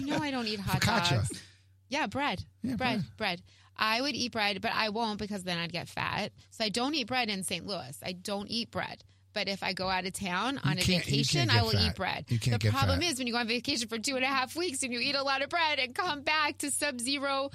you 0.00 0.06
know 0.06 0.18
I 0.18 0.30
don't 0.30 0.46
eat 0.46 0.60
hot 0.60 0.80
Focaccia. 0.80 1.10
dogs. 1.16 1.42
Yeah, 1.88 2.06
bread. 2.06 2.42
Yeah, 2.62 2.76
bread, 2.76 3.00
bread. 3.00 3.16
bread. 3.16 3.42
I 3.76 4.00
would 4.00 4.14
eat 4.14 4.30
bread, 4.32 4.60
but 4.62 4.72
I 4.72 4.88
won't 4.90 5.18
because 5.18 5.42
then 5.44 5.58
I'd 5.58 5.72
get 5.72 5.88
fat. 5.88 6.32
So 6.50 6.64
I 6.64 6.68
don't 6.68 6.94
eat 6.94 7.08
bread 7.08 7.28
in 7.28 7.42
St. 7.42 7.66
Louis. 7.66 7.98
I 8.02 8.12
don't 8.12 8.48
eat 8.48 8.70
bread. 8.70 9.02
But 9.34 9.48
if 9.48 9.62
I 9.62 9.72
go 9.72 9.88
out 9.88 10.06
of 10.06 10.12
town 10.12 10.58
on 10.64 10.78
a 10.78 10.82
vacation, 10.82 11.50
I 11.50 11.62
will 11.62 11.72
fat. 11.72 11.82
eat 11.82 11.94
bread. 11.96 12.24
You 12.28 12.38
can't 12.38 12.60
the 12.60 12.68
get 12.68 12.72
problem 12.72 13.00
fat. 13.00 13.10
is 13.10 13.18
when 13.18 13.26
you 13.26 13.32
go 13.32 13.40
on 13.40 13.48
vacation 13.48 13.88
for 13.88 13.98
two 13.98 14.14
and 14.16 14.24
a 14.24 14.28
half 14.28 14.56
weeks 14.56 14.82
and 14.82 14.92
you 14.92 15.00
eat 15.00 15.14
a 15.16 15.22
lot 15.22 15.42
of 15.42 15.50
bread 15.50 15.78
and 15.78 15.94
come 15.94 16.22
back 16.22 16.58
to 16.58 16.70
sub-zero 16.70 17.50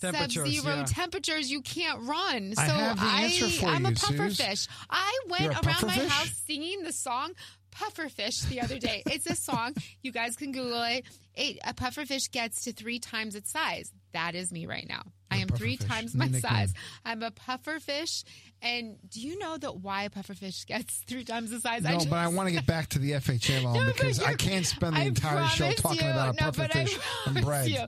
Temperatures, 0.00 0.34
sub-zero 0.34 0.74
yeah. 0.76 0.84
temperatures, 0.84 1.50
you 1.50 1.62
can't 1.62 2.02
run. 2.02 2.54
So 2.54 2.62
I 2.62 2.66
have 2.66 3.00
the 3.00 3.06
answer 3.06 3.48
for 3.48 3.66
I'm 3.66 3.86
a 3.86 3.90
you, 3.90 3.94
puffer 3.96 4.28
Suze. 4.28 4.36
fish. 4.36 4.68
I 4.90 5.18
went 5.28 5.46
around 5.46 5.62
puffer 5.62 5.86
my 5.86 5.94
fish? 5.94 6.10
house 6.10 6.42
singing 6.46 6.82
the 6.82 6.92
song 6.92 7.32
Puffer 7.70 8.08
Fish 8.08 8.40
the 8.42 8.60
other 8.60 8.78
day. 8.78 9.02
it's 9.06 9.26
a 9.26 9.34
song. 9.34 9.74
You 10.02 10.12
guys 10.12 10.36
can 10.36 10.52
Google 10.52 10.82
it. 10.84 11.04
it. 11.34 11.58
A 11.64 11.74
puffer 11.74 12.04
fish 12.04 12.30
gets 12.30 12.64
to 12.64 12.72
three 12.72 12.98
times 12.98 13.34
its 13.34 13.50
size. 13.50 13.92
That 14.12 14.34
is 14.34 14.52
me 14.52 14.66
right 14.66 14.86
now. 14.88 15.02
I 15.34 15.38
am 15.38 15.48
three 15.48 15.76
fish. 15.76 15.88
times 15.88 16.14
my 16.14 16.24
nickname. 16.26 16.42
size. 16.42 16.74
I'm 17.04 17.22
a 17.22 17.30
puffer 17.30 17.78
fish. 17.80 18.24
And 18.62 18.96
do 19.10 19.20
you 19.20 19.38
know 19.38 19.56
that 19.58 19.76
why 19.78 20.04
a 20.04 20.10
puffer 20.10 20.34
fish 20.34 20.64
gets 20.66 20.96
three 21.06 21.24
times 21.24 21.50
the 21.50 21.60
size? 21.60 21.82
No, 21.82 21.90
just- 21.92 22.08
but 22.10 22.16
I 22.18 22.28
want 22.28 22.48
to 22.48 22.54
get 22.54 22.66
back 22.66 22.88
to 22.90 22.98
the 22.98 23.12
FHA 23.12 23.62
loan 23.62 23.74
No, 23.86 23.86
because 23.86 24.20
I 24.20 24.34
can't 24.34 24.64
spend 24.66 24.96
the 24.96 25.00
I 25.00 25.04
entire 25.04 25.46
show 25.48 25.70
talking 25.72 26.04
you- 26.04 26.10
about 26.10 26.34
a 26.34 26.40
no, 26.44 26.50
puffer 26.50 26.62
I 26.62 26.68
fish 26.84 26.94
and 27.26 27.34
promise 27.36 27.44
bread. 27.44 27.68
You, 27.68 27.78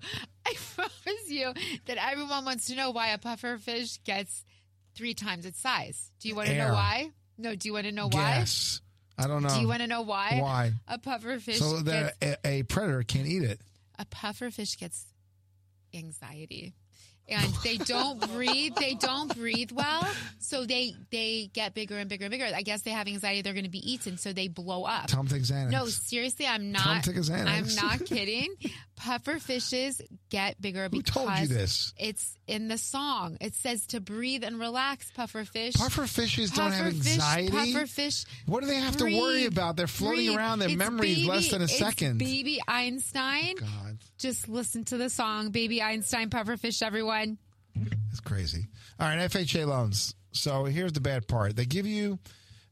I 0.46 0.54
promise 0.74 1.28
you 1.30 1.52
that 1.86 1.96
everyone 2.10 2.44
wants 2.44 2.66
to 2.66 2.74
know 2.76 2.90
why 2.90 3.08
a 3.08 3.18
puffer 3.18 3.56
fish 3.58 3.98
gets 4.04 4.44
three 4.94 5.14
times 5.14 5.46
its 5.46 5.60
size. 5.60 6.10
Do 6.20 6.28
you 6.28 6.34
want 6.34 6.48
to 6.48 6.54
Air. 6.54 6.68
know 6.68 6.74
why? 6.74 7.10
No, 7.38 7.54
do 7.54 7.68
you 7.68 7.72
want 7.74 7.86
to 7.86 7.92
know 7.92 8.08
why? 8.08 8.36
Yes. 8.38 8.80
I 9.18 9.26
don't 9.26 9.42
know. 9.42 9.48
Do 9.48 9.60
you 9.60 9.68
want 9.68 9.80
to 9.80 9.86
know 9.86 10.02
why? 10.02 10.38
Why? 10.42 10.72
A 10.88 10.98
puffer 10.98 11.38
fish 11.38 11.58
So 11.58 11.80
gets 11.82 12.12
that 12.20 12.38
a, 12.44 12.46
a 12.46 12.62
predator 12.64 13.02
can't 13.02 13.26
eat 13.26 13.42
it. 13.44 13.60
a 13.98 14.04
puffer 14.04 14.50
fish 14.50 14.76
gets 14.78 15.06
anxiety 15.94 16.74
and 17.28 17.52
they 17.64 17.76
don't 17.76 18.20
breathe 18.32 18.74
they 18.76 18.94
don't 18.94 19.34
breathe 19.36 19.72
well 19.72 20.06
so 20.38 20.64
they 20.64 20.94
they 21.10 21.50
get 21.52 21.74
bigger 21.74 21.96
and 21.98 22.08
bigger 22.08 22.24
and 22.26 22.30
bigger 22.30 22.46
i 22.54 22.62
guess 22.62 22.82
they 22.82 22.90
have 22.92 23.06
anxiety 23.08 23.42
they're 23.42 23.52
going 23.52 23.64
to 23.64 23.70
be 23.70 23.92
eaten 23.92 24.16
so 24.16 24.32
they 24.32 24.46
blow 24.48 24.84
up 24.84 25.08
Tom 25.08 25.26
take 25.26 25.42
Xanax. 25.42 25.70
no 25.70 25.86
seriously 25.86 26.46
i'm 26.46 26.70
not 26.72 27.02
take 27.04 27.16
a 27.16 27.20
Xanax. 27.20 27.46
i'm 27.48 27.74
not 27.74 28.04
kidding 28.06 28.54
puffer 28.94 29.38
fishes 29.38 30.00
get 30.30 30.60
bigger 30.60 30.84
Who 30.84 30.88
because 30.90 31.14
told 31.26 31.38
you 31.38 31.46
this? 31.48 31.92
it's 31.98 32.36
in 32.46 32.68
the 32.68 32.78
song 32.78 33.36
it 33.40 33.54
says 33.54 33.86
to 33.88 34.00
breathe 34.00 34.44
and 34.44 34.58
relax 34.60 35.10
puffer 35.12 35.44
fish 35.44 35.74
Puffer 35.74 36.06
fishes 36.06 36.50
don't 36.52 36.70
have 36.72 36.86
Puffer 36.92 37.02
fish- 37.02 37.12
anxiety. 37.14 37.50
puffer 37.72 37.86
fish 37.86 38.24
what 38.46 38.60
do 38.60 38.66
they 38.68 38.76
have 38.76 38.96
to 38.98 39.04
worry 39.04 39.10
breathe, 39.42 39.52
about? 39.52 39.76
They're 39.76 39.86
floating 39.86 40.26
breathe. 40.26 40.36
around. 40.36 40.60
Their 40.60 40.68
It's 40.68 40.76
memory 40.78 41.12
is 41.12 41.26
less 41.26 41.38
baby- 41.46 41.50
than 41.50 41.60
a 41.62 41.64
it's 41.64 41.78
second. 41.78 42.18
baby 42.18 42.60
einstein 42.68 43.54
oh, 43.58 43.60
God, 43.60 43.98
just 44.18 44.48
listen 44.48 44.84
to 44.84 44.96
the 44.96 45.10
song 45.10 45.50
Baby 45.50 45.82
Einstein 45.82 46.30
Pufferfish, 46.30 46.82
everyone. 46.82 47.38
it's 48.10 48.20
crazy. 48.20 48.66
All 48.98 49.08
right, 49.08 49.18
FHA 49.30 49.66
loans. 49.66 50.14
So 50.32 50.64
here's 50.64 50.92
the 50.92 51.00
bad 51.00 51.28
part. 51.28 51.56
They 51.56 51.64
give 51.66 51.86
you 51.86 52.18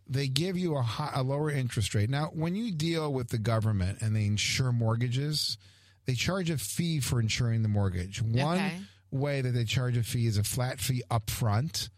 they 0.06 0.28
give 0.28 0.58
you 0.58 0.76
a, 0.76 0.82
high, 0.82 1.12
a 1.14 1.22
lower 1.22 1.50
interest 1.50 1.94
rate. 1.94 2.10
Now, 2.10 2.26
when 2.34 2.54
you 2.54 2.70
deal 2.72 3.10
with 3.12 3.28
the 3.30 3.38
government 3.38 4.02
and 4.02 4.14
they 4.14 4.26
insure 4.26 4.70
mortgages, 4.70 5.56
they 6.04 6.12
charge 6.12 6.50
a 6.50 6.58
fee 6.58 7.00
for 7.00 7.20
insuring 7.20 7.62
the 7.62 7.68
mortgage. 7.70 8.20
One 8.20 8.58
Okay. 8.58 8.80
way 9.10 9.40
that 9.40 9.52
they 9.52 9.64
charge 9.64 9.96
a 9.96 10.02
fee 10.02 10.26
is 10.26 10.36
a 10.36 10.44
flat 10.44 10.78
fee 10.78 11.02
up 11.10 11.30
front. 11.30 11.88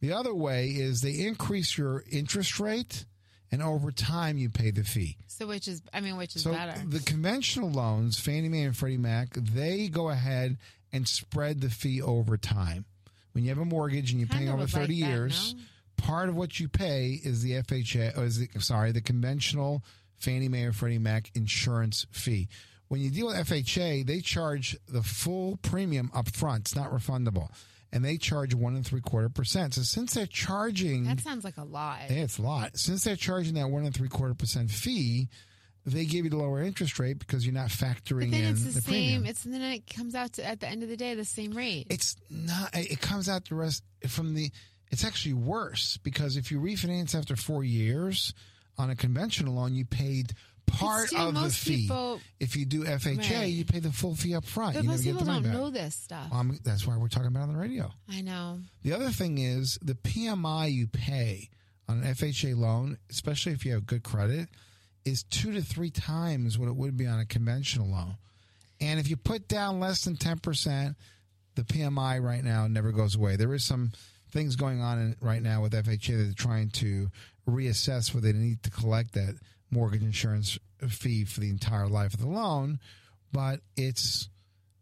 The 0.00 0.12
other 0.12 0.32
way 0.32 0.68
is 0.68 1.00
they 1.00 1.26
increase 1.26 1.76
your 1.76 2.04
interest 2.10 2.60
rate 2.60 3.04
and 3.52 3.62
over 3.62 3.90
time 3.90 4.38
you 4.38 4.48
pay 4.50 4.70
the 4.70 4.84
fee. 4.84 5.16
So 5.26 5.46
which 5.46 5.66
is, 5.68 5.82
I 5.92 6.00
mean, 6.00 6.16
which 6.16 6.36
is 6.36 6.42
So 6.42 6.52
better? 6.52 6.80
the 6.86 7.00
conventional 7.00 7.70
loans, 7.70 8.18
Fannie 8.20 8.48
Mae 8.48 8.62
and 8.62 8.76
Freddie 8.76 8.96
Mac, 8.98 9.30
they 9.34 9.88
go 9.88 10.10
ahead 10.10 10.58
and 10.92 11.06
spread 11.08 11.60
the 11.60 11.70
fee 11.70 12.00
over 12.02 12.36
time. 12.36 12.84
When 13.32 13.44
you 13.44 13.50
have 13.50 13.58
a 13.58 13.64
mortgage 13.64 14.10
and 14.10 14.20
you're 14.20 14.28
paying 14.28 14.48
over 14.48 14.58
would 14.58 14.72
like 14.74 14.82
30 14.88 15.00
that, 15.00 15.06
years, 15.08 15.54
no? 15.54 15.62
part 16.04 16.28
of 16.28 16.36
what 16.36 16.58
you 16.58 16.68
pay 16.68 17.20
is 17.22 17.42
the 17.42 17.52
FHA, 17.62 18.16
or 18.18 18.24
is 18.24 18.38
the, 18.38 18.48
sorry, 18.58 18.90
the 18.92 19.00
conventional 19.00 19.84
Fannie 20.16 20.48
Mae 20.48 20.64
or 20.64 20.72
Freddie 20.72 20.98
Mac 20.98 21.30
insurance 21.34 22.06
fee. 22.10 22.48
When 22.88 23.00
you 23.00 23.08
deal 23.10 23.28
with 23.28 23.36
FHA, 23.36 24.04
they 24.04 24.20
charge 24.20 24.76
the 24.88 25.02
full 25.02 25.58
premium 25.62 26.10
up 26.12 26.28
front. 26.34 26.62
It's 26.62 26.74
not 26.74 26.90
refundable. 26.90 27.48
And 27.92 28.04
they 28.04 28.18
charge 28.18 28.54
one 28.54 28.76
and 28.76 28.86
three 28.86 29.00
quarter 29.00 29.28
percent. 29.28 29.74
So 29.74 29.82
since 29.82 30.14
they're 30.14 30.26
charging 30.26 31.04
that 31.04 31.20
sounds 31.20 31.44
like 31.44 31.56
a 31.56 31.64
lot. 31.64 32.02
yeah, 32.08 32.18
it's 32.22 32.38
a 32.38 32.42
lot. 32.42 32.76
Since 32.78 33.02
they're 33.04 33.16
charging 33.16 33.54
that 33.54 33.68
one 33.68 33.84
and 33.84 33.94
three 33.94 34.08
quarter 34.08 34.34
percent 34.34 34.70
fee, 34.70 35.28
they 35.84 36.04
give 36.04 36.24
you 36.24 36.30
the 36.30 36.36
lower 36.36 36.62
interest 36.62 36.98
rate 37.00 37.18
because 37.18 37.44
you're 37.44 37.54
not 37.54 37.68
factoring 37.70 38.30
But 38.30 38.30
then 38.32 38.44
in 38.44 38.50
it's 38.52 38.62
the, 38.64 38.70
the 38.72 38.80
same. 38.80 38.82
premium. 38.92 39.26
It's 39.26 39.44
and 39.44 39.52
then 39.52 39.62
it 39.62 39.92
comes 39.92 40.14
out 40.14 40.34
to 40.34 40.44
at 40.46 40.60
the 40.60 40.68
end 40.68 40.82
of 40.84 40.88
the 40.88 40.96
day 40.96 41.14
the 41.14 41.24
same 41.24 41.50
rate. 41.52 41.88
It's 41.90 42.14
not. 42.30 42.70
It 42.74 43.00
comes 43.00 43.28
out 43.28 43.48
the 43.48 43.56
rest 43.56 43.82
from 44.06 44.34
the. 44.34 44.50
It's 44.92 45.04
actually 45.04 45.34
worse 45.34 45.96
because 45.98 46.36
if 46.36 46.50
you 46.52 46.60
refinance 46.60 47.14
after 47.18 47.34
four 47.34 47.64
years 47.64 48.34
on 48.78 48.90
a 48.90 48.94
conventional 48.96 49.54
loan, 49.54 49.74
you 49.74 49.84
paid 49.84 50.32
part 50.70 51.12
of 51.12 51.34
the 51.34 51.50
fee. 51.50 51.82
people- 51.82 52.20
if 52.38 52.56
you 52.56 52.64
do 52.64 52.84
FHA, 52.84 53.16
Right. 53.40 53.44
you 53.46 53.64
pay 53.64 53.80
the 53.80 53.92
full 53.92 54.14
fee 54.14 54.34
up 54.34 54.44
front. 54.44 54.74
but 54.74 54.84
you 54.84 54.90
most 54.90 55.04
people 55.04 55.24
don't 55.24 55.42
back. 55.42 55.52
know 55.52 55.70
this 55.70 55.94
stuff. 55.94 56.32
Um, 56.32 56.58
that's 56.62 56.86
why 56.86 56.96
we're 56.96 57.08
talking 57.08 57.28
about 57.28 57.40
it 57.40 57.48
on 57.48 57.52
the 57.54 57.58
radio. 57.58 57.92
I 58.08 58.20
know. 58.22 58.60
The 58.82 58.92
other 58.92 59.10
thing 59.10 59.38
is 59.38 59.78
the 59.82 59.94
PMI 59.94 60.66
you 60.72 60.86
pay 60.86 61.50
on 61.88 61.98
an 62.02 62.04
FHA 62.04 62.54
loan, 62.54 62.98
especially 63.10 63.52
if 63.52 63.64
you 63.64 63.72
have 63.72 63.86
good 63.86 64.02
credit, 64.02 64.48
is 65.04 65.22
two 65.24 65.52
to 65.52 65.62
three 65.62 65.90
times 65.90 66.58
what 66.58 66.68
it 66.68 66.76
would 66.76 66.96
be 66.96 67.06
on 67.06 67.18
a 67.18 67.26
conventional 67.26 67.88
loan. 67.88 68.16
And 68.80 68.98
if 69.00 69.08
you 69.10 69.16
put 69.16 69.48
down 69.48 69.80
less 69.80 70.04
than 70.04 70.16
10%, 70.16 70.94
the 71.54 71.64
PMI 71.64 72.18
right 72.22 72.44
now 72.44 72.66
never 72.66 72.92
goes 72.92 73.14
away. 73.16 73.36
There 73.36 73.52
is 73.54 73.64
some 73.64 73.92
things 74.30 74.56
going 74.56 74.80
on 74.80 74.98
in, 74.98 75.16
right 75.20 75.42
now 75.42 75.60
with 75.62 75.72
FHA 75.74 76.16
that 76.16 76.22
they're 76.24 76.32
trying 76.32 76.70
to 76.70 77.10
reassess 77.48 78.14
whether 78.14 78.32
they 78.32 78.38
need 78.38 78.62
to 78.62 78.70
collect 78.70 79.12
that 79.14 79.36
mortgage 79.70 80.02
insurance 80.02 80.58
fee 80.88 81.24
for 81.24 81.40
the 81.40 81.50
entire 81.50 81.88
life 81.88 82.14
of 82.14 82.20
the 82.20 82.28
loan. 82.28 82.80
But 83.32 83.60
it's 83.76 84.28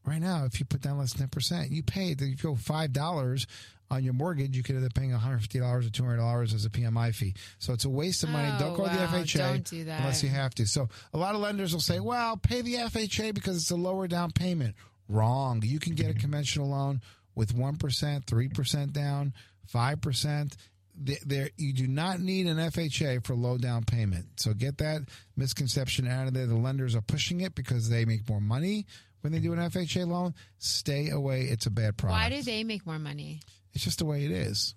right 0.04 0.20
now, 0.20 0.44
if 0.44 0.58
you 0.58 0.66
put 0.66 0.80
down 0.80 0.98
less 0.98 1.12
than 1.12 1.28
10%, 1.28 1.70
you 1.70 1.82
pay, 1.82 2.12
if 2.12 2.20
you 2.20 2.36
go 2.36 2.54
$5 2.54 3.46
on 3.90 4.04
your 4.04 4.12
mortgage, 4.12 4.56
you 4.56 4.62
could 4.62 4.76
end 4.76 4.84
up 4.84 4.94
paying 4.94 5.10
$150 5.10 5.62
or 5.62 5.80
$200 5.80 6.54
as 6.54 6.64
a 6.64 6.70
PMI 6.70 7.14
fee. 7.14 7.34
So 7.58 7.72
it's 7.72 7.84
a 7.84 7.90
waste 7.90 8.22
of 8.22 8.30
money. 8.30 8.50
Oh, 8.54 8.58
don't 8.58 8.76
go 8.76 8.84
to 8.86 8.94
the 8.94 9.04
oh, 9.04 9.06
FHA 9.06 9.38
Don't 9.38 9.64
do 9.64 9.80
unless 9.80 10.22
you 10.22 10.28
have 10.28 10.54
to. 10.56 10.66
So 10.66 10.88
a 11.12 11.18
lot 11.18 11.34
of 11.34 11.40
lenders 11.40 11.72
will 11.72 11.80
say, 11.80 12.00
well, 12.00 12.36
pay 12.36 12.60
the 12.62 12.74
FHA 12.74 13.34
because 13.34 13.56
it's 13.56 13.70
a 13.70 13.76
lower 13.76 14.06
down 14.06 14.30
payment. 14.30 14.74
Wrong. 15.08 15.62
You 15.64 15.78
can 15.78 15.94
get 15.94 16.10
a 16.10 16.14
conventional 16.14 16.68
loan 16.68 17.00
with 17.34 17.54
1%, 17.54 17.78
3% 17.78 18.92
down, 18.92 19.32
5%. 19.72 20.56
Th- 21.04 21.20
There, 21.20 21.50
you 21.56 21.72
do 21.72 21.86
not 21.86 22.20
need 22.20 22.46
an 22.46 22.56
FHA 22.56 23.24
for 23.24 23.34
low 23.34 23.58
down 23.58 23.84
payment. 23.84 24.26
So 24.40 24.52
get 24.54 24.78
that 24.78 25.02
misconception 25.36 26.06
out 26.08 26.26
of 26.28 26.34
there. 26.34 26.46
The 26.46 26.54
lenders 26.56 26.94
are 26.94 27.00
pushing 27.02 27.40
it 27.40 27.54
because 27.54 27.88
they 27.88 28.04
make 28.04 28.28
more 28.28 28.40
money 28.40 28.86
when 29.20 29.32
they 29.32 29.38
do 29.38 29.52
an 29.52 29.58
FHA 29.58 30.06
loan. 30.06 30.34
Stay 30.58 31.10
away. 31.10 31.42
It's 31.42 31.66
a 31.66 31.70
bad 31.70 31.96
product. 31.96 32.20
Why 32.20 32.28
do 32.30 32.42
they 32.42 32.64
make 32.64 32.86
more 32.86 32.98
money? 32.98 33.40
It's 33.74 33.84
just 33.84 33.98
the 33.98 34.04
way 34.06 34.24
it 34.24 34.30
is. 34.30 34.74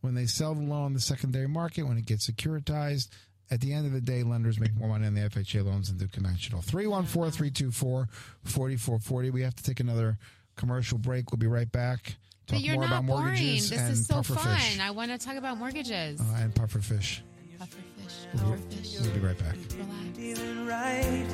When 0.00 0.14
they 0.14 0.26
sell 0.26 0.54
the 0.54 0.60
loan 0.62 0.84
on 0.84 0.92
the 0.92 1.00
secondary 1.00 1.48
market, 1.48 1.84
when 1.84 1.96
it 1.96 2.04
gets 2.06 2.30
securitized, 2.30 3.08
at 3.50 3.60
the 3.60 3.72
end 3.72 3.86
of 3.86 3.92
the 3.92 4.00
day, 4.00 4.22
lenders 4.22 4.58
make 4.60 4.74
more 4.74 4.88
money 4.88 5.06
on 5.06 5.14
the 5.14 5.20
FHA 5.22 5.64
loans 5.64 5.88
than 5.88 5.98
do 5.98 6.08
conventional. 6.08 6.60
314 6.62 7.30
324 7.32 8.08
4440. 8.44 9.30
We 9.30 9.42
have 9.42 9.54
to 9.54 9.62
take 9.62 9.80
another 9.80 10.18
commercial 10.56 10.98
break. 10.98 11.30
We'll 11.30 11.38
be 11.38 11.46
right 11.46 11.70
back. 11.70 12.16
Talk 12.46 12.56
but 12.56 12.60
you're 12.60 12.74
more 12.74 12.84
not 12.84 12.90
about 13.00 13.06
boring. 13.06 13.24
mortgages 13.26 13.70
This 13.70 13.78
and 13.80 13.92
is 13.92 14.06
so 14.06 14.14
puffer 14.16 14.34
fun. 14.34 14.56
fish. 14.58 14.78
I 14.80 14.90
want 14.90 15.10
to 15.10 15.18
talk 15.18 15.36
about 15.36 15.56
mortgages. 15.58 16.20
Uh, 16.20 16.24
and 16.40 16.54
puffer 16.54 16.80
fish. 16.80 17.22
puffer 17.58 17.78
fish. 17.96 18.26
Puffer 18.36 18.56
fish. 18.70 18.96
We'll 19.00 19.10
be 19.12 19.20
right 19.20 19.38
back. 19.38 19.56
Relax. 19.78 21.32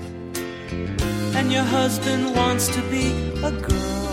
And 1.36 1.50
your 1.52 1.64
husband 1.64 2.34
wants 2.36 2.68
to 2.68 2.80
be 2.90 3.11
a 3.42 3.50
girl. 3.50 4.09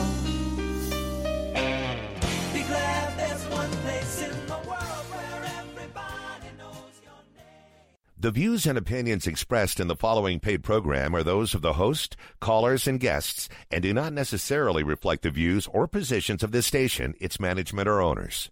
The 8.19 8.31
views 8.31 8.65
and 8.65 8.79
opinions 8.79 9.27
expressed 9.27 9.79
in 9.79 9.87
the 9.87 9.95
following 9.95 10.39
paid 10.39 10.63
program 10.63 11.15
are 11.15 11.21
those 11.21 11.53
of 11.53 11.61
the 11.61 11.73
host, 11.73 12.17
callers, 12.39 12.87
and 12.87 12.99
guests, 12.99 13.47
and 13.69 13.83
do 13.83 13.93
not 13.93 14.11
necessarily 14.11 14.81
reflect 14.81 15.21
the 15.21 15.29
views 15.29 15.67
or 15.67 15.87
positions 15.87 16.41
of 16.41 16.51
this 16.51 16.65
station, 16.65 17.13
its 17.19 17.39
management, 17.39 17.87
or 17.87 18.01
owners. 18.01 18.49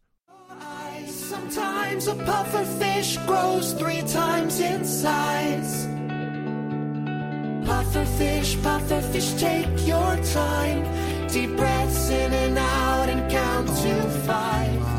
Sometimes 1.08 2.06
a 2.08 2.14
puffer 2.14 2.64
fish 2.64 3.18
grows 3.26 3.74
three 3.74 4.04
times 4.04 4.60
in 4.60 4.86
size. 4.86 5.88
Puffer 7.66 8.06
fish, 8.06 8.62
puffer 8.62 9.02
fish, 9.02 9.34
take 9.34 9.88
your 9.88 10.16
time. 10.32 11.28
Deep 11.28 11.58
breaths 11.58 12.10
in 12.12 12.34
and 12.34 12.58
out 12.60 13.10
and 13.10 13.32
count 13.32 13.68
to 13.68 14.10
five. 14.28 14.95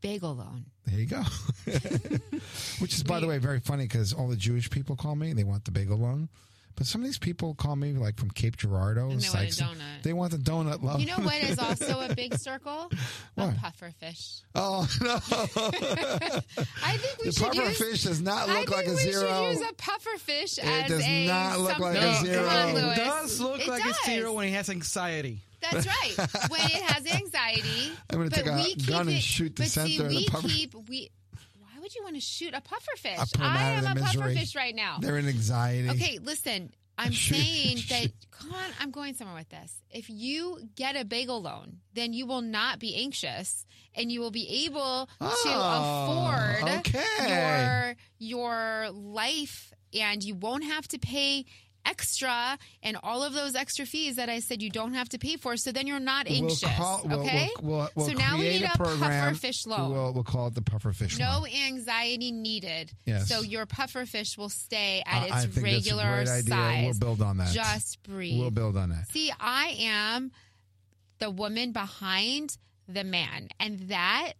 Bagel 0.00 0.34
loan. 0.36 0.64
There 0.86 0.98
you 0.98 1.06
go. 1.06 1.22
Which 2.78 2.94
is, 2.94 3.02
by 3.02 3.20
the 3.20 3.26
way, 3.26 3.38
very 3.38 3.60
funny 3.60 3.84
because 3.84 4.12
all 4.12 4.28
the 4.28 4.36
Jewish 4.36 4.70
people 4.70 4.96
call 4.96 5.14
me. 5.14 5.32
They 5.34 5.44
want 5.44 5.64
the 5.64 5.70
bagel 5.72 5.98
loan. 5.98 6.28
But 6.76 6.86
some 6.86 7.02
of 7.02 7.06
these 7.06 7.18
people 7.18 7.54
call 7.54 7.76
me 7.76 7.92
like 7.92 8.16
from 8.18 8.30
Cape 8.30 8.56
Girardeau. 8.56 9.10
And 9.10 9.20
they 9.20 9.28
want 9.28 9.50
a 9.50 9.62
donut. 9.62 10.02
They 10.02 10.12
want 10.14 10.32
the 10.32 10.38
donut 10.38 10.82
loan. 10.82 11.00
You 11.00 11.06
know 11.06 11.18
what 11.18 11.42
is 11.42 11.58
also 11.58 12.00
a 12.00 12.14
big 12.14 12.34
circle? 12.38 12.90
A 13.36 13.48
puffer 13.60 13.90
fish. 14.00 14.40
Oh 14.54 14.88
no! 15.02 15.14
I 16.82 16.96
think 16.96 17.18
we 17.18 17.26
the 17.26 17.32
should 17.32 17.42
puffer 17.48 17.62
use. 17.62 17.78
fish 17.78 18.02
does 18.04 18.20
not 18.22 18.48
look 18.48 18.56
think 18.56 18.70
like 18.70 18.86
a 18.86 18.96
zero. 18.96 19.28
I 19.28 19.30
think 19.30 19.40
we 19.48 19.52
should 19.54 19.60
use 19.60 19.70
a 19.70 19.74
puffer 19.74 20.18
fish 20.18 20.58
as 20.58 20.64
a 20.66 20.70
It 20.70 20.82
as 20.84 20.88
does 20.90 21.04
a 21.06 21.26
not 21.26 21.58
look 21.60 21.78
like 21.78 21.98
a 21.98 22.14
zero. 22.24 22.44
Come 22.48 22.56
on, 22.56 22.68
It 22.76 22.92
It 22.92 22.96
does 22.96 23.40
look 23.40 23.60
It 23.60 23.68
like 23.68 23.84
does. 23.84 23.96
a 23.98 24.10
zero 24.10 24.32
when 24.32 24.46
he 24.48 24.54
has 24.54 24.70
anxiety. 24.70 25.42
That's 25.60 25.86
right. 25.86 26.14
When 26.50 26.60
it 26.62 26.82
has 26.82 27.06
anxiety, 27.14 27.92
I'm 28.08 28.16
gonna 28.18 28.30
take 28.30 28.46
a 28.46 28.54
we 28.54 28.74
keep 28.74 28.86
gun 28.86 29.08
and 29.08 29.20
shoot 29.20 29.54
the 29.56 29.64
but 29.64 29.68
see, 29.70 29.96
center 29.98 30.04
of 30.06 30.10
the 30.10 30.16
we 30.16 30.28
puffer- 30.28 30.48
keep 30.48 30.74
we. 30.88 31.10
Would 31.90 31.96
you 31.96 32.04
want 32.04 32.14
to 32.14 32.20
shoot 32.20 32.54
a 32.54 32.60
puffer 32.60 32.92
fish? 32.96 33.18
I 33.18 33.24
put 33.24 33.40
'em 33.40 33.46
I 33.46 33.62
out 33.74 33.78
of 33.78 33.84
am 33.86 33.96
a 33.96 34.00
puffer 34.00 34.18
misery. 34.18 34.34
fish 34.36 34.54
right 34.54 34.74
now. 34.76 34.98
They're 35.00 35.18
in 35.18 35.26
anxiety. 35.26 35.90
Okay, 35.90 36.18
listen. 36.22 36.72
I'm 36.98 37.12
saying 37.12 37.78
that, 37.88 38.12
come 38.30 38.52
on, 38.52 38.70
I'm 38.78 38.90
going 38.92 39.14
somewhere 39.14 39.34
with 39.36 39.48
this. 39.48 39.74
If 39.90 40.08
you 40.08 40.60
get 40.76 40.94
a 40.96 41.04
bagel 41.04 41.42
loan, 41.42 41.78
then 41.94 42.12
you 42.12 42.26
will 42.26 42.42
not 42.42 42.78
be 42.78 42.94
anxious 42.94 43.64
and 43.96 44.12
you 44.12 44.20
will 44.20 44.30
be 44.30 44.66
able 44.66 45.06
to 45.18 45.26
Oh, 45.26 46.58
afford 46.62 46.78
okay. 46.86 47.96
your, 48.20 48.40
your 48.84 48.90
life 48.90 49.72
and 49.98 50.22
you 50.22 50.34
won't 50.36 50.62
have 50.64 50.86
to 50.88 50.98
pay 51.00 51.44
extra 51.86 52.58
and 52.82 52.96
all 53.02 53.22
of 53.22 53.32
those 53.32 53.54
extra 53.54 53.86
fees 53.86 54.16
that 54.16 54.28
I 54.28 54.40
said 54.40 54.62
you 54.62 54.70
don't 54.70 54.94
have 54.94 55.08
to 55.10 55.18
pay 55.18 55.36
for. 55.36 55.56
So 55.56 55.72
then 55.72 55.86
you're 55.86 55.98
not 56.00 56.28
We'll 56.28 56.44
anxious. 56.44 56.68
call- 56.76 57.02
we'll- 57.04 57.20
okay. 57.20 57.50
we'll- 57.62 57.76
we'll- 57.78 57.90
we'll 57.94 58.06
so 58.08 58.12
now 58.12 58.36
we 58.38 58.48
need 58.50 58.62
a 58.62 58.76
program. 58.76 58.98
puffer 59.32 59.34
fish 59.40 59.66
loan. 59.66 59.92
We'll, 59.92 60.12
we'll 60.12 60.24
call 60.24 60.46
it 60.48 60.54
the 60.54 60.62
puffer 60.62 60.92
fish 60.92 61.18
no 61.18 61.40
loan. 61.40 61.48
anxiety 61.48 62.32
needed. 62.32 62.92
Yes. 63.06 63.28
So 63.28 63.40
your 63.42 63.66
puffer 63.66 64.06
fish 64.06 64.36
will 64.38 64.48
stay 64.50 65.02
at 65.06 65.22
I- 65.22 65.24
its 65.24 65.32
I 65.32 65.40
think 65.42 65.52
that's 65.54 65.56
a 65.58 65.62
regular 65.62 66.26
size. 66.26 66.84
We'll 66.84 66.98
build 66.98 67.22
on 67.22 67.36
that. 67.38 67.52
Just 67.52 68.02
breathe. 68.02 68.38
We'll 68.40 68.50
build 68.50 68.76
on 68.76 68.90
that. 68.90 69.10
See, 69.12 69.32
I 69.40 69.76
am 69.80 70.32
the 71.18 71.30
woman 71.30 71.72
behind 71.72 72.56
the 72.88 73.04
man, 73.04 73.48
and 73.58 73.78
that 73.88 74.32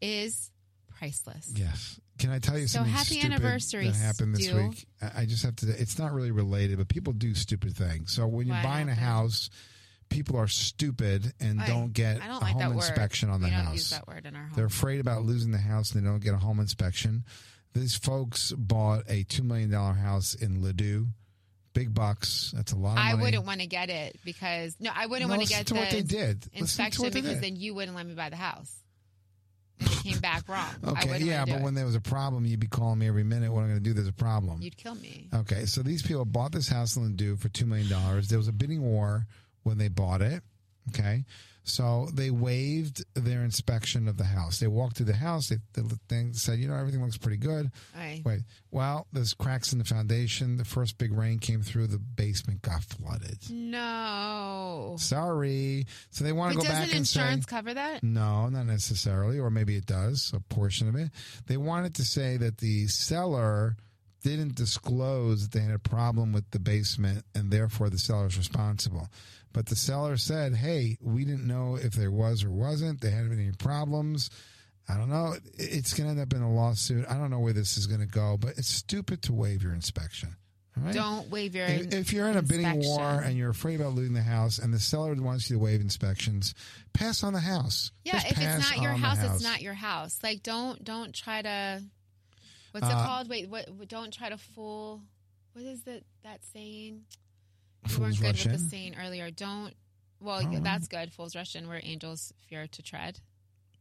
is 0.00 0.50
priceless. 0.98 1.52
Yes. 1.56 1.98
Can 2.24 2.32
I 2.32 2.38
tell 2.38 2.58
you 2.58 2.66
So 2.66 2.78
something 2.78 2.94
So 2.94 2.98
happy 2.98 3.20
anniversary, 3.20 3.86
that 3.86 3.96
happened 3.96 4.34
this 4.34 4.46
Stu. 4.46 4.56
week? 4.68 4.86
I 5.14 5.26
just 5.26 5.42
have 5.42 5.56
to. 5.56 5.68
It's 5.68 5.98
not 5.98 6.10
really 6.14 6.30
related, 6.30 6.78
but 6.78 6.88
people 6.88 7.12
do 7.12 7.34
stupid 7.34 7.76
things. 7.76 8.12
So 8.12 8.26
when 8.26 8.46
you're 8.46 8.56
What 8.56 8.62
buying 8.64 8.88
a 8.88 8.94
house, 8.94 9.50
people 10.08 10.38
are 10.38 10.48
stupid 10.48 11.34
and 11.38 11.60
I- 11.60 11.66
don't 11.66 11.92
get 11.92 12.22
I 12.22 12.26
don't 12.28 12.36
a 12.38 12.40
like 12.40 12.52
home 12.52 12.60
that 12.60 12.68
word. 12.70 12.76
inspection 12.76 13.28
on 13.28 13.42
the 13.42 13.48
we 13.48 13.52
house. 13.52 13.90
that 13.90 14.08
word 14.08 14.24
in 14.24 14.34
our 14.36 14.44
home. 14.46 14.52
They're 14.56 14.64
afraid 14.64 15.00
about 15.00 15.24
losing 15.26 15.50
the 15.50 15.58
house 15.58 15.92
and 15.92 16.02
they 16.02 16.08
don't 16.08 16.20
get 16.22 16.32
a 16.32 16.38
home 16.38 16.60
inspection. 16.60 17.24
These 17.74 17.96
folks 17.96 18.52
bought 18.52 19.02
a 19.06 19.24
$2 19.24 19.42
million 19.42 19.70
house 19.70 20.32
in 20.34 20.62
Ladue. 20.62 21.08
Big 21.74 21.92
bucks. 21.92 22.52
That's 22.56 22.72
a 22.72 22.76
lot 22.76 22.92
of 22.92 23.04
I 23.04 23.16
wouldn't 23.16 23.44
want 23.44 23.60
to 23.60 23.66
get 23.66 23.90
it 23.90 24.16
because 24.24 24.76
no, 24.80 24.90
I 24.94 25.04
wouldn't 25.06 25.28
No, 25.28 25.36
want 25.36 25.46
to 25.46 25.52
get 25.54 25.66
to 25.66 25.74
the 25.74 25.80
what 25.80 25.90
they 25.90 26.00
did. 26.02 26.46
Inspection 26.54 27.02
what 27.04 27.12
they 27.12 27.20
because 27.20 27.34
did. 27.40 27.42
then 27.44 27.56
you 27.56 27.74
wouldn't 27.74 27.94
let 27.96 28.06
me 28.06 28.14
buy 28.14 28.30
the 28.30 28.36
house. 28.36 28.72
And 29.80 29.90
it 29.90 29.98
came 30.02 30.18
back 30.18 30.48
wrong. 30.48 30.70
Okay, 30.86 31.18
yeah, 31.18 31.44
but 31.44 31.56
it. 31.56 31.62
when 31.62 31.74
there 31.74 31.84
was 31.84 31.94
a 31.94 32.00
problem, 32.00 32.44
you'd 32.46 32.60
be 32.60 32.66
calling 32.66 32.98
me 32.98 33.08
every 33.08 33.24
minute. 33.24 33.52
What 33.52 33.60
I'm 33.60 33.68
going 33.68 33.78
to 33.78 33.84
do? 33.84 33.92
There's 33.92 34.08
a 34.08 34.12
problem. 34.12 34.62
you'd 34.62 34.76
kill 34.76 34.94
me. 34.94 35.28
Okay, 35.34 35.66
so 35.66 35.82
these 35.82 36.02
people 36.02 36.24
bought 36.24 36.52
this 36.52 36.68
house 36.68 36.96
in 36.96 37.16
Ladue 37.16 37.38
for 37.38 37.48
$2 37.48 37.66
million. 37.66 37.88
There 38.28 38.38
was 38.38 38.48
a 38.48 38.52
bidding 38.52 38.82
war 38.82 39.26
when 39.62 39.78
they 39.78 39.88
bought 39.88 40.22
it. 40.22 40.42
Okay, 40.90 41.24
so 41.64 42.08
they 42.12 42.30
waived 42.30 43.04
their 43.14 43.42
inspection 43.42 44.06
of 44.06 44.18
the 44.18 44.24
house. 44.24 44.58
They 44.60 44.66
walked 44.66 44.96
through 44.98 45.06
the 45.06 45.14
house. 45.14 45.48
They, 45.48 45.56
the 45.72 45.98
thing 46.08 46.34
said, 46.34 46.58
you 46.58 46.68
know, 46.68 46.74
everything 46.76 47.02
looks 47.02 47.16
pretty 47.16 47.38
good. 47.38 47.70
I, 47.96 48.20
Wait, 48.24 48.40
well, 48.70 49.06
there's 49.12 49.32
cracks 49.32 49.72
in 49.72 49.78
the 49.78 49.84
foundation. 49.84 50.58
The 50.58 50.64
first 50.66 50.98
big 50.98 51.12
rain 51.12 51.38
came 51.38 51.62
through. 51.62 51.86
The 51.86 51.98
basement 51.98 52.60
got 52.62 52.82
flooded. 52.84 53.38
no. 53.50 54.96
Sorry. 54.98 55.86
So 56.10 56.24
they 56.24 56.32
want 56.32 56.52
to 56.52 56.58
go 56.58 56.64
back 56.64 56.94
and 56.94 57.06
say, 57.06 57.20
insurance 57.20 57.46
cover 57.46 57.72
that? 57.74 58.02
no, 58.02 58.48
not 58.48 58.66
necessarily, 58.66 59.38
or 59.38 59.50
maybe 59.50 59.76
it 59.76 59.86
does, 59.86 60.32
a 60.34 60.40
portion 60.40 60.88
of 60.88 60.96
it. 60.96 61.10
They 61.46 61.56
wanted 61.56 61.94
to 61.96 62.04
say 62.04 62.36
that 62.36 62.58
the 62.58 62.86
seller 62.88 63.76
didn't 64.22 64.54
disclose 64.54 65.42
that 65.48 65.58
they 65.58 65.64
had 65.64 65.74
a 65.74 65.78
problem 65.78 66.32
with 66.32 66.50
the 66.50 66.58
basement 66.58 67.24
and 67.34 67.50
therefore 67.50 67.90
the 67.90 67.98
seller 67.98 68.26
is 68.26 68.38
responsible. 68.38 69.08
But 69.54 69.66
the 69.66 69.76
seller 69.76 70.16
said, 70.18 70.54
hey, 70.54 70.98
we 71.00 71.24
didn't 71.24 71.46
know 71.46 71.76
if 71.80 71.92
there 71.94 72.10
was 72.10 72.44
or 72.44 72.50
wasn't. 72.50 73.00
They 73.00 73.10
had 73.10 73.30
any 73.32 73.52
problems. 73.52 74.28
I 74.88 74.98
don't 74.98 75.08
know. 75.08 75.36
It's 75.54 75.94
going 75.94 76.06
to 76.06 76.10
end 76.10 76.20
up 76.20 76.36
in 76.36 76.42
a 76.42 76.52
lawsuit. 76.52 77.06
I 77.08 77.14
don't 77.16 77.30
know 77.30 77.38
where 77.38 77.52
this 77.54 77.78
is 77.78 77.86
going 77.86 78.00
to 78.00 78.06
go, 78.06 78.36
but 78.36 78.58
it's 78.58 78.68
stupid 78.68 79.22
to 79.22 79.32
waive 79.32 79.62
your 79.62 79.72
inspection. 79.72 80.36
Right? 80.76 80.92
Don't 80.92 81.30
waive 81.30 81.54
your 81.54 81.66
If, 81.66 81.94
if 81.94 82.12
you're 82.12 82.28
in 82.28 82.36
a 82.36 82.42
bidding 82.42 82.80
war 82.80 83.22
and 83.24 83.38
you're 83.38 83.50
afraid 83.50 83.80
about 83.80 83.94
losing 83.94 84.12
the 84.12 84.22
house 84.22 84.58
and 84.58 84.74
the 84.74 84.80
seller 84.80 85.14
wants 85.14 85.48
you 85.48 85.56
to 85.56 85.62
waive 85.62 85.80
inspections, 85.80 86.52
pass 86.92 87.22
on 87.22 87.32
the 87.32 87.38
house. 87.40 87.92
Yeah, 88.02 88.14
Just 88.14 88.32
if 88.32 88.38
it's 88.42 88.70
not 88.70 88.82
your 88.82 88.92
the 88.92 88.98
house, 88.98 89.18
it's 89.22 89.42
not 89.44 89.62
your 89.62 89.74
house. 89.74 90.18
Like 90.24 90.42
don't 90.42 90.82
don't 90.82 91.14
try 91.14 91.42
to 91.42 91.80
what's 92.72 92.88
it 92.88 92.92
Uh, 92.92 93.06
called? 93.06 93.28
Wait, 93.28 93.48
what- 93.48 93.86
don't 93.86 94.12
try 94.12 94.30
to 94.30 94.36
fool 94.36 95.00
what 95.52 95.64
is 95.64 95.82
that 95.84 96.02
that 96.24 96.40
saying? 96.52 97.02
You 97.88 97.98
weren't 98.00 98.16
good 98.18 98.26
rush 98.26 98.46
with 98.46 98.52
the 98.62 98.68
saying 98.70 98.96
earlier. 99.00 99.30
Don't 99.30 99.74
well, 100.20 100.40
Oh. 100.46 100.60
that's 100.60 100.88
good. 100.88 101.12
Fools 101.12 101.34
rush 101.36 101.54
in 101.56 101.68
where 101.68 101.80
angels 101.82 102.32
fear 102.48 102.66
to 102.66 102.82
tread. 102.82 103.18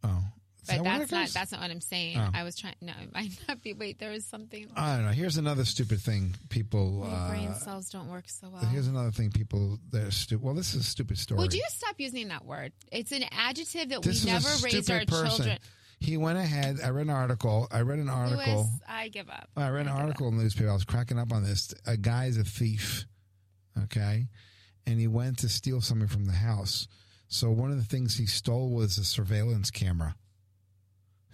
Oh, 0.04 0.22
Is 0.62 0.68
But 0.68 0.78
what 0.80 0.84
that's 1.00 1.12
not 1.12 1.30
that's 1.30 1.52
not 1.52 1.62
what 1.62 1.72
I'm 1.72 1.80
saying. 1.82 2.18
Oh. 2.18 2.30
I 2.34 2.44
was 2.44 2.56
trying 2.58 2.76
no, 2.82 2.94
it 3.02 3.14
might 3.14 3.32
not 3.48 3.62
be 3.62 3.74
wait, 3.74 4.00
there 4.00 4.12
was 4.12 4.26
something 4.26 4.68
I 4.76 4.96
don't 4.98 5.06
know. 5.06 5.12
Here's 5.12 5.38
another 5.38 5.64
stupid 5.66 6.02
thing 6.02 6.36
people. 6.50 7.02
brain 7.30 7.50
Uh, 7.50 7.54
cells 7.56 7.90
don't 7.90 8.10
work 8.10 8.26
so 8.28 8.50
well. 8.50 8.66
here's 8.66 8.88
another 8.88 9.12
thing 9.12 9.32
people. 9.32 9.80
They're 9.92 10.12
stupid. 10.12 10.44
Well, 10.44 10.56
this 10.56 10.74
is 10.74 10.82
a 10.82 10.84
stupid 10.90 11.18
story. 11.18 11.40
Would 11.40 11.54
you 11.54 11.64
stop 11.70 11.96
using 12.00 12.28
that 12.30 12.46
word? 12.46 12.74
It's 12.92 13.12
an 13.14 13.24
adjective 13.32 13.90
that 13.90 14.02
This 14.02 14.26
we 14.26 14.32
never 14.32 14.48
raise 14.64 14.90
our 14.90 15.02
stupid 15.02 15.08
person. 15.08 15.28
children. 15.38 15.60
He 16.00 16.18
went 16.18 16.38
ahead. 16.38 16.80
I 16.84 16.90
read 16.90 17.04
an 17.06 17.12
article. 17.12 17.68
I 17.72 17.80
read 17.82 18.00
an 18.00 18.10
article. 18.10 18.64
Louis, 18.64 18.80
I 18.90 19.08
give 19.08 19.30
up. 19.30 19.48
I 19.56 19.70
read 19.70 19.86
an 19.86 19.92
article 19.94 20.28
in 20.28 20.36
the 20.38 20.44
newspaper. 20.44 20.70
I 20.70 20.74
was 20.74 20.84
cracking 20.84 21.18
up 21.18 21.32
on 21.32 21.44
this. 21.44 21.74
A 21.86 21.96
guy's 21.96 22.36
a 22.36 22.44
thief, 22.44 23.06
okay, 23.84 24.28
and 24.86 25.00
he 25.00 25.08
went 25.08 25.40
to 25.40 25.50
steal 25.50 25.82
something 25.82 26.08
from 26.08 26.26
the 26.26 26.34
house. 26.34 26.88
So 27.28 27.50
one 27.50 27.72
of 27.72 27.78
the 27.78 27.84
things 27.84 28.18
he 28.18 28.26
stole 28.26 28.70
was 28.70 28.98
a 28.98 29.04
surveillance 29.04 29.72
camera. 29.72 30.16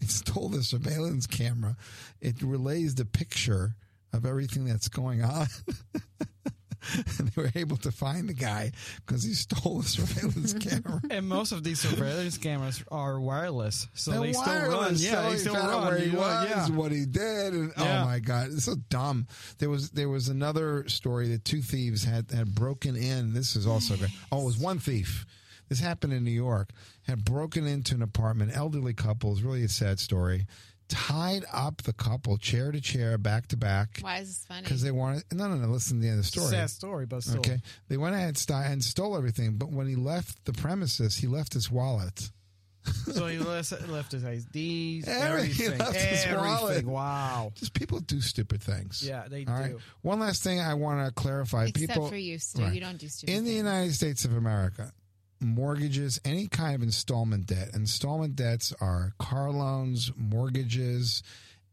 he 0.00 0.06
stole 0.06 0.50
the 0.50 0.62
surveillance 0.62 1.26
camera. 1.26 1.76
It 2.20 2.42
relays 2.42 2.94
the 2.94 3.06
picture 3.06 3.74
of 4.12 4.26
everything 4.26 4.66
that's 4.66 4.88
going 4.88 5.22
on. 5.22 5.46
and 7.18 7.28
they 7.28 7.42
were 7.42 7.50
able 7.54 7.76
to 7.78 7.90
find 7.92 8.28
the 8.28 8.34
guy 8.34 8.72
because 9.04 9.22
he 9.22 9.34
stole 9.34 9.80
the 9.80 9.88
surveillance 9.88 10.52
camera. 10.60 11.00
And 11.10 11.28
most 11.28 11.52
of 11.52 11.62
these 11.64 11.80
surveillance 11.80 12.38
cameras 12.38 12.82
are 12.90 13.20
wireless, 13.20 13.88
so 13.94 14.10
They're 14.12 14.20
they 14.20 14.32
still 14.32 14.44
run. 14.44 14.68
wireless, 14.72 15.02
Yeah, 15.04 15.10
so 15.12 15.22
they 15.22 15.32
he 15.32 15.38
still 15.38 15.54
found 15.54 15.68
run. 15.68 15.84
where 15.86 15.98
he 15.98 16.10
You 16.10 16.16
was, 16.18 16.48
yeah. 16.48 16.68
what 16.70 16.92
he 16.92 17.04
did, 17.06 17.54
and 17.54 17.72
oh 17.76 17.84
Yeah. 17.84 18.02
oh 18.02 18.04
my 18.06 18.18
god, 18.18 18.48
it's 18.52 18.64
so 18.64 18.76
dumb. 18.88 19.26
There 19.58 19.70
was 19.70 19.90
there 19.90 20.08
was 20.08 20.28
another 20.28 20.88
story 20.88 21.28
that 21.28 21.44
two 21.44 21.62
thieves 21.62 22.04
had 22.04 22.30
had 22.30 22.54
broken 22.54 22.96
in. 22.96 23.32
This 23.32 23.56
is 23.56 23.66
also 23.66 23.96
great. 23.96 24.10
Oh, 24.30 24.42
it 24.42 24.44
was 24.44 24.58
one 24.58 24.78
thief. 24.78 25.26
This 25.68 25.80
happened 25.80 26.12
in 26.12 26.22
New 26.24 26.30
York. 26.30 26.70
Had 27.06 27.24
broken 27.24 27.66
into 27.66 27.94
an 27.94 28.02
apartment, 28.02 28.52
elderly 28.54 28.92
couple. 28.92 29.32
It's 29.32 29.40
really 29.40 29.62
a 29.64 29.68
sad 29.68 29.98
story. 29.98 30.46
Tied 30.92 31.44
up 31.52 31.82
the 31.82 31.92
couple 31.94 32.36
chair 32.36 32.70
to 32.70 32.80
chair, 32.80 33.16
back 33.16 33.48
to 33.48 33.56
back, 33.56 33.98
Why 34.02 34.18
is 34.18 34.28
this 34.28 34.44
funny? 34.46 34.62
because 34.62 34.82
they 34.82 34.90
wanted. 34.90 35.24
No, 35.32 35.48
no, 35.48 35.54
no. 35.56 35.68
Listen 35.68 35.96
to 35.98 36.02
the 36.02 36.08
end 36.08 36.18
of 36.18 36.24
the 36.24 36.28
story. 36.30 36.48
Sad 36.50 36.68
story, 36.70 37.06
but 37.06 37.22
still. 37.22 37.38
Okay, 37.38 37.60
they 37.88 37.96
went 37.96 38.14
ahead 38.14 38.28
and 38.28 38.38
st- 38.38 38.66
and 38.66 38.84
stole 38.84 39.16
everything. 39.16 39.56
But 39.56 39.70
when 39.70 39.86
he 39.86 39.94
left 39.96 40.44
the 40.44 40.52
premises, 40.52 41.16
he 41.16 41.26
left 41.26 41.54
his 41.54 41.70
wallet. 41.70 42.30
So 43.14 43.26
he 43.28 43.38
left, 43.38 43.70
left 43.88 44.10
his 44.12 44.24
IDs, 44.24 45.06
Every- 45.08 45.46
he 45.48 45.66
everything. 45.66 45.94
his 45.94 46.26
wallet. 46.36 46.62
everything. 46.72 46.90
Wow. 46.90 47.52
Just 47.54 47.74
people 47.74 48.00
do 48.00 48.20
stupid 48.20 48.60
things. 48.62 49.02
Yeah, 49.06 49.28
they 49.28 49.44
All 49.46 49.56
do. 49.56 49.62
right. 49.62 49.74
One 50.02 50.18
last 50.20 50.42
thing 50.42 50.60
I 50.60 50.74
want 50.74 51.06
to 51.06 51.12
clarify. 51.12 51.66
Except 51.66 51.88
people 51.92 52.08
for 52.08 52.16
you, 52.16 52.38
Stu. 52.38 52.62
Right. 52.64 52.74
You 52.74 52.80
don't 52.80 52.98
do 52.98 53.08
stupid 53.08 53.32
in 53.34 53.44
the. 53.44 53.52
United 53.52 53.94
States 53.94 54.24
of 54.24 54.36
America, 54.36 54.92
mortgages, 55.42 56.20
any 56.24 56.48
kind 56.48 56.74
of 56.74 56.82
installment 56.82 57.46
debt. 57.46 57.70
Installment 57.74 58.36
debts 58.36 58.72
are 58.80 59.12
car 59.18 59.50
loans, 59.50 60.12
mortgages, 60.16 61.22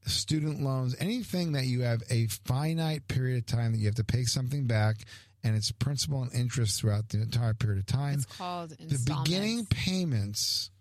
student 0.06 0.62
loans, 0.62 0.96
anything 1.00 1.54
that 1.54 1.66
you 1.66 1.82
have 1.82 2.02
a 2.10 2.28
finite 2.46 3.08
period 3.08 3.38
of 3.38 3.46
time 3.46 3.72
that 3.72 3.78
you 3.78 3.86
have 3.86 3.96
to 3.96 4.04
pay 4.04 4.24
something 4.24 4.66
back, 4.66 4.98
and 5.44 5.56
it's 5.56 5.72
principal 5.72 6.24
and 6.24 6.34
interest 6.34 6.82
throughout 6.82 7.10
the 7.10 7.22
entire 7.22 7.54
period 7.54 7.80
of 7.80 7.86
time. 7.86 8.16
It's 8.16 8.26
called 8.26 8.72
the 8.72 9.00
beginning 9.06 9.66
payments 9.68 10.72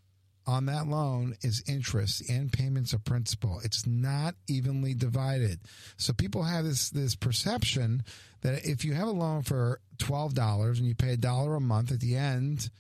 on 0.46 0.64
that 0.64 0.88
loan 0.88 1.36
is 1.42 1.62
interest. 1.68 2.28
and 2.30 2.50
payments 2.50 2.94
are 2.94 2.98
principal. 2.98 3.60
It's 3.62 3.86
not 3.86 4.34
evenly 4.48 4.94
divided. 4.94 5.60
So 5.98 6.12
people 6.14 6.42
have 6.42 6.64
this 6.64 6.88
this 6.88 7.14
perception 7.14 8.02
that 8.42 8.64
if 8.64 8.84
you 8.84 8.94
have 8.94 9.08
a 9.08 9.12
loan 9.12 9.42
for 9.42 9.80
twelve 9.98 10.34
dollars 10.34 10.78
and 10.78 10.86
you 10.86 10.94
pay 10.94 11.12
a 11.12 11.16
dollar 11.16 11.54
a 11.54 11.60
month 11.60 11.92
at 11.92 12.00
the 12.00 12.16
end, 12.16 12.70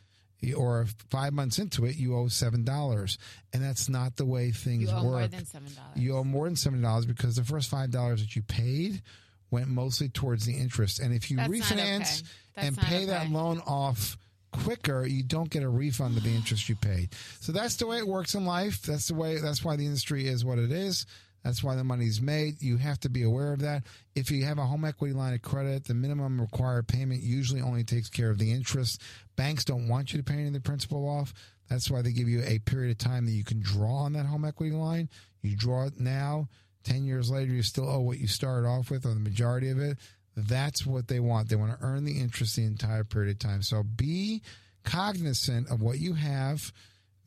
or 0.56 0.86
five 1.10 1.32
months 1.32 1.58
into 1.58 1.84
it, 1.84 1.96
you 1.96 2.16
owe 2.16 2.28
seven 2.28 2.64
dollars, 2.64 3.18
and 3.52 3.62
that's 3.62 3.88
not 3.88 4.16
the 4.16 4.24
way 4.24 4.52
things 4.52 4.88
You 4.88 4.96
owe 4.96 5.02
work. 5.02 5.04
more 5.04 5.26
than 5.26 5.44
seven 5.46 5.74
dollars. 5.74 5.96
You 5.96 6.16
owe 6.16 6.24
more 6.24 6.44
than 6.44 6.56
seven 6.56 6.80
dollars 6.80 7.06
because 7.06 7.36
the 7.36 7.44
first 7.44 7.68
five 7.68 7.90
dollars 7.90 8.20
that 8.20 8.36
you 8.36 8.42
paid 8.42 9.02
went 9.50 9.68
mostly 9.68 10.08
towards 10.08 10.44
the 10.46 10.54
interest. 10.54 11.00
And 11.00 11.12
if 11.12 11.30
you 11.30 11.38
That's 11.38 11.50
refinance 11.50 12.22
okay. 12.56 12.66
And 12.66 12.76
pay 12.76 13.04
that 13.06 13.30
loan 13.30 13.60
off 13.66 14.16
quicker, 14.52 15.06
you 15.06 15.22
don't 15.22 15.48
get 15.48 15.62
a 15.62 15.68
refund 15.68 16.16
of 16.16 16.24
the 16.24 16.34
interest 16.34 16.68
you 16.68 16.76
paid. 16.76 17.10
So 17.40 17.52
that's 17.52 17.76
the 17.76 17.86
way 17.86 17.98
it 17.98 18.06
works 18.06 18.34
in 18.34 18.44
life. 18.44 18.82
That's 18.82 19.08
the 19.08 19.14
way. 19.14 19.38
That's 19.38 19.64
why 19.64 19.76
the 19.76 19.86
industry 19.86 20.26
is 20.26 20.44
what 20.44 20.58
it 20.58 20.72
is. 20.72 21.06
That's 21.48 21.64
why 21.64 21.76
the 21.76 21.84
money's 21.84 22.20
made. 22.20 22.60
You 22.60 22.76
have 22.76 23.00
to 23.00 23.08
be 23.08 23.22
aware 23.22 23.54
of 23.54 23.60
that. 23.60 23.84
If 24.14 24.30
you 24.30 24.44
have 24.44 24.58
a 24.58 24.66
home 24.66 24.84
equity 24.84 25.14
line 25.14 25.32
of 25.32 25.40
credit, 25.40 25.84
the 25.84 25.94
minimum 25.94 26.38
required 26.38 26.88
payment 26.88 27.22
usually 27.22 27.62
only 27.62 27.84
takes 27.84 28.10
care 28.10 28.28
of 28.28 28.36
the 28.36 28.52
interest. 28.52 29.00
Banks 29.34 29.64
don't 29.64 29.88
want 29.88 30.12
you 30.12 30.18
to 30.18 30.22
pay 30.22 30.34
any 30.34 30.48
of 30.48 30.52
the 30.52 30.60
principal 30.60 31.08
off. 31.08 31.32
That's 31.70 31.90
why 31.90 32.02
they 32.02 32.12
give 32.12 32.28
you 32.28 32.42
a 32.44 32.58
period 32.58 32.90
of 32.90 32.98
time 32.98 33.24
that 33.24 33.32
you 33.32 33.44
can 33.44 33.60
draw 33.60 34.00
on 34.00 34.12
that 34.12 34.26
home 34.26 34.44
equity 34.44 34.74
line. 34.74 35.08
You 35.40 35.56
draw 35.56 35.86
it 35.86 35.98
now. 35.98 36.48
10 36.84 37.06
years 37.06 37.30
later, 37.30 37.50
you 37.50 37.62
still 37.62 37.88
owe 37.88 38.00
what 38.00 38.18
you 38.18 38.26
started 38.26 38.68
off 38.68 38.90
with, 38.90 39.06
or 39.06 39.14
the 39.14 39.20
majority 39.20 39.70
of 39.70 39.78
it. 39.78 39.96
That's 40.36 40.84
what 40.84 41.08
they 41.08 41.18
want. 41.18 41.48
They 41.48 41.56
want 41.56 41.72
to 41.72 41.82
earn 41.82 42.04
the 42.04 42.20
interest 42.20 42.56
the 42.56 42.64
entire 42.64 43.04
period 43.04 43.30
of 43.30 43.38
time. 43.38 43.62
So 43.62 43.82
be 43.82 44.42
cognizant 44.84 45.70
of 45.70 45.80
what 45.80 45.98
you 45.98 46.12
have. 46.12 46.74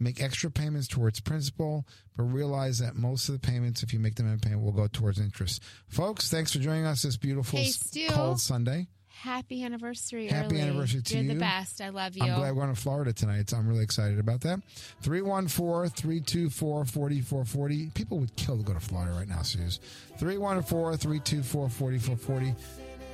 Make 0.01 0.21
extra 0.21 0.49
payments 0.51 0.87
towards 0.87 1.19
principal, 1.21 1.85
but 2.17 2.23
realize 2.23 2.79
that 2.79 2.95
most 2.95 3.29
of 3.29 3.33
the 3.33 3.39
payments, 3.39 3.83
if 3.83 3.93
you 3.93 3.99
make 3.99 4.15
them 4.15 4.27
in 4.31 4.39
payment, 4.39 4.61
will 4.63 4.71
go 4.71 4.87
towards 4.87 5.19
interest. 5.19 5.61
Folks, 5.87 6.29
thanks 6.29 6.51
for 6.51 6.59
joining 6.59 6.85
us 6.85 7.03
this 7.03 7.17
beautiful 7.17 7.59
Hey, 7.59 7.65
Stu. 7.67 8.07
cold 8.09 8.39
Sunday. 8.41 8.87
Happy 9.07 9.63
anniversary. 9.63 10.27
Happy 10.29 10.55
early. 10.55 10.61
anniversary 10.61 11.01
to 11.03 11.13
You're 11.13 11.23
you. 11.23 11.33
the 11.35 11.39
best. 11.39 11.79
I 11.79 11.89
love 11.89 12.17
you. 12.17 12.23
I'm 12.23 12.39
glad 12.39 12.55
we're 12.55 12.63
going 12.63 12.73
to 12.73 12.81
Florida 12.81 13.13
tonight, 13.13 13.51
so 13.51 13.57
I'm 13.57 13.67
really 13.67 13.83
excited 13.83 14.17
about 14.17 14.41
that. 14.41 14.61
314 15.01 15.91
324 15.91 16.85
4440. 16.85 17.91
People 17.93 18.17
would 18.17 18.35
kill 18.35 18.57
to 18.57 18.63
go 18.63 18.73
to 18.73 18.79
Florida 18.79 19.11
right 19.13 19.27
now, 19.27 19.43
Suze. 19.43 19.79
314 20.17 20.97
324 20.97 21.69
4440. 21.69 22.55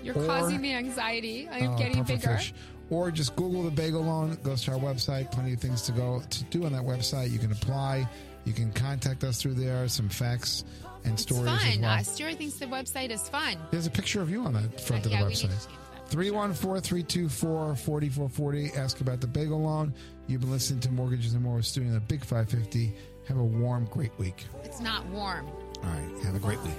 You're 0.03 0.17
or- 0.17 0.25
causing 0.25 0.61
me 0.61 0.73
anxiety. 0.73 1.49
I'm 1.49 1.71
Oh, 1.71 1.77
getting 1.77 2.03
bigger. 2.03 2.37
fish. 2.37 2.53
Or 2.89 3.11
just 3.11 3.35
Google 3.35 3.63
the 3.63 3.71
bagel 3.71 4.01
loan. 4.03 4.31
It 4.31 4.43
goes 4.43 4.63
to 4.63 4.71
our 4.71 4.79
website. 4.79 5.31
Plenty 5.31 5.53
of 5.53 5.59
things 5.59 5.81
to 5.83 5.91
go 5.91 6.21
to 6.29 6.43
do 6.45 6.65
on 6.65 6.71
that 6.73 6.83
website. 6.83 7.31
You 7.31 7.39
can 7.39 7.51
apply. 7.51 8.07
You 8.45 8.53
can 8.53 8.71
contact 8.71 9.23
us 9.25 9.41
through 9.41 9.55
there. 9.55 9.87
Some 9.89 10.07
facts 10.07 10.63
and 11.03 11.13
It's 11.13 11.23
stories 11.23 11.45
fun. 11.61 11.81
well. 11.81 11.91
Uh, 11.91 12.03
Stuart 12.03 12.35
thinks 12.35 12.55
the 12.55 12.65
website 12.65 13.09
is 13.09 13.27
fun. 13.27 13.57
There's 13.71 13.87
a 13.87 13.91
picture 13.91 14.21
of 14.21 14.29
you 14.29 14.43
on 14.43 14.53
the 14.53 14.61
front 14.79 15.05
of 15.05 15.11
the 15.11 15.17
yeah, 15.17 15.23
we 15.23 15.29
need 15.29 15.35
to 15.37 15.47
website. 15.47 15.67
change 15.67 15.77
314 16.09 16.81
324 16.81 17.75
4440. 17.75 18.71
Ask 18.79 19.01
about 19.01 19.19
the 19.19 19.27
bagel 19.27 19.61
loan. 19.61 19.93
You've 20.27 20.39
been 20.41 20.51
listening 20.51 20.79
to 20.81 20.91
Mortgages 20.91 21.33
and 21.33 21.43
More 21.43 21.57
with 21.57 21.65
Stu 21.65 21.81
on 21.81 21.91
the 21.91 21.99
Big 21.99 22.21
550. 22.23 22.95
Have 23.27 23.37
a 23.37 23.43
warm, 23.43 23.83
great 23.91 24.17
week. 24.17 24.45
It's 24.63 24.79
not 24.79 25.05
warm. 25.07 25.45
All 25.47 25.83
right. 25.83 26.23
Have 26.23 26.35
a 26.35 26.39
great 26.39 26.59
week. 26.61 26.73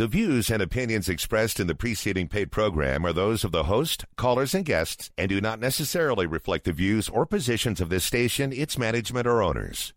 The 0.00 0.08
views 0.08 0.50
and 0.50 0.62
opinions 0.62 1.10
expressed 1.10 1.60
in 1.60 1.66
the 1.66 1.74
preceding 1.74 2.26
paid 2.26 2.50
program 2.50 3.04
are 3.04 3.12
those 3.12 3.44
of 3.44 3.52
the 3.52 3.64
host, 3.64 4.06
callers, 4.16 4.54
and 4.54 4.64
guests, 4.64 5.10
and 5.18 5.28
do 5.28 5.42
not 5.42 5.60
necessarily 5.60 6.26
reflect 6.26 6.64
the 6.64 6.72
views 6.72 7.10
or 7.10 7.26
positions 7.26 7.82
of 7.82 7.90
this 7.90 8.06
station, 8.06 8.50
its 8.50 8.78
management, 8.78 9.26
or 9.26 9.42
owners. 9.42 9.92